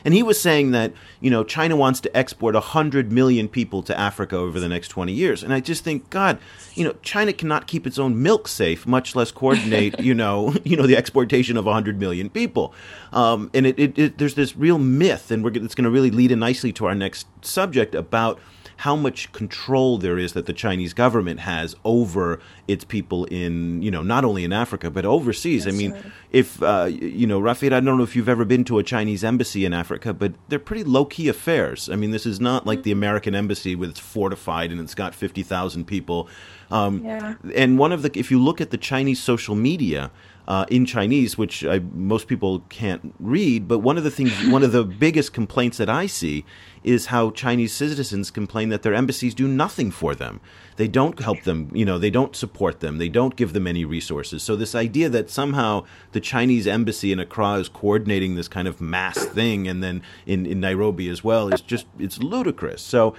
and 0.06 0.14
he 0.14 0.22
was 0.24 0.40
saying 0.40 0.72
that, 0.72 0.94
you 1.20 1.32
know, 1.32 1.44
China 1.44 1.76
wants 1.76 2.00
to 2.02 2.16
export 2.16 2.54
100 2.54 3.12
million 3.12 3.50
people 3.50 3.82
to 3.84 4.00
Africa 4.00 4.38
over 4.38 4.60
the 4.60 4.70
next 4.70 4.90
20 4.90 5.12
years. 5.12 5.42
And 5.44 5.52
I 5.52 5.60
just 5.60 5.84
think, 5.84 6.10
God, 6.12 6.38
you 6.76 6.86
know, 6.86 6.96
China 7.02 7.34
cannot 7.34 7.66
keep 7.66 7.88
its 7.88 7.98
own 7.98 8.22
milk 8.22 8.48
safe, 8.48 8.86
much 8.86 9.16
less 9.16 9.32
coordinate, 9.32 10.00
you 10.02 10.14
know, 10.14 10.56
you 10.64 10.78
know, 10.78 10.86
the 10.86 10.96
exportation 10.96 11.58
of 11.58 11.66
100 11.66 12.00
million 12.00 12.30
people. 12.30 12.74
Um, 13.12 13.50
and 13.56 13.66
it, 13.66 13.80
it, 13.80 13.98
it, 13.98 14.18
there's 14.20 14.36
this 14.36 14.56
real 14.56 14.78
myth, 14.78 15.32
and 15.32 15.44
we're, 15.44 15.52
it's 15.52 15.76
going 15.76 15.86
to 15.86 15.90
really 15.90 16.12
lead 16.12 16.32
in 16.32 16.40
nicely 16.40 16.72
to 16.74 16.86
our 16.86 16.96
next 16.96 17.28
subject 17.44 17.96
about– 17.96 18.40
how 18.78 18.96
much 18.96 19.32
control 19.32 19.98
there 19.98 20.18
is 20.18 20.34
that 20.34 20.46
the 20.46 20.54
Chinese 20.54 20.94
government 20.94 21.40
has 21.40 21.76
over 21.84 22.40
its 22.68 22.84
people 22.84 23.26
in, 23.26 23.82
you 23.82 23.90
know, 23.90 24.04
not 24.04 24.26
only 24.26 24.44
in 24.44 24.52
Africa 24.52 24.90
but 24.90 25.06
overseas. 25.06 25.64
That's 25.64 25.76
I 25.76 25.78
mean, 25.78 25.92
right. 25.92 26.04
if 26.32 26.62
uh, 26.62 26.90
you 26.90 27.26
know, 27.26 27.40
Rafael, 27.40 27.74
I 27.74 27.80
don't 27.80 27.98
know 27.98 28.04
if 28.04 28.16
you've 28.16 28.30
ever 28.30 28.46
been 28.46 28.64
to 28.66 28.80
a 28.80 28.84
Chinese 28.84 29.24
embassy 29.24 29.66
in 29.66 29.74
Africa, 29.74 30.14
but 30.14 30.34
they're 30.50 30.60
pretty 30.60 30.84
low 30.84 31.06
key 31.06 31.28
affairs. 31.28 31.90
I 31.90 31.96
mean, 31.96 32.12
this 32.12 32.26
is 32.26 32.40
not 32.40 32.66
like 32.66 32.84
the 32.84 32.92
mm-hmm. 32.92 33.00
American 33.00 33.36
embassy 33.36 33.76
with 33.76 33.92
it's 33.92 34.00
fortified 34.00 34.72
and 34.72 34.82
it's 34.82 34.96
got 34.96 35.16
fifty 35.16 35.44
thousand 35.44 35.86
people. 35.86 36.28
Um, 36.70 37.06
yeah. 37.06 37.36
And 37.54 37.78
one 37.78 37.92
of 37.92 38.02
the, 38.02 38.12
if 38.16 38.32
you 38.32 38.42
look 38.42 38.60
at 38.60 38.72
the 38.72 38.78
Chinese 38.78 39.22
social 39.22 39.56
media. 39.56 40.12
Uh, 40.48 40.64
in 40.70 40.86
Chinese, 40.86 41.40
which 41.40 41.66
I, 41.66 41.80
most 41.94 42.28
people 42.28 42.60
can't 42.70 43.16
read. 43.20 43.68
But 43.68 43.80
one 43.80 43.98
of 43.98 44.04
the 44.04 44.12
things, 44.12 44.32
one 44.50 44.62
of 44.62 44.72
the 44.72 44.84
biggest 44.84 45.34
complaints 45.34 45.78
that 45.78 45.90
I 45.90 46.06
see 46.06 46.46
is 46.86 47.08
how 47.08 47.32
Chinese 47.32 47.74
citizens 47.74 48.30
complain 48.30 48.70
that 48.70 48.84
their 48.84 48.94
embassies 48.94 49.34
do 49.34 49.48
nothing 49.48 49.90
for 49.90 50.14
them. 50.14 50.40
They 50.78 50.88
don't 50.88 51.20
help 51.20 51.42
them, 51.42 51.72
you 51.74 51.84
know, 51.84 51.98
they 51.98 52.12
don't 52.12 52.36
support 52.36 52.80
them, 52.80 53.00
they 53.00 53.10
don't 53.10 53.36
give 53.36 53.54
them 53.54 53.66
any 53.66 53.86
resources. 53.86 54.44
So 54.44 54.56
this 54.56 54.76
idea 54.76 55.10
that 55.10 55.30
somehow 55.32 55.86
the 56.12 56.20
Chinese 56.20 56.68
embassy 56.68 57.12
in 57.12 57.20
Accra 57.20 57.54
is 57.54 57.70
coordinating 57.70 58.36
this 58.36 58.48
kind 58.48 58.68
of 58.68 58.80
mass 58.80 59.26
thing 59.26 59.68
and 59.68 59.84
then 59.84 60.04
in, 60.28 60.46
in 60.46 60.60
Nairobi 60.60 61.10
as 61.10 61.24
well 61.24 61.52
is 61.52 61.62
just 61.62 61.88
it's 61.98 62.20
ludicrous. 62.20 62.84
So 62.84 63.16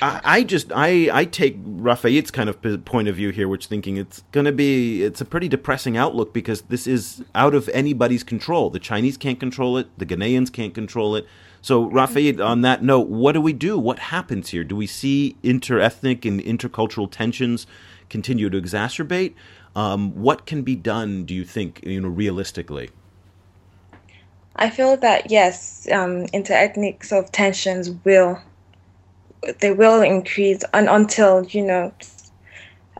I, 0.00 0.20
I 0.24 0.42
just 0.42 0.72
I 0.74 1.10
I 1.12 1.24
take 1.26 1.58
Rafael's 1.64 2.30
kind 2.30 2.48
of 2.48 2.84
point 2.84 3.08
of 3.08 3.16
view 3.16 3.30
here, 3.30 3.48
which 3.48 3.66
thinking 3.66 3.98
it's 3.98 4.22
to 4.32 4.52
be 4.52 5.02
it's 5.02 5.20
a 5.20 5.26
pretty 5.26 5.48
depressing 5.48 5.98
outlook 5.98 6.32
because 6.32 6.62
this 6.62 6.86
is 6.86 7.24
out 7.34 7.54
of 7.54 7.68
anybody's 7.70 8.22
control. 8.22 8.70
The 8.70 8.78
Chinese 8.78 9.18
can't 9.18 9.38
control 9.38 9.76
it, 9.76 9.88
the 9.98 10.06
Ghanaians 10.06 10.50
can't 10.50 10.74
control 10.74 11.14
it. 11.16 11.26
So, 11.62 11.84
Rafael, 11.84 12.42
on 12.42 12.62
that 12.62 12.82
note, 12.82 13.06
what 13.08 13.32
do 13.32 13.40
we 13.40 13.52
do? 13.52 13.78
What 13.78 13.98
happens 13.98 14.50
here? 14.50 14.64
Do 14.64 14.74
we 14.74 14.88
see 14.88 15.36
interethnic 15.44 16.26
and 16.26 16.40
intercultural 16.40 17.08
tensions 17.10 17.68
continue 18.10 18.50
to 18.50 18.60
exacerbate? 18.60 19.34
Um, 19.76 20.20
what 20.20 20.44
can 20.44 20.62
be 20.62 20.74
done, 20.74 21.24
do 21.24 21.32
you 21.32 21.44
think, 21.44 21.80
you 21.84 22.00
know, 22.00 22.08
realistically? 22.08 22.90
I 24.56 24.70
feel 24.70 24.96
that 24.98 25.30
yes, 25.30 25.88
um, 25.90 26.26
interethnic 26.26 27.04
sort 27.04 27.24
of 27.24 27.32
tensions 27.32 27.90
will 28.04 28.42
they 29.60 29.72
will 29.72 30.02
increase 30.02 30.62
and 30.72 30.88
until 30.88 31.44
you 31.46 31.62
know 31.62 31.92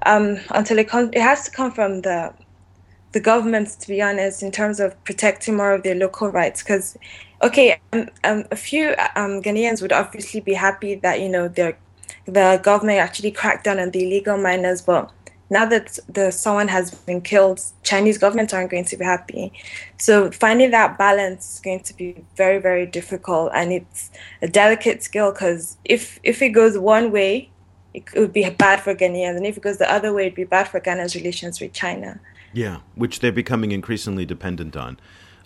um, 0.06 0.40
until 0.50 0.78
it 0.78 0.88
comes 0.88 1.10
it 1.12 1.20
has 1.22 1.44
to 1.44 1.50
come 1.50 1.70
from 1.70 2.02
the 2.02 2.32
the 3.12 3.20
governments 3.20 3.76
to 3.76 3.88
be 3.88 4.02
honest 4.02 4.42
in 4.42 4.50
terms 4.50 4.80
of 4.80 5.02
protecting 5.04 5.56
more 5.56 5.72
of 5.72 5.82
their 5.82 5.94
local 5.94 6.28
rights 6.30 6.62
because 6.62 6.96
okay, 7.42 7.80
um, 7.92 8.08
um, 8.24 8.44
a 8.50 8.56
few 8.56 8.90
um, 9.16 9.42
Ghanaians 9.42 9.82
would 9.82 9.92
obviously 9.92 10.40
be 10.40 10.54
happy 10.54 10.94
that 10.96 11.20
you 11.20 11.28
know 11.28 11.48
the 11.48 11.74
the 12.24 12.60
government 12.62 12.98
actually 12.98 13.32
cracked 13.32 13.64
down 13.64 13.80
on 13.80 13.90
the 13.90 14.04
illegal 14.04 14.36
miners, 14.36 14.82
but 14.82 15.10
now 15.50 15.66
that 15.66 15.98
the 16.08 16.30
someone 16.30 16.68
has 16.68 16.92
been 16.92 17.20
killed, 17.20 17.60
Chinese 17.82 18.18
governments 18.18 18.54
aren't 18.54 18.70
going 18.70 18.84
to 18.86 18.96
be 18.96 19.04
happy. 19.04 19.52
So 19.98 20.30
finding 20.30 20.70
that 20.70 20.98
balance 20.98 21.54
is 21.54 21.60
going 21.60 21.80
to 21.80 21.96
be 21.96 22.24
very 22.36 22.58
very 22.58 22.86
difficult, 22.86 23.52
and 23.54 23.72
it's 23.72 24.10
a 24.40 24.48
delicate 24.48 25.02
skill 25.02 25.32
because 25.32 25.76
if 25.84 26.20
if 26.22 26.40
it 26.42 26.50
goes 26.50 26.78
one 26.78 27.12
way, 27.12 27.50
it 27.92 28.04
would 28.14 28.32
be 28.32 28.48
bad 28.48 28.80
for 28.80 28.94
Ghanaians, 28.94 29.36
and 29.36 29.46
if 29.46 29.56
it 29.56 29.62
goes 29.62 29.78
the 29.78 29.92
other 29.92 30.12
way, 30.12 30.26
it'd 30.26 30.34
be 30.36 30.44
bad 30.44 30.68
for 30.68 30.80
Ghana's 30.80 31.14
relations 31.14 31.60
with 31.60 31.72
China. 31.72 32.20
Yeah, 32.54 32.78
which 32.94 33.20
they're 33.20 33.32
becoming 33.32 33.72
increasingly 33.72 34.26
dependent 34.26 34.76
on. 34.76 34.98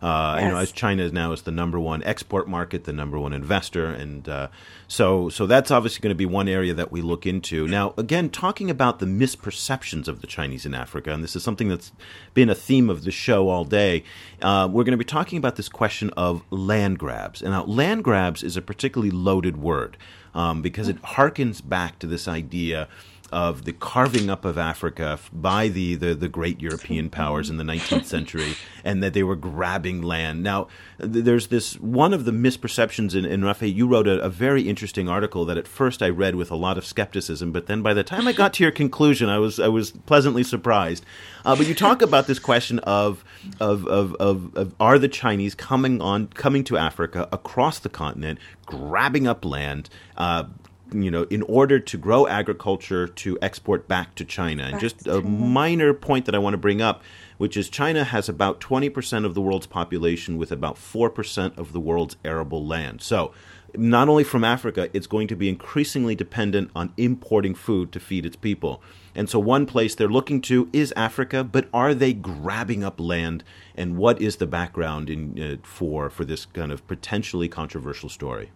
Uh, 0.03 0.35
yes. 0.37 0.45
You 0.45 0.51
know, 0.51 0.59
as 0.59 0.73
China 0.73 1.03
is 1.03 1.13
now 1.13 1.33
is 1.33 1.43
the 1.43 1.51
number 1.51 1.81
one 1.81 2.03
export 2.03 2.49
market, 2.49 2.85
the 2.85 2.93
number 2.93 3.19
one 3.19 3.33
investor, 3.33 3.87
and 3.87 4.29
uh, 4.29 4.49
so 4.89 5.29
so 5.29 5.47
that's 5.47 5.71
obviously 5.71 6.03
going 6.03 6.11
to 6.11 6.17
be 6.17 6.27
one 6.27 6.49
area 6.49 6.75
that 6.75 6.93
we 6.93 7.01
look 7.01 7.27
into. 7.27 7.67
Now, 7.67 7.95
again, 7.97 8.29
talking 8.29 8.71
about 8.71 8.99
the 8.99 9.07
misperceptions 9.07 10.07
of 10.07 10.21
the 10.21 10.27
Chinese 10.27 10.67
in 10.67 10.75
Africa, 10.75 11.13
and 11.13 11.25
this 11.25 11.35
is 11.35 11.43
something 11.43 11.69
that's 11.69 11.93
been 12.35 12.51
a 12.51 12.55
theme 12.55 12.91
of 12.91 13.05
the 13.05 13.11
show 13.11 13.49
all 13.49 13.65
day. 13.65 14.05
Uh, 14.43 14.69
we're 14.71 14.85
going 14.85 14.93
to 14.93 14.99
be 14.99 15.05
talking 15.05 15.39
about 15.39 15.57
this 15.57 15.69
question 15.69 16.11
of 16.17 16.43
land 16.51 16.99
grabs, 16.99 17.41
and 17.41 17.53
now 17.53 17.65
land 17.65 18.05
grabs 18.05 18.43
is 18.43 18.57
a 18.57 18.63
particularly 18.63 19.11
loaded 19.11 19.57
word 19.57 19.97
um, 20.35 20.61
because 20.61 20.89
it 20.89 21.01
harkens 21.03 21.67
back 21.67 21.99
to 21.99 22.07
this 22.07 22.29
idea 22.29 22.89
of 23.33 23.65
the 23.65 23.73
carving 23.73 24.31
up 24.31 24.45
of 24.45 24.57
Africa 24.57 25.19
by 25.33 25.69
the, 25.69 25.97
the, 25.97 26.15
the, 26.15 26.29
great 26.29 26.61
European 26.61 27.11
powers 27.11 27.51
in 27.51 27.57
the 27.57 27.65
19th 27.65 28.05
century, 28.05 28.55
and 28.85 29.03
that 29.03 29.15
they 29.15 29.23
were 29.23 29.35
grabbing 29.35 30.01
land. 30.01 30.43
Now, 30.43 30.69
there's 30.99 31.49
this 31.49 31.75
one 31.81 32.15
of 32.15 32.25
the 32.25 32.31
misperceptions 32.31 33.15
in, 33.15 33.25
in 33.25 33.45
Rafael. 33.45 33.71
You 33.71 33.89
wrote 33.89 34.07
a, 34.07 34.21
a, 34.21 34.29
very 34.29 34.69
interesting 34.69 35.09
article 35.09 35.45
that 35.47 35.59
at 35.59 35.67
first 35.67 36.03
I 36.03 36.09
read 36.09 36.37
with 36.37 36.51
a 36.51 36.57
lot 36.57 36.79
of 36.79 36.87
skepticism, 36.87 37.53
but 37.53 37.67
then 37.67 37.83
by 37.83 37.95
the 37.95 38.05
time 38.05 38.29
I 38.29 38.33
got 38.33 38.55
to 38.55 38.63
your 38.63 38.73
conclusion, 38.73 39.29
I 39.29 39.39
was 39.39 39.59
I 39.59 39.69
was 39.69 39.91
pleasantly 39.91 40.45
surprised. 40.45 41.05
Uh, 41.45 41.57
but 41.57 41.67
you 41.67 41.75
talk 41.75 42.03
about 42.03 42.27
this 42.27 42.39
question 42.39 42.79
of 42.81 43.25
of, 43.61 43.87
of, 43.87 44.15
of, 44.15 44.57
of 44.57 44.75
are 44.79 44.99
the 44.99 45.09
Chinese 45.09 45.55
coming 45.55 46.01
on 46.01 46.29
coming 46.29 46.65
to 46.65 46.77
Africa 46.77 47.29
across 47.33 47.79
the 47.79 47.89
continent, 47.89 48.39
grabbing 48.67 49.27
up 49.27 49.45
land, 49.45 49.91
uh, 50.17 50.45
you 50.93 51.11
know, 51.11 51.25
in 51.25 51.43
order 51.43 51.79
to 51.79 51.99
grow 51.99 52.27
agriculture 52.27 53.07
to 53.07 53.39
export 53.43 53.89
back 53.89 54.15
to 54.17 54.25
China. 54.25 54.65
And 54.65 54.81
just 54.81 55.07
a 55.07 55.21
minor 55.23 55.93
point 55.95 56.27
that 56.27 56.35
I 56.35 56.39
want 56.39 56.55
to 56.55 56.59
bring 56.59 56.81
up, 56.81 57.03
which 57.39 57.57
is 57.57 57.69
China 57.69 58.05
has 58.05 58.29
about 58.29 58.61
20% 58.61 59.25
of 59.25 59.35
the 59.35 59.41
world's 59.41 59.67
population 59.67 60.39
with 60.39 60.53
about 60.53 60.77
4% 60.77 61.59
of 61.59 61.73
the 61.73 61.81
world's 61.81 62.17
arable 62.25 62.65
land. 62.65 63.03
So, 63.03 63.33
not 63.75 64.09
only 64.09 64.25
from 64.25 64.45
Africa, 64.45 64.89
it's 64.93 65.07
going 65.07 65.29
to 65.29 65.37
be 65.37 65.49
increasingly 65.49 66.15
dependent 66.15 66.71
on 66.75 66.93
importing 66.97 67.55
food 67.55 67.93
to 67.93 68.01
feed 68.01 68.25
its 68.25 68.37
people. 68.37 68.81
And 69.15 69.29
so, 69.29 69.39
one 69.39 69.67
place 69.67 69.95
they're 69.95 70.09
looking 70.09 70.41
to 70.43 70.69
is 70.73 70.93
Africa, 70.97 71.45
but 71.45 71.69
are 71.75 71.95
they 71.95 72.13
grabbing 72.13 72.85
up 72.85 73.01
land? 73.01 73.45
And 73.75 73.97
what 73.97 74.21
is 74.21 74.37
the 74.37 74.47
background 74.47 75.11
in, 75.11 75.43
uh, 75.43 75.67
for, 75.67 76.09
for 76.09 76.25
this 76.25 76.47
kind 76.47 76.73
of 76.73 76.87
potentially 76.87 77.49
controversial 77.49 78.09
story? 78.09 78.51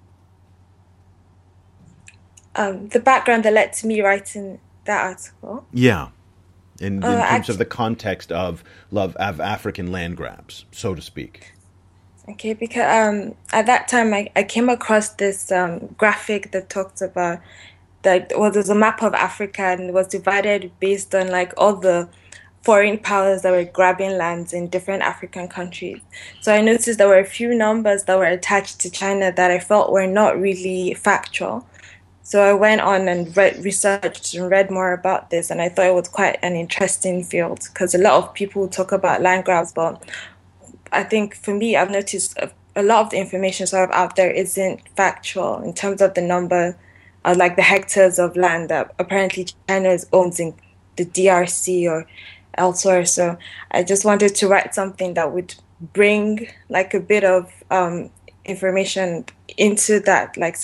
Um, 2.56 2.88
the 2.88 3.00
background 3.00 3.44
that 3.44 3.52
led 3.52 3.72
to 3.74 3.86
me 3.86 4.00
writing 4.00 4.60
that 4.84 5.04
article. 5.04 5.66
Yeah. 5.72 6.08
In, 6.80 6.94
in 6.96 7.04
uh, 7.04 7.08
terms 7.08 7.22
actually, 7.22 7.52
of 7.52 7.58
the 7.58 7.64
context 7.66 8.32
of 8.32 8.64
love 8.90 9.14
of 9.16 9.40
African 9.40 9.92
land 9.92 10.16
grabs, 10.16 10.64
so 10.72 10.94
to 10.94 11.02
speak. 11.02 11.52
Okay, 12.28 12.54
because 12.54 13.08
um, 13.08 13.34
at 13.52 13.66
that 13.66 13.88
time 13.88 14.14
I, 14.14 14.30
I 14.34 14.44
came 14.44 14.68
across 14.68 15.10
this 15.10 15.52
um, 15.52 15.94
graphic 15.98 16.52
that 16.52 16.70
talked 16.70 17.02
about 17.02 17.40
that 18.02 18.32
well, 18.36 18.50
there's 18.50 18.70
a 18.70 18.74
map 18.74 19.02
of 19.02 19.14
Africa 19.14 19.62
and 19.62 19.90
it 19.90 19.92
was 19.92 20.08
divided 20.08 20.72
based 20.80 21.14
on 21.14 21.28
like 21.28 21.52
all 21.56 21.76
the 21.76 22.08
foreign 22.62 22.98
powers 22.98 23.42
that 23.42 23.50
were 23.50 23.64
grabbing 23.64 24.16
lands 24.16 24.52
in 24.52 24.68
different 24.68 25.02
African 25.02 25.48
countries. 25.48 26.00
So 26.40 26.54
I 26.54 26.60
noticed 26.60 26.98
there 26.98 27.08
were 27.08 27.18
a 27.18 27.24
few 27.24 27.54
numbers 27.54 28.04
that 28.04 28.18
were 28.18 28.24
attached 28.24 28.80
to 28.80 28.90
China 28.90 29.32
that 29.32 29.50
I 29.50 29.58
felt 29.58 29.92
were 29.92 30.06
not 30.06 30.38
really 30.38 30.94
factual. 30.94 31.66
So 32.30 32.40
I 32.40 32.52
went 32.52 32.80
on 32.80 33.08
and 33.08 33.36
read, 33.36 33.64
researched 33.64 34.34
and 34.34 34.48
read 34.48 34.70
more 34.70 34.92
about 34.92 35.30
this, 35.30 35.50
and 35.50 35.60
I 35.60 35.68
thought 35.68 35.86
it 35.86 35.94
was 35.94 36.06
quite 36.06 36.38
an 36.42 36.54
interesting 36.54 37.24
field 37.24 37.58
because 37.64 37.92
a 37.92 37.98
lot 37.98 38.22
of 38.22 38.34
people 38.34 38.68
talk 38.68 38.92
about 38.92 39.20
land 39.20 39.46
grabs, 39.46 39.72
but 39.72 40.00
I 40.92 41.02
think 41.02 41.34
for 41.34 41.52
me, 41.52 41.74
I've 41.74 41.90
noticed 41.90 42.38
a, 42.38 42.52
a 42.76 42.84
lot 42.84 43.00
of 43.04 43.10
the 43.10 43.16
information 43.16 43.66
sort 43.66 43.90
of 43.90 43.96
out 43.96 44.14
there 44.14 44.30
isn't 44.30 44.80
factual 44.94 45.60
in 45.60 45.74
terms 45.74 46.00
of 46.00 46.14
the 46.14 46.20
number, 46.20 46.76
of 47.24 47.36
like 47.36 47.56
the 47.56 47.62
hectares 47.62 48.20
of 48.20 48.36
land 48.36 48.68
that 48.68 48.94
apparently 49.00 49.48
China 49.66 49.98
owns 50.12 50.38
in 50.38 50.54
the 50.94 51.06
DRC 51.06 51.90
or 51.90 52.06
elsewhere. 52.54 53.06
So 53.06 53.38
I 53.72 53.82
just 53.82 54.04
wanted 54.04 54.36
to 54.36 54.46
write 54.46 54.72
something 54.72 55.14
that 55.14 55.32
would 55.32 55.56
bring 55.80 56.46
like 56.68 56.94
a 56.94 57.00
bit 57.00 57.24
of 57.24 57.52
um, 57.72 58.08
information 58.44 59.24
into 59.56 59.98
that, 59.98 60.36
like 60.36 60.54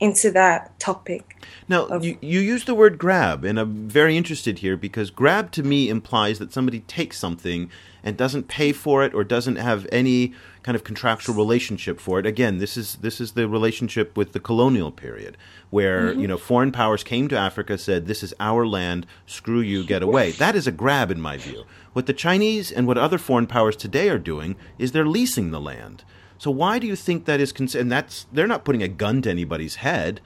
into 0.00 0.30
that 0.32 0.78
topic. 0.78 1.36
Now, 1.68 1.86
of, 1.86 2.04
you, 2.04 2.18
you 2.20 2.40
use 2.40 2.64
the 2.64 2.74
word 2.74 2.98
grab, 2.98 3.44
and 3.44 3.58
I'm 3.58 3.88
very 3.88 4.16
interested 4.16 4.58
here 4.60 4.76
because 4.76 5.10
grab 5.10 5.50
to 5.52 5.62
me 5.62 5.88
implies 5.88 6.38
that 6.38 6.52
somebody 6.52 6.80
takes 6.80 7.18
something 7.18 7.70
and 8.02 8.16
doesn't 8.16 8.46
pay 8.46 8.72
for 8.72 9.04
it 9.04 9.12
or 9.14 9.24
doesn't 9.24 9.56
have 9.56 9.86
any 9.90 10.32
kind 10.62 10.76
of 10.76 10.84
contractual 10.84 11.34
relationship 11.34 11.98
for 11.98 12.18
it. 12.18 12.26
Again, 12.26 12.58
this 12.58 12.76
is 12.76 12.96
this 12.96 13.20
is 13.20 13.32
the 13.32 13.48
relationship 13.48 14.16
with 14.16 14.32
the 14.32 14.40
colonial 14.40 14.92
period, 14.92 15.36
where 15.70 16.10
mm-hmm. 16.10 16.20
you 16.20 16.28
know 16.28 16.38
foreign 16.38 16.72
powers 16.72 17.02
came 17.02 17.28
to 17.28 17.36
Africa, 17.36 17.76
said, 17.76 18.06
"This 18.06 18.22
is 18.22 18.34
our 18.38 18.66
land. 18.66 19.06
Screw 19.26 19.60
you, 19.60 19.84
get 19.84 20.02
away." 20.02 20.30
That 20.32 20.54
is 20.54 20.66
a 20.66 20.72
grab, 20.72 21.10
in 21.10 21.20
my 21.20 21.36
view. 21.36 21.64
What 21.94 22.06
the 22.06 22.12
Chinese 22.12 22.70
and 22.70 22.86
what 22.86 22.98
other 22.98 23.18
foreign 23.18 23.46
powers 23.46 23.76
today 23.76 24.08
are 24.08 24.18
doing 24.18 24.56
is 24.78 24.92
they're 24.92 25.06
leasing 25.06 25.50
the 25.50 25.60
land. 25.60 26.04
So 26.38 26.50
why 26.50 26.78
do 26.78 26.86
you 26.86 26.96
think 26.96 27.24
that 27.24 27.40
is? 27.40 27.52
Cons- 27.52 27.74
and 27.74 27.90
that's 27.90 28.26
they're 28.32 28.46
not 28.46 28.64
putting 28.64 28.82
a 28.82 28.88
gun 28.88 29.22
to 29.22 29.30
anybody's 29.30 29.76
head. 29.76 30.20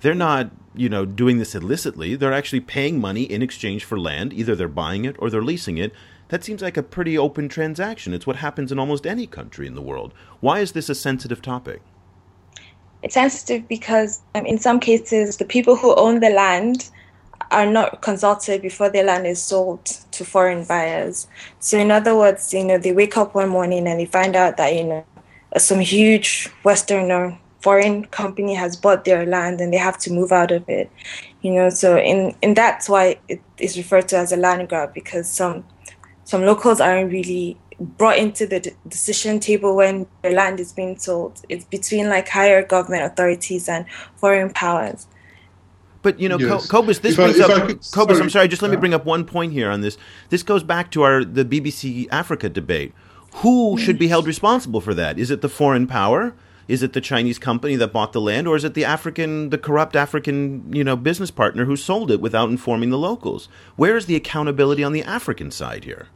They're 0.00 0.14
not, 0.14 0.50
you 0.74 0.88
know, 0.88 1.06
doing 1.06 1.38
this 1.38 1.54
illicitly. 1.54 2.14
They're 2.14 2.32
actually 2.32 2.60
paying 2.60 3.00
money 3.00 3.22
in 3.22 3.40
exchange 3.40 3.84
for 3.84 3.98
land. 3.98 4.32
Either 4.32 4.54
they're 4.54 4.68
buying 4.68 5.04
it 5.04 5.16
or 5.18 5.30
they're 5.30 5.42
leasing 5.42 5.78
it. 5.78 5.92
That 6.28 6.44
seems 6.44 6.62
like 6.62 6.76
a 6.76 6.82
pretty 6.82 7.16
open 7.16 7.48
transaction. 7.48 8.12
It's 8.12 8.26
what 8.26 8.36
happens 8.36 8.72
in 8.72 8.78
almost 8.78 9.06
any 9.06 9.26
country 9.26 9.66
in 9.66 9.74
the 9.74 9.82
world. 9.82 10.12
Why 10.40 10.60
is 10.60 10.72
this 10.72 10.88
a 10.88 10.94
sensitive 10.94 11.40
topic? 11.40 11.80
It's 13.02 13.14
sensitive 13.14 13.68
because 13.68 14.20
um, 14.34 14.46
in 14.46 14.58
some 14.58 14.80
cases, 14.80 15.36
the 15.36 15.44
people 15.44 15.76
who 15.76 15.94
own 15.94 16.20
the 16.20 16.30
land 16.30 16.90
are 17.50 17.66
not 17.66 18.00
consulted 18.00 18.62
before 18.62 18.88
their 18.88 19.04
land 19.04 19.26
is 19.26 19.40
sold 19.40 19.84
to 19.84 20.24
foreign 20.24 20.64
buyers. 20.64 21.28
So, 21.60 21.78
in 21.78 21.90
other 21.90 22.16
words, 22.16 22.52
you 22.52 22.64
know, 22.64 22.78
they 22.78 22.92
wake 22.92 23.16
up 23.16 23.34
one 23.34 23.50
morning 23.50 23.86
and 23.86 24.00
they 24.00 24.06
find 24.06 24.34
out 24.34 24.56
that, 24.56 24.74
you 24.74 24.84
know, 24.84 25.04
some 25.58 25.80
huge 25.80 26.48
Western 26.62 27.10
or 27.10 27.38
foreign 27.60 28.04
company 28.06 28.54
has 28.54 28.76
bought 28.76 29.04
their 29.04 29.24
land 29.24 29.60
and 29.60 29.72
they 29.72 29.78
have 29.78 29.96
to 29.98 30.12
move 30.12 30.32
out 30.32 30.52
of 30.52 30.68
it. 30.68 30.90
You 31.42 31.52
know, 31.54 31.70
so 31.70 31.96
in, 31.96 32.34
and 32.42 32.54
that's 32.56 32.88
why 32.88 33.18
it 33.28 33.40
is 33.58 33.76
referred 33.76 34.08
to 34.08 34.18
as 34.18 34.32
a 34.32 34.36
land 34.36 34.68
grab 34.68 34.92
because 34.92 35.30
some 35.30 35.64
some 36.24 36.44
locals 36.44 36.80
aren't 36.80 37.12
really 37.12 37.58
brought 37.78 38.18
into 38.18 38.46
the 38.46 38.72
decision 38.88 39.40
table 39.40 39.76
when 39.76 40.06
their 40.22 40.32
land 40.32 40.60
is 40.60 40.72
being 40.72 40.96
sold. 40.98 41.42
It's 41.48 41.64
between 41.64 42.08
like 42.08 42.28
higher 42.28 42.62
government 42.64 43.04
authorities 43.04 43.68
and 43.68 43.86
foreign 44.16 44.50
powers. 44.52 45.06
But 46.02 46.20
you 46.20 46.28
know, 46.28 46.38
yes. 46.38 46.68
Cobus, 46.68 46.98
this 46.98 47.12
if 47.12 47.16
brings 47.16 47.40
I, 47.40 47.44
up. 47.44 47.66
Could, 47.66 47.80
Cobus, 47.92 48.16
sorry. 48.16 48.20
I'm 48.20 48.30
sorry. 48.30 48.48
Just 48.48 48.60
let 48.60 48.68
yeah. 48.68 48.76
me 48.76 48.80
bring 48.80 48.94
up 48.94 49.06
one 49.06 49.24
point 49.24 49.52
here 49.52 49.70
on 49.70 49.80
this. 49.80 49.96
This 50.28 50.42
goes 50.42 50.62
back 50.62 50.90
to 50.92 51.02
our 51.02 51.24
the 51.24 51.44
BBC 51.46 52.08
Africa 52.10 52.50
debate. 52.50 52.92
Who 53.38 53.76
should 53.78 53.98
be 53.98 54.08
held 54.08 54.26
responsible 54.26 54.80
for 54.80 54.94
that? 54.94 55.18
Is 55.18 55.30
it 55.30 55.40
the 55.40 55.48
foreign 55.48 55.86
power? 55.86 56.34
Is 56.66 56.82
it 56.82 56.94
the 56.94 57.00
Chinese 57.00 57.38
company 57.38 57.76
that 57.76 57.92
bought 57.92 58.12
the 58.12 58.20
land, 58.20 58.48
or 58.48 58.56
is 58.56 58.64
it 58.64 58.74
the 58.74 58.84
African, 58.84 59.50
the 59.50 59.58
corrupt 59.58 59.96
African, 59.96 60.72
you 60.72 60.82
know, 60.82 60.96
business 60.96 61.30
partner 61.30 61.66
who 61.66 61.76
sold 61.76 62.10
it 62.10 62.20
without 62.20 62.48
informing 62.48 62.90
the 62.90 62.98
locals? 62.98 63.48
Where 63.76 63.96
is 63.96 64.06
the 64.06 64.16
accountability 64.16 64.82
on 64.82 64.92
the 64.92 65.02
African 65.02 65.50
side 65.50 65.84
here? 65.84 66.08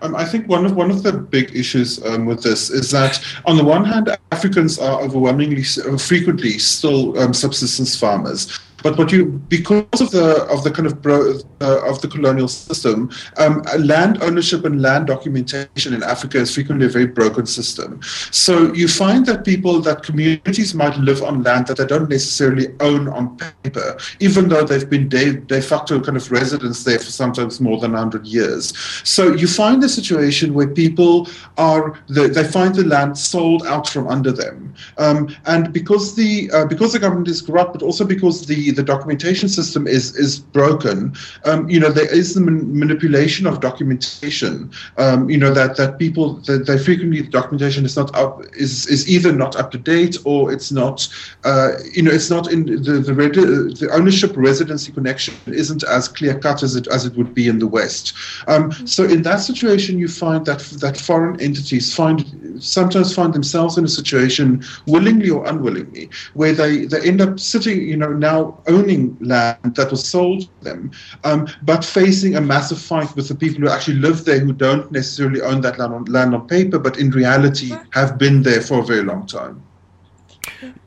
Um, 0.00 0.16
I 0.16 0.24
think 0.24 0.48
one 0.48 0.64
of 0.64 0.74
one 0.74 0.90
of 0.90 1.02
the 1.02 1.12
big 1.12 1.54
issues 1.54 2.02
um, 2.06 2.26
with 2.26 2.42
this 2.42 2.70
is 2.70 2.90
that 2.90 3.22
on 3.44 3.56
the 3.56 3.64
one 3.64 3.84
hand, 3.84 4.16
Africans 4.32 4.78
are 4.78 5.00
overwhelmingly 5.00 5.62
frequently 5.62 6.58
still 6.58 7.18
um, 7.18 7.34
subsistence 7.34 7.96
farmers. 7.96 8.58
But 8.82 8.98
what 8.98 9.12
you 9.12 9.26
because 9.48 10.00
of 10.00 10.10
the 10.10 10.44
of 10.50 10.64
the 10.64 10.70
kind 10.70 10.86
of 10.86 11.00
bro, 11.00 11.38
uh, 11.60 11.88
of 11.88 12.00
the 12.02 12.08
colonial 12.08 12.48
system, 12.48 13.10
um, 13.38 13.62
land 13.78 14.22
ownership 14.22 14.64
and 14.64 14.82
land 14.82 15.06
documentation 15.06 15.94
in 15.94 16.02
Africa 16.02 16.38
is 16.38 16.54
frequently 16.54 16.86
a 16.86 16.88
very 16.88 17.06
broken 17.06 17.46
system. 17.46 18.00
So 18.30 18.72
you 18.72 18.88
find 18.88 19.24
that 19.26 19.44
people 19.44 19.80
that 19.80 20.02
communities 20.02 20.74
might 20.74 20.96
live 20.98 21.22
on 21.22 21.42
land 21.42 21.68
that 21.68 21.76
they 21.76 21.86
don't 21.86 22.08
necessarily 22.08 22.68
own 22.80 23.08
on 23.08 23.36
paper, 23.36 23.98
even 24.20 24.48
though 24.48 24.64
they've 24.64 24.88
been 24.88 25.08
de, 25.08 25.34
de 25.34 25.62
facto 25.62 26.00
kind 26.00 26.16
of 26.16 26.30
residents 26.30 26.84
there 26.84 26.98
for 26.98 27.10
sometimes 27.10 27.60
more 27.60 27.78
than 27.78 27.92
100 27.92 28.26
years. 28.26 28.76
So 29.04 29.32
you 29.32 29.46
find 29.46 29.82
a 29.84 29.88
situation 29.88 30.54
where 30.54 30.68
people 30.68 31.28
are 31.58 31.98
the, 32.08 32.28
they 32.28 32.44
find 32.44 32.74
the 32.74 32.84
land 32.84 33.16
sold 33.16 33.66
out 33.66 33.88
from 33.88 34.08
under 34.08 34.32
them, 34.32 34.74
um, 34.98 35.34
and 35.46 35.72
because 35.72 36.14
the 36.14 36.50
uh, 36.52 36.66
because 36.66 36.92
the 36.92 36.98
government 36.98 37.28
is 37.28 37.42
corrupt, 37.42 37.72
but 37.72 37.82
also 37.82 38.04
because 38.04 38.46
the 38.46 38.71
the 38.72 38.82
documentation 38.82 39.48
system 39.48 39.86
is 39.86 40.16
is 40.16 40.38
broken, 40.38 41.14
um, 41.44 41.68
you 41.68 41.80
know, 41.80 41.90
there 41.90 42.12
is 42.12 42.34
the 42.34 42.40
man- 42.40 42.78
manipulation 42.78 43.46
of 43.46 43.60
documentation. 43.60 44.70
Um, 44.98 45.28
you 45.30 45.38
know 45.38 45.52
that 45.52 45.76
that 45.76 45.98
people 45.98 46.34
that 46.46 46.66
they 46.66 46.78
frequently 46.78 47.22
the 47.22 47.28
documentation 47.28 47.84
is 47.84 47.96
not 47.96 48.14
up 48.14 48.42
is 48.54 48.86
is 48.86 49.08
either 49.08 49.32
not 49.32 49.56
up 49.56 49.70
to 49.72 49.78
date 49.78 50.16
or 50.24 50.52
it's 50.52 50.70
not 50.72 51.08
uh, 51.44 51.72
you 51.92 52.02
know 52.02 52.10
it's 52.10 52.30
not 52.30 52.50
in 52.52 52.66
the 52.66 53.00
the, 53.00 53.12
the 53.12 53.88
ownership 53.92 54.32
residency 54.36 54.92
connection 54.92 55.34
isn't 55.46 55.82
as 55.84 56.08
clear 56.08 56.38
cut 56.38 56.62
as 56.62 56.76
it 56.76 56.86
as 56.88 57.06
it 57.06 57.16
would 57.16 57.34
be 57.34 57.48
in 57.48 57.58
the 57.58 57.66
West. 57.66 58.14
Um, 58.46 58.72
so 58.86 59.04
in 59.04 59.22
that 59.22 59.40
situation, 59.40 59.98
you 59.98 60.08
find 60.08 60.44
that 60.46 60.60
that 60.80 60.96
foreign 60.96 61.40
entities 61.40 61.94
find 61.94 62.24
sometimes 62.60 63.14
find 63.14 63.32
themselves 63.32 63.78
in 63.78 63.84
a 63.84 63.88
situation 63.88 64.62
willingly 64.86 65.30
or 65.30 65.46
unwillingly 65.46 66.08
where 66.34 66.52
they 66.52 66.84
they 66.86 67.00
end 67.06 67.20
up 67.20 67.38
sitting 67.40 67.80
you 67.82 67.96
know 67.96 68.12
now 68.12 68.58
owning 68.66 69.16
land 69.20 69.74
that 69.76 69.90
was 69.90 70.06
sold 70.06 70.42
to 70.42 70.64
them, 70.64 70.90
um, 71.24 71.48
but 71.62 71.84
facing 71.84 72.36
a 72.36 72.40
massive 72.40 72.80
fight 72.80 73.14
with 73.16 73.28
the 73.28 73.34
people 73.34 73.60
who 73.60 73.68
actually 73.68 73.98
live 73.98 74.24
there 74.24 74.40
who 74.40 74.52
don't 74.52 74.90
necessarily 74.92 75.40
own 75.40 75.60
that 75.62 75.78
land 75.78 75.92
on, 75.92 76.04
land 76.06 76.34
on 76.34 76.46
paper, 76.46 76.78
but 76.78 76.98
in 76.98 77.10
reality 77.10 77.72
have 77.90 78.18
been 78.18 78.42
there 78.42 78.60
for 78.60 78.80
a 78.80 78.84
very 78.84 79.02
long 79.02 79.26
time. 79.26 79.62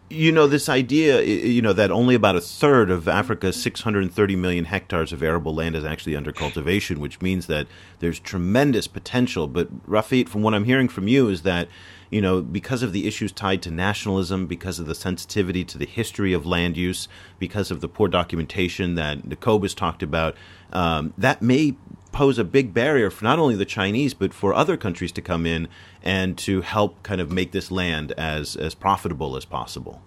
You 0.09 0.31
know 0.31 0.45
this 0.45 0.69
idea 0.69 1.23
you 1.23 1.61
know 1.61 1.73
that 1.73 1.89
only 1.89 2.13
about 2.13 2.35
a 2.35 2.41
third 2.41 2.91
of 2.91 3.07
africa's 3.07 3.61
630 3.61 4.35
million 4.35 4.65
hectares 4.65 5.11
of 5.11 5.23
arable 5.23 5.53
land 5.53 5.75
is 5.75 5.83
actually 5.83 6.15
under 6.15 6.31
cultivation 6.31 6.99
which 6.99 7.21
means 7.21 7.47
that 7.47 7.67
there's 7.99 8.19
tremendous 8.19 8.87
potential. 8.87 9.47
But 9.47 9.87
Rafiat 9.89 10.29
from 10.29 10.43
what 10.43 10.53
i'm 10.53 10.65
hearing 10.65 10.87
from 10.89 11.07
you 11.07 11.27
is 11.27 11.41
that 11.41 11.67
you 12.09 12.21
know, 12.21 12.41
because 12.41 12.83
of 12.83 12.93
the 12.93 13.07
issues 13.07 13.31
tied 13.31 13.61
to 13.63 13.71
nationalism, 13.71 14.45
because 14.45 14.79
of 14.79 14.85
the 14.85 14.95
sensitivity 14.95 15.63
to 15.65 15.77
the 15.77 15.85
history 15.85 16.33
of 16.33 16.45
land 16.45 16.77
use, 16.77 17.07
because 17.39 17.71
of 17.71 17.81
the 17.81 17.87
poor 17.87 18.07
documentation 18.07 18.95
that 18.95 19.19
has 19.43 19.73
talked 19.73 20.03
about, 20.03 20.35
um, 20.71 21.13
that 21.17 21.41
may 21.41 21.75
pose 22.15 22.39
a 22.39 22.45
big 22.45 22.73
barrier 22.73 23.09
for 23.09 23.25
not 23.25 23.37
only 23.37 23.55
the 23.55 23.65
Chinese 23.65 24.13
but 24.13 24.33
for 24.33 24.53
other 24.53 24.77
countries 24.77 25.11
to 25.11 25.21
come 25.21 25.45
in 25.45 25.67
and 26.01 26.37
to 26.37 26.61
help 26.61 27.03
kind 27.03 27.19
of 27.19 27.29
make 27.29 27.51
this 27.51 27.69
land 27.69 28.13
as 28.13 28.55
as 28.55 28.73
profitable 28.73 29.35
as 29.35 29.43
possible. 29.43 30.01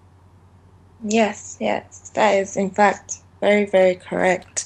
Yes, 1.03 1.57
yes, 1.61 2.09
that 2.15 2.31
is 2.31 2.57
in 2.57 2.71
fact 2.71 3.17
very 3.41 3.65
very 3.65 3.93
correct. 3.95 4.65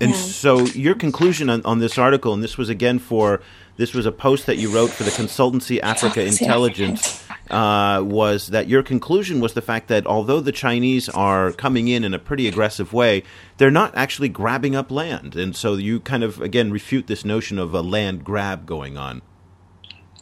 And 0.00 0.10
yeah. 0.10 0.16
so 0.16 0.60
your 0.66 0.94
conclusion 0.94 1.50
on, 1.50 1.64
on 1.64 1.80
this 1.80 1.98
article, 1.98 2.32
and 2.32 2.42
this 2.42 2.56
was 2.56 2.68
again 2.68 2.98
for 2.98 3.40
this 3.76 3.92
was 3.92 4.06
a 4.06 4.12
post 4.12 4.46
that 4.46 4.56
you 4.56 4.72
wrote 4.72 4.90
for 4.90 5.02
the 5.02 5.10
consultancy 5.10 5.80
Africa 5.82 6.24
Intelligence. 6.24 7.22
Uh, 7.50 8.02
was 8.02 8.46
that 8.48 8.68
your 8.68 8.82
conclusion 8.82 9.38
was 9.38 9.52
the 9.52 9.60
fact 9.60 9.88
that 9.88 10.06
although 10.06 10.40
the 10.40 10.50
Chinese 10.50 11.10
are 11.10 11.52
coming 11.52 11.88
in 11.88 12.02
in 12.02 12.14
a 12.14 12.18
pretty 12.18 12.48
aggressive 12.48 12.94
way, 12.94 13.22
they're 13.58 13.70
not 13.70 13.94
actually 13.94 14.30
grabbing 14.30 14.74
up 14.74 14.90
land, 14.90 15.36
and 15.36 15.54
so 15.54 15.74
you 15.74 16.00
kind 16.00 16.24
of 16.24 16.40
again 16.40 16.70
refute 16.70 17.06
this 17.06 17.22
notion 17.22 17.58
of 17.58 17.74
a 17.74 17.82
land 17.82 18.24
grab 18.24 18.64
going 18.64 18.96
on. 18.96 19.20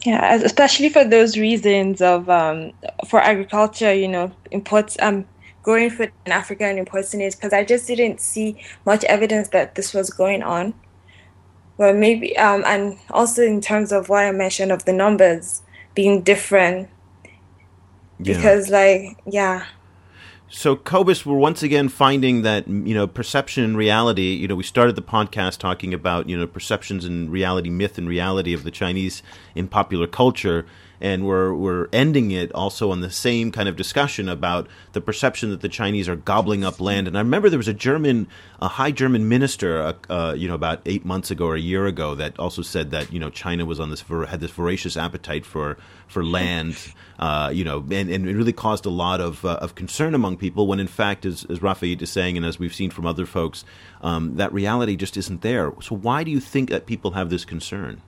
Yeah, 0.04 0.34
especially 0.34 0.88
for 0.88 1.04
those 1.04 1.38
reasons 1.38 2.02
of 2.02 2.28
um, 2.28 2.72
for 3.06 3.20
agriculture, 3.20 3.94
you 3.94 4.08
know, 4.08 4.32
imports 4.50 4.96
um 5.00 5.24
growing 5.62 5.90
food 5.90 6.10
in 6.26 6.32
Africa 6.32 6.64
and 6.64 6.78
importing 6.78 7.20
it 7.20 7.36
because 7.36 7.52
I 7.52 7.64
just 7.64 7.86
didn't 7.86 8.20
see 8.20 8.60
much 8.84 9.04
evidence 9.04 9.48
that 9.48 9.76
this 9.76 9.94
was 9.94 10.10
going 10.10 10.42
on 10.42 10.74
but 11.82 11.96
maybe 11.96 12.36
um, 12.38 12.62
and 12.64 12.96
also 13.10 13.42
in 13.42 13.60
terms 13.60 13.90
of 13.90 14.08
what 14.08 14.24
I 14.24 14.30
mentioned 14.30 14.70
of 14.70 14.84
the 14.84 14.92
numbers 14.92 15.62
being 15.96 16.22
different 16.22 16.88
yeah. 18.20 18.36
because 18.36 18.70
like 18.70 19.18
yeah 19.26 19.66
so 20.54 20.76
Cobus, 20.76 21.24
we're 21.24 21.38
once 21.38 21.62
again 21.62 21.88
finding 21.88 22.42
that 22.42 22.68
you 22.68 22.94
know 22.94 23.06
perception 23.06 23.64
and 23.64 23.76
reality. 23.76 24.34
You 24.34 24.46
know, 24.46 24.54
we 24.54 24.62
started 24.62 24.96
the 24.96 25.02
podcast 25.02 25.58
talking 25.58 25.94
about 25.94 26.28
you 26.28 26.38
know 26.38 26.46
perceptions 26.46 27.06
and 27.06 27.32
reality, 27.32 27.70
myth 27.70 27.96
and 27.96 28.06
reality 28.06 28.52
of 28.52 28.62
the 28.62 28.70
Chinese 28.70 29.22
in 29.54 29.66
popular 29.66 30.06
culture, 30.06 30.66
and 31.02 31.26
we're 31.26 31.52
we're 31.52 31.88
ending 31.92 32.30
it 32.30 32.52
also 32.52 32.92
on 32.92 33.00
the 33.00 33.10
same 33.10 33.50
kind 33.50 33.68
of 33.68 33.74
discussion 33.74 34.28
about 34.28 34.68
the 34.92 35.00
perception 35.00 35.50
that 35.50 35.60
the 35.60 35.68
Chinese 35.68 36.08
are 36.08 36.14
gobbling 36.14 36.62
up 36.62 36.80
land. 36.80 37.08
And 37.08 37.18
I 37.18 37.20
remember 37.20 37.50
there 37.50 37.58
was 37.58 37.66
a 37.66 37.74
German, 37.74 38.28
a 38.60 38.68
high 38.68 38.92
German 38.92 39.28
minister, 39.28 39.82
uh, 39.82 39.92
uh, 40.08 40.34
you 40.34 40.46
know, 40.46 40.54
about 40.54 40.80
eight 40.86 41.04
months 41.04 41.32
ago 41.32 41.46
or 41.46 41.56
a 41.56 41.60
year 41.60 41.86
ago, 41.86 42.14
that 42.14 42.38
also 42.38 42.62
said 42.62 42.92
that 42.92 43.12
you 43.12 43.18
know 43.18 43.30
China 43.30 43.66
was 43.66 43.80
on 43.80 43.90
this 43.90 44.02
had 44.28 44.40
this 44.40 44.52
voracious 44.52 44.96
appetite 44.96 45.44
for 45.44 45.76
for 46.06 46.24
land, 46.24 46.78
uh, 47.18 47.50
you 47.52 47.64
know, 47.64 47.78
and, 47.90 48.08
and 48.08 48.28
it 48.28 48.36
really 48.36 48.52
caused 48.52 48.86
a 48.86 48.90
lot 48.90 49.20
of 49.20 49.44
uh, 49.44 49.58
of 49.60 49.74
concern 49.74 50.14
among 50.14 50.36
people. 50.36 50.68
When 50.68 50.78
in 50.78 50.86
fact, 50.86 51.26
as 51.26 51.44
as 51.50 51.58
Rafiat 51.58 52.00
is 52.00 52.12
saying, 52.12 52.36
and 52.36 52.46
as 52.46 52.60
we've 52.60 52.74
seen 52.74 52.90
from 52.90 53.06
other 53.06 53.26
folks, 53.26 53.64
um, 54.02 54.36
that 54.36 54.52
reality 54.52 54.94
just 54.94 55.16
isn't 55.16 55.42
there. 55.42 55.72
So 55.82 55.96
why 55.96 56.22
do 56.22 56.30
you 56.30 56.38
think 56.38 56.70
that 56.70 56.86
people 56.86 57.10
have 57.12 57.28
this 57.28 57.44
concern? 57.44 58.02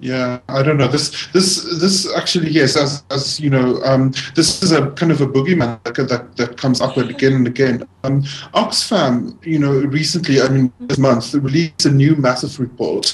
Yeah, 0.00 0.40
I 0.48 0.62
don't 0.62 0.78
know. 0.78 0.88
This, 0.88 1.26
this, 1.32 1.62
this 1.78 2.10
actually, 2.16 2.50
yes, 2.50 2.74
as, 2.74 3.04
as 3.10 3.38
you 3.38 3.50
know, 3.50 3.82
um, 3.84 4.12
this 4.34 4.62
is 4.62 4.72
a 4.72 4.90
kind 4.92 5.12
of 5.12 5.20
a 5.20 5.26
boogeyman 5.26 5.82
that, 5.84 6.08
that, 6.08 6.36
that 6.38 6.56
comes 6.56 6.80
up 6.80 6.96
again 6.96 7.34
and 7.34 7.46
again. 7.46 7.86
Um, 8.04 8.22
Oxfam, 8.54 9.44
you 9.44 9.58
know, 9.58 9.72
recently, 9.72 10.40
I 10.40 10.48
mean, 10.48 10.72
this 10.80 10.96
month, 10.96 11.34
released 11.34 11.84
a 11.84 11.90
new 11.90 12.16
massive 12.16 12.58
report 12.58 13.12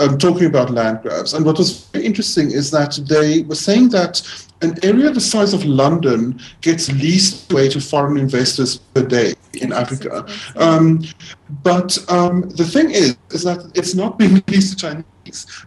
um, 0.00 0.16
talking 0.16 0.46
about 0.46 0.70
land 0.70 1.02
grabs. 1.02 1.34
And 1.34 1.44
what 1.44 1.58
was 1.58 1.84
very 1.88 2.06
interesting 2.06 2.50
is 2.50 2.70
that 2.70 2.98
they 3.08 3.42
were 3.42 3.54
saying 3.54 3.90
that 3.90 4.22
an 4.62 4.78
area 4.82 5.10
the 5.10 5.20
size 5.20 5.52
of 5.52 5.64
London 5.66 6.40
gets 6.62 6.90
leased 6.92 7.52
away 7.52 7.68
to 7.68 7.80
foreign 7.80 8.16
investors 8.16 8.78
per 8.78 9.02
day 9.02 9.34
in 9.54 9.72
Africa. 9.72 10.26
Um, 10.56 11.04
but 11.62 11.98
um, 12.08 12.48
the 12.50 12.64
thing 12.64 12.90
is, 12.90 13.16
is 13.32 13.42
that 13.42 13.70
it's 13.74 13.94
not 13.94 14.18
being 14.18 14.42
leased 14.48 14.78
to 14.78 14.86
Chinese. 14.86 15.04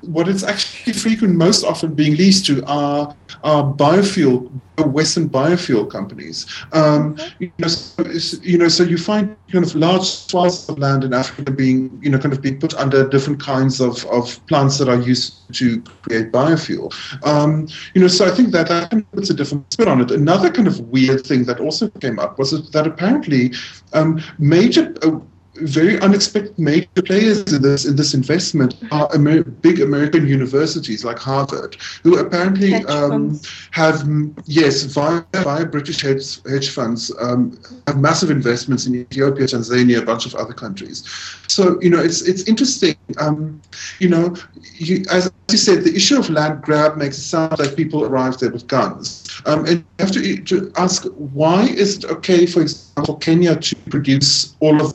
What 0.02 0.28
it's 0.28 0.44
actually 0.44 0.94
frequent, 1.06 1.36
most 1.36 1.64
often 1.64 1.94
being 1.94 2.16
leased 2.16 2.46
to 2.48 2.64
are, 2.66 3.16
are 3.44 3.64
biofuel, 3.64 4.52
Western 4.78 5.30
biofuel 5.30 5.90
companies. 5.90 6.46
Um, 6.74 7.18
you, 7.40 7.52
know, 7.60 7.68
so, 7.68 8.04
you 8.42 8.58
know, 8.58 8.68
so 8.68 8.84
you 8.84 8.98
find 8.98 9.36
kind 9.52 9.66
of 9.66 9.74
large 9.76 10.04
swaths 10.04 10.68
of 10.68 10.78
land 10.80 11.04
in 11.04 11.14
Africa 11.14 11.52
being, 11.52 11.98
you 12.02 12.10
know, 12.10 12.20
kind 12.20 12.34
of 12.34 12.42
being 12.42 12.60
put 12.60 12.74
under 12.76 13.08
different 13.08 13.42
kinds 13.42 13.80
of, 13.80 14.06
of 14.06 14.46
plants 14.48 14.78
that 14.80 14.90
are 14.90 15.00
used 15.00 15.54
to 15.54 15.82
create 16.02 16.32
biofuel. 16.32 16.94
Um, 17.26 17.68
you 17.94 18.02
know, 18.02 18.08
so 18.08 18.26
I 18.26 18.32
think 18.32 18.52
that 18.52 18.68
that 18.68 19.12
puts 19.12 19.30
a 19.30 19.34
different 19.34 19.72
spin 19.72 19.88
on 19.88 20.02
it. 20.02 20.12
Another 20.12 20.52
kind 20.52 20.68
of 20.68 20.80
weird 20.82 21.26
thing 21.26 21.46
that 21.46 21.60
also 21.60 21.90
came 21.90 22.20
up 22.20 22.38
was 22.38 22.70
that 22.72 22.88
apparently 22.88 23.54
um, 23.94 24.22
major 24.38 24.94
uh, 25.04 25.20
very 25.56 26.00
unexpected 26.02 26.58
major 26.60 27.02
players 27.04 27.54
in 27.54 27.62
this 27.62 27.86
in 27.86 27.96
this 27.96 28.14
investment 28.14 28.76
are 28.92 29.10
Amer- 29.16 29.44
big 29.44 29.80
American 29.80 30.28
universities 30.28 31.06
like 31.06 31.18
Harvard, 31.18 31.78
who 32.04 32.18
apparently 32.18 32.76
um, 32.86 33.40
have 33.72 34.08
yes 34.46 34.84
via, 34.84 35.24
via 35.34 35.66
British 35.66 36.02
hedge, 36.02 36.42
hedge 36.44 36.70
funds 36.70 37.12
um, 37.20 37.58
have 37.88 38.00
massive 38.00 38.30
investments 38.30 38.86
in 38.86 38.96
Ethiopia, 38.96 39.46
Tanzania, 39.46 40.00
a 40.00 40.06
bunch 40.06 40.26
of 40.26 40.36
other 40.36 40.54
countries. 40.54 41.04
So 41.48 41.80
you 41.82 41.90
know 41.90 42.00
it's 42.00 42.22
it's 42.22 42.44
interesting. 42.44 42.96
Um, 43.18 43.62
you 44.00 44.10
know, 44.10 44.36
you, 44.74 45.06
as 45.10 45.32
you 45.50 45.58
said, 45.58 45.84
the 45.84 45.96
issue 45.96 46.20
of 46.20 46.30
land 46.30 46.62
grab 46.64 46.98
makes 46.98 47.18
it 47.18 47.22
sound 47.22 47.58
like 47.60 47.76
people 47.76 48.04
arrived 48.04 48.42
there 48.42 48.50
with 48.50 48.68
guns. 48.68 49.26
Um, 49.46 49.66
and 49.66 49.78
you 49.80 49.86
have 50.00 50.12
to, 50.12 50.42
to, 50.44 50.72
ask 50.78 51.06
why 51.16 51.64
is 51.64 51.98
it 51.98 52.06
okay, 52.06 52.46
for 52.46 52.62
example, 52.62 53.16
Kenya 53.16 53.56
to 53.56 53.76
produce 53.90 54.56
all 54.60 54.82
of 54.82 54.94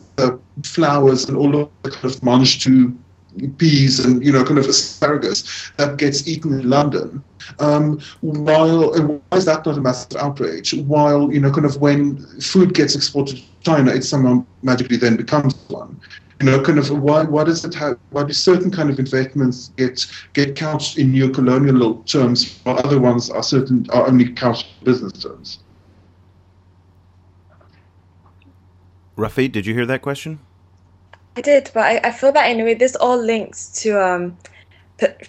flowers 0.64 1.28
and 1.28 1.36
all 1.36 1.54
of 1.62 1.70
the 1.82 1.90
kind 1.90 2.04
of 2.04 2.20
mangetout 2.20 2.96
peas 3.58 4.04
and 4.04 4.24
you 4.24 4.32
know 4.32 4.42
kind 4.44 4.58
of 4.58 4.66
asparagus 4.66 5.70
that 5.76 5.96
gets 5.98 6.26
eaten 6.26 6.52
in 6.52 6.68
London. 6.68 7.22
Um, 7.58 8.00
while 8.20 8.90
why 9.06 9.38
is 9.38 9.44
that 9.44 9.64
not 9.64 9.78
a 9.78 9.80
massive 9.80 10.20
outrage? 10.20 10.74
While 10.74 11.32
you 11.32 11.40
know 11.40 11.52
kind 11.52 11.66
of 11.66 11.80
when 11.80 12.18
food 12.40 12.74
gets 12.74 12.94
exported 12.94 13.36
to 13.36 13.42
China, 13.62 13.92
it 13.92 14.04
somehow 14.04 14.44
magically 14.62 14.96
then 14.96 15.16
becomes 15.16 15.54
one 15.68 16.00
you 16.40 16.46
know, 16.46 16.62
kind 16.62 16.78
of 16.78 16.90
why, 16.90 17.24
why 17.24 17.44
does 17.44 17.64
it 17.64 17.74
have, 17.74 17.98
why 18.10 18.24
do 18.24 18.32
certain 18.32 18.70
kind 18.70 18.88
of 18.88 18.98
investments 18.98 19.72
get 19.76 20.06
get 20.32 20.56
couched 20.56 20.96
in 20.96 21.12
neo-colonial 21.12 22.02
terms 22.04 22.58
while 22.62 22.78
other 22.78 22.98
ones 22.98 23.28
are 23.28 23.42
certain 23.42 23.86
are 23.90 24.06
only 24.06 24.32
couched 24.32 24.66
in 24.78 24.84
business 24.84 25.22
terms? 25.22 25.58
Rafi, 29.20 29.52
did 29.52 29.66
you 29.66 29.74
hear 29.74 29.84
that 29.84 30.00
question? 30.00 30.40
I 31.36 31.42
did, 31.42 31.70
but 31.74 31.84
I, 31.84 32.08
I 32.08 32.10
feel 32.10 32.32
that 32.32 32.48
anyway, 32.48 32.74
this 32.74 32.96
all 32.96 33.18
links 33.18 33.68
to 33.82 34.02
um, 34.02 34.38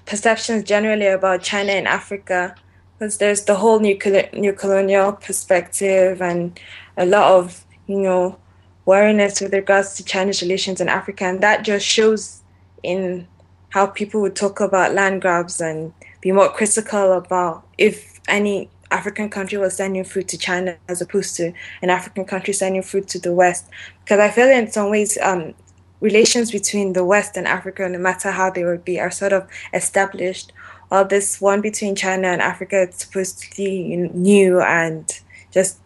perceptions 0.06 0.64
generally 0.64 1.08
about 1.08 1.44
China 1.44 1.74
and 1.74 1.88
Africa, 1.88 2.56
because 2.98 3.18
there's 3.18 3.44
the 3.44 3.56
whole 3.56 3.80
new 3.82 4.00
new 4.34 4.54
colonial 4.54 5.12
perspective 5.12 6.22
and 6.22 6.58
a 6.96 7.06
lot 7.06 7.34
of 7.34 7.66
you 7.88 8.00
know 8.00 8.38
wariness 8.86 9.42
with 9.42 9.54
regards 9.54 9.96
to 9.96 10.06
China's 10.06 10.42
relations 10.42 10.80
in 10.80 10.88
Africa, 10.88 11.26
and 11.26 11.42
that 11.42 11.64
just 11.64 11.86
shows 11.86 12.42
in 12.84 13.28
how 13.70 13.88
people 13.88 14.22
would 14.22 14.36
talk 14.38 14.62
about 14.62 14.94
land 14.94 15.22
grabs 15.22 15.60
and 15.60 15.94
be 16.22 16.32
more 16.32 16.50
critical 16.50 17.14
about 17.14 17.68
if 17.78 18.22
any 18.28 18.70
African 18.92 19.30
country 19.30 19.58
was 19.58 19.76
sending 19.76 20.04
food 20.04 20.28
to 20.30 20.38
China 20.38 20.78
as 20.88 21.02
opposed 21.02 21.36
to 21.38 21.54
an 21.82 21.90
African 21.90 22.26
country 22.26 22.54
sending 22.54 22.84
food 22.84 23.08
to 23.10 23.20
the 23.20 23.34
West. 23.34 23.70
Because 24.04 24.20
I 24.20 24.30
feel 24.30 24.50
in 24.50 24.70
some 24.70 24.92
ways 24.92 25.18
um, 25.22 25.54
relations 26.02 26.52
between 26.52 26.94
the 26.94 27.06
West 27.06 27.38
and 27.38 27.48
Africa, 27.48 27.88
no 27.88 27.98
matter 27.98 28.32
how 28.32 28.50
they 28.50 28.66
would 28.66 28.84
be, 28.84 29.00
are 29.00 29.12
sort 29.12 29.34
of 29.34 29.48
established. 29.74 30.52
While 30.90 31.06
this 31.06 31.40
one 31.40 31.62
between 31.62 31.96
China 31.96 32.28
and 32.28 32.42
Africa 32.42 32.90
is 32.90 32.96
supposed 32.96 33.40
to 33.40 33.56
be 33.56 33.96
new 33.96 34.60
and 34.60 35.10
just 35.52 35.80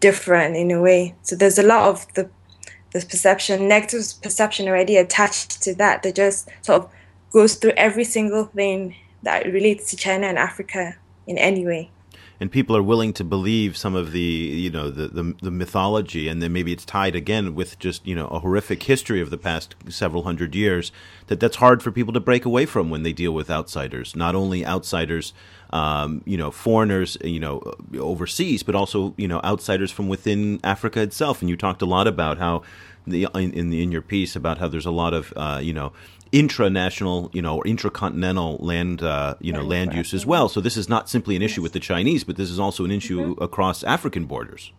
different 0.00 0.56
in 0.56 0.72
a 0.72 0.80
way. 0.82 1.14
So 1.22 1.36
there's 1.36 1.58
a 1.58 1.62
lot 1.62 1.88
of 1.88 2.12
the 2.14 2.28
this 2.92 3.04
perception, 3.04 3.66
negative 3.66 4.06
perception 4.22 4.68
already 4.68 4.96
attached 4.96 5.60
to 5.62 5.74
that 5.74 6.04
that 6.04 6.14
just 6.14 6.48
sort 6.62 6.82
of 6.82 6.90
goes 7.32 7.56
through 7.56 7.72
every 7.76 8.04
single 8.04 8.44
thing 8.44 8.94
that 9.24 9.46
relates 9.46 9.90
to 9.90 9.96
China 9.96 10.28
and 10.28 10.38
Africa 10.38 10.94
in 11.26 11.36
any 11.36 11.66
way 11.66 11.90
and 12.40 12.50
people 12.50 12.76
are 12.76 12.82
willing 12.82 13.12
to 13.12 13.24
believe 13.24 13.76
some 13.76 13.94
of 13.94 14.12
the 14.12 14.20
you 14.20 14.70
know 14.70 14.90
the, 14.90 15.08
the, 15.08 15.34
the 15.42 15.50
mythology, 15.50 16.28
and 16.28 16.42
then 16.42 16.52
maybe 16.52 16.72
it's 16.72 16.84
tied 16.84 17.14
again 17.14 17.54
with 17.54 17.78
just 17.78 18.06
you 18.06 18.14
know 18.14 18.26
a 18.28 18.40
horrific 18.40 18.82
history 18.82 19.20
of 19.20 19.30
the 19.30 19.38
past 19.38 19.74
several 19.88 20.24
hundred 20.24 20.54
years. 20.54 20.92
That 21.28 21.40
that's 21.40 21.56
hard 21.56 21.82
for 21.82 21.90
people 21.90 22.12
to 22.12 22.20
break 22.20 22.44
away 22.44 22.66
from 22.66 22.90
when 22.90 23.02
they 23.02 23.12
deal 23.12 23.32
with 23.32 23.50
outsiders. 23.50 24.16
Not 24.16 24.34
only 24.34 24.66
outsiders, 24.66 25.32
um, 25.70 26.22
you 26.24 26.36
know, 26.36 26.50
foreigners, 26.50 27.16
you 27.22 27.40
know, 27.40 27.62
overseas, 27.98 28.62
but 28.62 28.74
also 28.74 29.14
you 29.16 29.28
know 29.28 29.40
outsiders 29.44 29.90
from 29.90 30.08
within 30.08 30.60
Africa 30.64 31.00
itself. 31.00 31.40
And 31.40 31.48
you 31.48 31.56
talked 31.56 31.82
a 31.82 31.86
lot 31.86 32.06
about 32.06 32.38
how 32.38 32.62
the 33.06 33.28
in, 33.34 33.52
in, 33.52 33.72
in 33.72 33.92
your 33.92 34.02
piece 34.02 34.34
about 34.36 34.58
how 34.58 34.68
there's 34.68 34.86
a 34.86 34.90
lot 34.90 35.14
of 35.14 35.32
uh, 35.36 35.60
you 35.62 35.72
know 35.72 35.92
intranational, 36.34 37.32
you 37.32 37.40
know, 37.40 37.58
or 37.58 37.64
intracontinental 37.64 38.60
land, 38.60 39.02
uh, 39.02 39.36
you 39.40 39.52
know, 39.52 39.62
land 39.62 39.94
use 39.94 40.12
as 40.12 40.26
well. 40.26 40.48
So 40.48 40.60
this 40.60 40.76
is 40.76 40.88
not 40.88 41.08
simply 41.08 41.36
an 41.36 41.42
issue 41.42 41.62
with 41.62 41.72
the 41.72 41.80
Chinese, 41.80 42.24
but 42.24 42.34
this 42.34 42.50
is 42.50 42.58
also 42.58 42.84
an 42.84 42.90
issue 42.90 43.20
mm-hmm. 43.20 43.42
across 43.42 43.84
African 43.84 44.26
borders. 44.26 44.72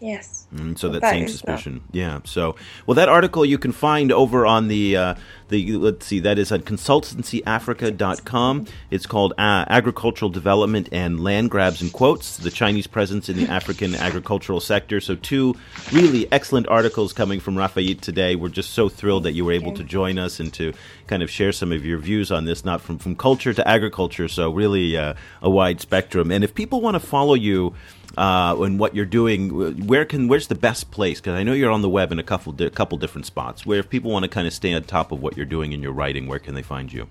Yes. 0.00 0.46
Mm, 0.54 0.78
so 0.78 0.88
that, 0.90 1.02
same 1.02 1.26
suspicion. 1.28 1.82
Yeah. 1.90 2.20
So, 2.24 2.54
well, 2.86 2.94
that 2.94 3.08
article 3.08 3.44
you 3.44 3.58
can 3.58 3.72
find 3.72 4.12
over 4.12 4.46
on 4.46 4.68
the 4.68 4.96
uh, 4.96 5.16
the 5.48 5.76
let's 5.76 6.06
see, 6.06 6.20
that 6.20 6.38
is 6.38 6.52
at 6.52 6.64
consultancyafrica.com. 6.64 8.66
It's 8.90 9.06
called 9.06 9.32
uh, 9.38 9.64
Agricultural 9.68 10.30
Development 10.30 10.88
and 10.92 11.24
Land 11.24 11.50
Grabs 11.50 11.82
in 11.82 11.90
quotes: 11.90 12.36
the 12.36 12.50
Chinese 12.50 12.86
presence 12.86 13.28
in 13.28 13.36
the 13.36 13.48
African 13.48 13.96
agricultural 13.96 14.60
sector. 14.60 15.00
So, 15.00 15.16
two 15.16 15.56
really 15.92 16.30
excellent 16.30 16.68
articles 16.68 17.12
coming 17.12 17.40
from 17.40 17.56
Rafiat 17.56 18.00
today. 18.00 18.36
We're 18.36 18.50
just 18.50 18.70
so 18.70 18.88
thrilled 18.88 19.24
that 19.24 19.32
you 19.32 19.44
were 19.44 19.50
able 19.52 19.74
to 19.74 19.84
join 19.84 20.18
us 20.18 20.38
and 20.38 20.54
to 20.54 20.72
kind 21.08 21.22
of 21.22 21.30
share 21.30 21.52
some 21.52 21.72
of 21.72 21.84
your 21.84 21.98
views 21.98 22.30
on 22.30 22.44
this, 22.44 22.64
not 22.64 22.80
from 22.80 22.98
from 22.98 23.16
culture 23.16 23.52
to 23.52 23.66
agriculture. 23.66 24.28
So, 24.28 24.50
really 24.50 24.96
uh, 24.96 25.14
a 25.42 25.50
wide 25.50 25.80
spectrum. 25.80 26.30
And 26.30 26.44
if 26.44 26.54
people 26.54 26.80
want 26.80 26.94
to 26.94 27.00
follow 27.00 27.34
you 27.34 27.74
uh, 28.16 28.56
and 28.60 28.78
what 28.78 28.94
you're 28.94 29.04
doing, 29.04 29.86
where 29.88 30.04
can 30.04 30.28
where's 30.28 30.48
the 30.48 30.54
best 30.54 30.90
place? 30.90 31.18
Because 31.20 31.34
I 31.34 31.42
know 31.42 31.54
you're 31.54 31.70
on 31.70 31.80
the 31.82 31.88
web 31.88 32.12
in 32.12 32.18
a 32.18 32.22
couple 32.22 32.54
a 32.62 32.70
couple 32.70 32.98
different 32.98 33.26
spots. 33.26 33.64
Where 33.64 33.78
if 33.78 33.88
people 33.88 34.10
want 34.10 34.24
to 34.24 34.28
kind 34.28 34.46
of 34.46 34.52
stay 34.52 34.74
on 34.74 34.82
top 34.84 35.12
of 35.12 35.22
what 35.22 35.34
you're 35.36 35.46
doing 35.46 35.72
in 35.72 35.82
your 35.82 35.92
writing, 35.92 36.26
where 36.26 36.38
can 36.38 36.54
they 36.54 36.62
find 36.62 36.92
you? 36.92 37.08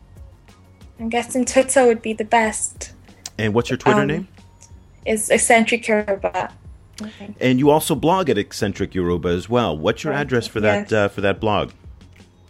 I'm 0.99 1.09
guessing 1.09 1.45
Twitter 1.45 1.86
would 1.86 2.01
be 2.01 2.13
the 2.13 2.25
best. 2.25 2.93
And 3.38 3.53
what's 3.53 3.69
your 3.69 3.78
Twitter 3.78 4.01
um, 4.01 4.07
name? 4.07 4.28
Is 5.05 5.30
eccentric 5.30 5.88
Yoruba. 5.88 6.51
And 7.39 7.59
you 7.59 7.69
also 7.69 7.93
blog 7.93 8.28
at 8.30 8.39
eccentric 8.39 8.95
Yoruba 8.95 9.30
as 9.30 9.47
well. 9.47 9.78
What's 9.78 10.03
your 10.03 10.13
address 10.13 10.47
for 10.47 10.59
that 10.61 10.91
yes. 10.91 10.91
uh, 10.91 11.07
for 11.09 11.21
that 11.21 11.39
blog? 11.39 11.71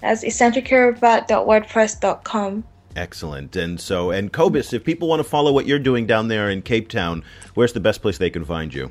That's 0.02 0.24
eccentricyoruba.wordpress.com. 0.24 2.64
Excellent. 2.96 3.56
And 3.56 3.80
so, 3.80 4.12
and 4.12 4.32
Cobus, 4.32 4.74
if 4.74 4.84
people 4.84 5.08
want 5.08 5.20
to 5.20 5.24
follow 5.24 5.52
what 5.52 5.68
you're 5.68 5.80
doing 5.80 6.08
down 6.08 6.30
there 6.30 6.50
in 6.50 6.62
Cape 6.62 6.90
Town, 6.90 7.24
where's 7.54 7.74
the 7.74 7.80
best 7.80 8.02
place 8.02 8.18
they 8.18 8.30
can 8.30 8.46
find 8.46 8.74
you? 8.74 8.90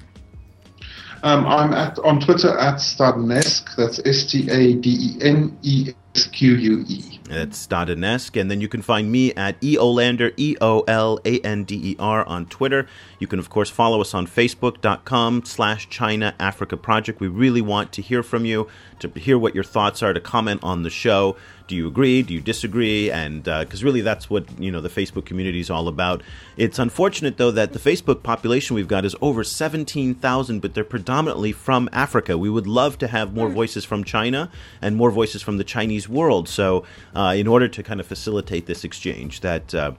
Um, 1.23 1.47
I'm 1.47 1.73
at 1.73 1.99
on 2.01 2.21
Twitter 2.21 2.57
at 2.59 2.77
Stadenesque. 2.77 3.75
That's 3.77 4.01
S 4.05 4.25
T 4.25 4.49
A 4.51 4.75
D 4.75 4.91
E 4.91 5.19
N 5.23 5.57
E 5.62 5.93
Q 6.25 6.55
U 6.55 6.85
E. 6.89 7.21
That's 7.25 7.67
Stadenesque. 7.67 8.41
And 8.41 8.51
then 8.51 8.61
you 8.61 8.69
can 8.69 8.83
find 8.83 9.11
me 9.11 9.33
at 9.35 9.61
eolander, 9.61 10.33
E 10.37 10.57
O 10.61 10.81
L 10.83 11.19
A 11.25 11.41
N 11.41 11.64
D 11.64 11.93
E 11.93 11.97
R, 11.99 12.25
on 12.27 12.47
Twitter. 12.47 12.87
You 13.19 13.27
can, 13.27 13.39
of 13.39 13.51
course, 13.51 13.71
follow 13.71 14.01
us 14.01 14.14
on 14.14 14.27
Facebook.com 14.27 15.45
slash 15.45 15.89
China 15.89 16.35
Africa 16.39 16.77
Project. 16.77 17.21
We 17.21 17.29
really 17.29 17.62
want 17.62 17.93
to 17.93 18.03
hear 18.03 18.23
from 18.23 18.45
you, 18.45 18.69
to 19.01 19.09
hear 19.09 19.39
what 19.39 19.55
your 19.55 19.64
thoughts 19.64 20.03
are, 20.03 20.12
to 20.12 20.21
comment 20.21 20.61
on 20.62 20.83
the 20.83 20.91
show. 20.91 21.37
Do 21.67 21.75
you 21.75 21.89
agree? 21.89 22.23
Do 22.23 22.33
you 22.33 22.41
disagree? 22.41 23.11
And 23.11 23.43
because 23.43 23.83
uh, 23.83 23.87
really, 23.87 24.01
that's 24.01 24.31
what 24.31 24.45
you 24.61 24.71
know 24.71 24.81
the 24.81 24.89
Facebook 24.89 25.25
community 25.25 25.59
is 25.59 25.69
all 25.69 25.89
about. 25.89 26.23
It's 26.57 26.79
unfortunate 26.79 27.39
though 27.39 27.51
that 27.51 27.73
the 27.73 27.81
Facebook 27.81 28.23
population 28.23 28.77
we've 28.77 28.87
got 28.87 29.05
is 29.05 29.17
over 29.21 29.43
seventeen 29.43 30.14
thousand, 30.14 30.61
but 30.61 30.75
they're 30.75 30.85
predominantly 30.85 31.51
from 31.51 31.89
Africa. 31.93 32.39
We 32.39 32.51
would 32.51 32.69
love 32.69 32.99
to 32.99 33.09
have 33.09 33.35
more 33.35 33.49
voices 33.49 33.85
from 33.85 34.05
China 34.05 34.49
and 34.81 34.95
more 34.95 35.11
voices 35.11 35.43
from 35.43 35.57
the 35.57 35.64
Chinese 35.64 36.06
world. 36.09 36.49
So, 36.49 36.85
uh, 37.15 37.35
in 37.37 37.47
order 37.47 37.69
to 37.69 37.83
kind 37.83 38.01
of 38.01 38.07
facilitate 38.07 38.67
this 38.67 38.85
exchange, 38.85 39.41
that 39.41 39.75
uh, 39.75 39.93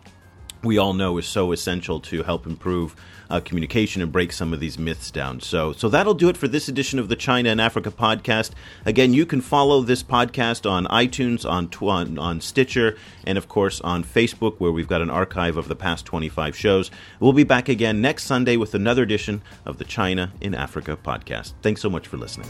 we 0.63 0.77
all 0.77 0.93
know 0.93 1.17
is 1.17 1.25
so 1.25 1.51
essential 1.51 1.99
to 1.99 2.23
help 2.23 2.45
improve 2.45 2.95
uh, 3.29 3.39
communication 3.39 4.01
and 4.01 4.11
break 4.11 4.31
some 4.31 4.53
of 4.53 4.59
these 4.59 4.77
myths 4.77 5.11
down. 5.11 5.39
So, 5.39 5.73
so 5.73 5.89
that'll 5.89 6.13
do 6.13 6.29
it 6.29 6.37
for 6.37 6.47
this 6.47 6.67
edition 6.67 6.99
of 6.99 7.09
the 7.09 7.15
China 7.15 7.49
and 7.49 7.59
Africa 7.59 7.91
podcast. 7.91 8.51
Again, 8.85 9.13
you 9.13 9.25
can 9.25 9.41
follow 9.41 9.81
this 9.81 10.03
podcast 10.03 10.69
on 10.69 10.85
iTunes, 10.85 11.49
on 11.49 11.69
on, 11.87 12.17
on 12.17 12.41
Stitcher, 12.41 12.97
and 13.25 13.37
of 13.37 13.47
course 13.47 13.81
on 13.81 14.03
Facebook, 14.03 14.59
where 14.59 14.71
we've 14.71 14.87
got 14.87 15.01
an 15.01 15.09
archive 15.09 15.57
of 15.57 15.67
the 15.67 15.75
past 15.75 16.05
25 16.05 16.55
shows. 16.55 16.91
We'll 17.19 17.33
be 17.33 17.43
back 17.43 17.69
again 17.69 18.01
next 18.01 18.23
Sunday 18.23 18.57
with 18.57 18.73
another 18.73 19.03
edition 19.03 19.41
of 19.65 19.77
the 19.77 19.85
China 19.85 20.31
in 20.41 20.55
Africa 20.55 20.97
podcast. 21.01 21.53
Thanks 21.61 21.81
so 21.81 21.89
much 21.89 22.07
for 22.07 22.17
listening. 22.17 22.47